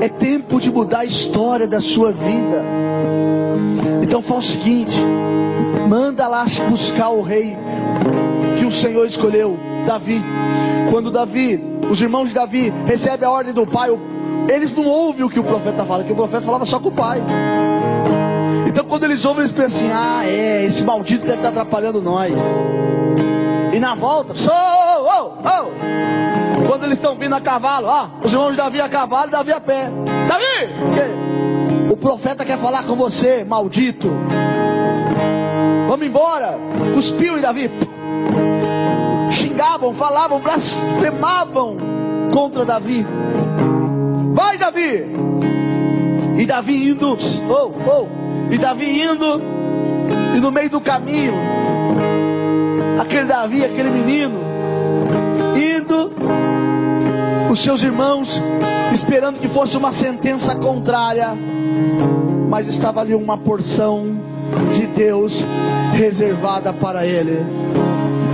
É 0.07 0.09
tempo 0.09 0.61
de 0.61 0.71
mudar 0.71 1.01
a 1.01 1.05
história 1.05 1.67
da 1.67 1.81
sua 1.81 2.13
vida. 2.13 2.63
Então 4.05 4.23
faz 4.23 4.39
o 4.39 4.49
seguinte: 4.53 4.97
manda 5.89 6.29
lá 6.29 6.47
buscar 6.71 7.09
o 7.09 7.23
rei 7.23 7.59
que 8.57 8.65
o 8.65 8.71
Senhor 8.71 9.05
escolheu, 9.05 9.59
Davi. 9.85 10.23
Quando 10.93 11.11
Davi, 11.11 11.61
os 11.91 12.01
irmãos 12.01 12.29
de 12.29 12.37
Davi, 12.37 12.73
recebem 12.87 13.29
a 13.29 13.33
ordem 13.33 13.53
do 13.53 13.67
pai, 13.67 13.91
eles 14.49 14.73
não 14.77 14.87
ouvem 14.87 15.25
o 15.25 15.29
que 15.29 15.41
o 15.41 15.43
profeta 15.43 15.85
fala, 15.85 16.05
que 16.05 16.13
o 16.13 16.15
profeta 16.15 16.43
falava 16.43 16.65
só 16.65 16.79
com 16.79 16.91
o 16.91 16.93
pai. 16.93 17.21
Então 18.69 18.85
quando 18.85 19.03
eles 19.03 19.25
ouvem, 19.25 19.41
eles 19.41 19.51
pensam 19.51 19.89
assim: 19.89 19.91
ah, 19.93 20.23
é, 20.25 20.65
esse 20.65 20.85
maldito 20.85 21.27
deve 21.27 21.39
estar 21.39 21.49
atrapalhando 21.49 22.01
nós. 22.01 22.33
E 23.75 23.81
na 23.81 23.97
volta, 23.97 24.37
sou, 24.37 24.55
oh, 24.55 25.33
oh. 25.43 26.36
Quando 26.77 26.85
eles 26.85 26.99
estão 26.99 27.17
vindo 27.17 27.35
a 27.35 27.41
cavalo, 27.41 27.87
ó, 27.89 28.07
os 28.23 28.31
irmãos 28.31 28.51
de 28.51 28.59
Davi 28.59 28.83
a 28.83 28.89
cavalo, 28.91 29.31
Davi 29.31 29.51
a 29.51 29.59
pé. 29.59 29.89
Davi! 30.29 31.91
O 31.91 31.97
profeta 31.97 32.45
quer 32.45 32.59
falar 32.59 32.85
com 32.85 32.95
você, 32.95 33.43
maldito. 33.45 34.11
Vamos 35.89 36.07
embora. 36.07 36.59
Cuspiu 36.93 37.39
em 37.39 37.41
Davi. 37.41 37.71
Xingavam, 39.31 39.95
falavam, 39.95 40.39
blasfemavam 40.39 41.79
contra 42.31 42.67
Davi. 42.67 43.07
Vai, 44.35 44.59
Davi! 44.59 45.07
E 46.37 46.45
Davi 46.45 46.91
indo, 46.91 47.17
oh, 47.49 47.73
oh, 47.91 48.07
e 48.53 48.59
Davi 48.59 49.01
indo, 49.01 49.41
e 50.37 50.41
no 50.41 50.53
meio 50.53 50.69
do 50.69 50.83
caminho, 50.83 51.33
aquele 53.01 53.25
Davi, 53.25 53.65
aquele 53.65 53.89
menino, 53.89 54.46
os 57.57 57.63
seus 57.63 57.83
irmãos 57.83 58.39
esperando 58.93 59.41
que 59.41 59.49
fosse 59.49 59.79
uma 59.79 59.91
sentença 59.91 60.55
contrária, 60.55 61.29
mas 62.51 62.67
estava 62.67 63.01
ali 63.01 63.15
uma 63.15 63.39
porção 63.39 64.21
de 64.75 64.87
Deus 64.87 65.43
reservada 65.95 66.75
para 66.75 67.07
ele 67.07 67.43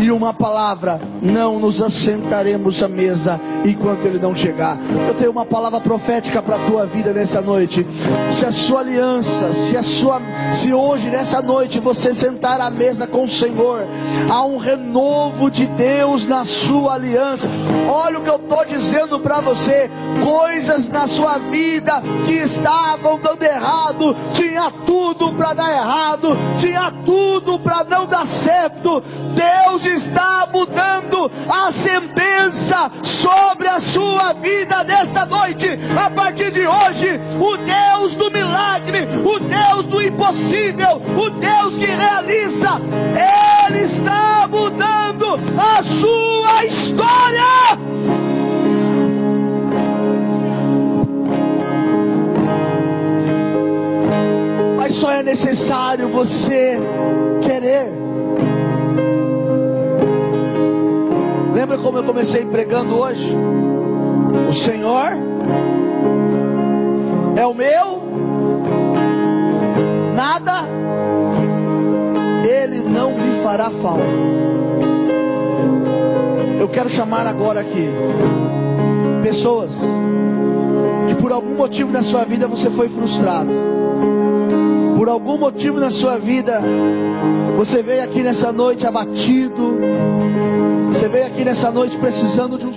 e 0.03 0.11
uma 0.11 0.35
palavra: 0.35 1.01
não 1.23 1.61
nos 1.61 1.81
assentaremos 1.81 2.83
à 2.83 2.89
mesa 2.89 3.41
enquanto 3.65 4.05
ele 4.05 4.19
não 4.19 4.35
chegar. 4.35 4.77
Eu 5.07 5.15
tenho 5.15 5.31
uma 5.31 5.47
palavra 5.47 5.81
profética 5.81 6.43
para 6.43 6.57
a 6.57 6.67
tua 6.67 6.87
vida 6.87 7.13
nessa 7.13 7.41
noite. 7.41 7.87
Se 8.31 8.45
a 8.45 8.51
sua 8.51 8.81
aliança, 8.81 9.55
se 9.55 9.77
a 9.77 9.83
sua, 9.83 10.21
se 10.53 10.73
hoje 10.73 11.09
nessa 11.09 11.41
noite 11.41 11.79
você 11.79 12.13
sentar 12.13 12.61
à 12.61 12.69
mesa 12.69 13.07
com 13.07 13.25
o 13.25 13.29
Senhor, 13.29 13.87
há 14.29 14.45
um 14.45 14.57
renovo 14.57 15.49
de 15.51 15.67
Deus 15.67 16.27
na 16.27 16.45
sua 16.45 16.95
aliança. 16.95 17.49
Olha 17.89 18.19
o 18.19 18.23
que 18.23 18.31
eu 18.31 18.37
estou 18.37 18.65
dizendo 18.65 19.21
para 19.21 19.41
você: 19.41 19.89
coisas 20.25 20.91
na 20.91 21.07
sua 21.07 21.39
vida 21.39 22.03
que 22.27 22.33
estavam 22.33 23.21
dando 23.21 23.43
errado, 23.45 24.17
tinha 24.33 24.71
tudo 24.85 25.33
para 25.33 25.55
dar 25.55 25.71
errado, 25.71 26.37
tinha 26.59 26.93
tudo 27.07 27.59
para 27.61 27.85
não 27.85 28.07
dar 28.07 28.27
certo. 28.27 29.03
Deus 29.35 29.92
está 29.93 30.49
mudando 30.53 31.31
a 31.49 31.71
sentença 31.73 32.91
sobre 33.03 33.69
a 33.69 33.81
sua 33.81 34.33
vida 34.35 34.83
nesta 34.85 35.27
noite. 35.27 35.69
A 35.97 36.11
partir 36.11 36.51
de 36.51 36.67
hoje, 36.67 37.21
o 37.39 37.57
Deus 37.57 38.15
do 38.15 38.31
milagre, 38.31 39.07
o 39.25 39.39
Deus 39.39 39.87
do 39.87 40.03
impossível, 40.03 41.01
o 41.17 41.31
Deus 41.31 41.79
que 41.79 41.87
realiza, 41.87 42.81
Ele 43.69 43.83
está 43.83 44.49
mudando 44.49 45.39
a 45.59 45.83
sua 45.83 46.65
história. 46.65 47.43
Mas 54.79 54.95
só 54.95 55.13
é 55.13 55.23
necessário 55.23 56.09
você 56.09 56.79
querer. 57.43 58.02
Lembra 61.55 61.77
como 61.79 61.99
eu 61.99 62.05
comecei 62.05 62.45
pregando 62.47 62.97
hoje? 62.97 63.37
O 64.49 64.53
Senhor 64.53 65.13
é 67.37 67.47
o 67.47 67.55
meu, 67.55 68.03
nada, 70.15 70.65
Ele 72.43 72.83
não 72.83 73.11
me 73.13 73.43
fará 73.43 73.71
falta. 73.71 74.03
Eu 76.59 76.69
quero 76.69 76.89
chamar 76.89 77.27
agora 77.27 77.61
aqui 77.61 77.89
pessoas 79.23 79.83
que 81.09 81.15
por 81.15 81.33
algum 81.33 81.55
motivo 81.55 81.93
na 81.93 82.03
sua 82.03 82.25
vida 82.25 82.49
você 82.49 82.71
foi 82.71 82.89
frustrado. 82.89 83.51
Por 84.97 85.09
algum 85.09 85.37
motivo 85.37 85.79
na 85.79 85.91
sua 85.91 86.19
vida 86.19 86.63
você 87.57 87.83
veio 87.83 88.03
aqui 88.05 88.23
nessa 88.23 88.53
noite 88.53 88.87
abatido, 88.87 89.79
você 91.03 91.09
veio 91.09 91.27
aqui 91.27 91.45
nessa 91.45 91.69
noite 91.73 91.99
precisando 91.99 92.57
de 92.57 92.65
um 92.65 92.73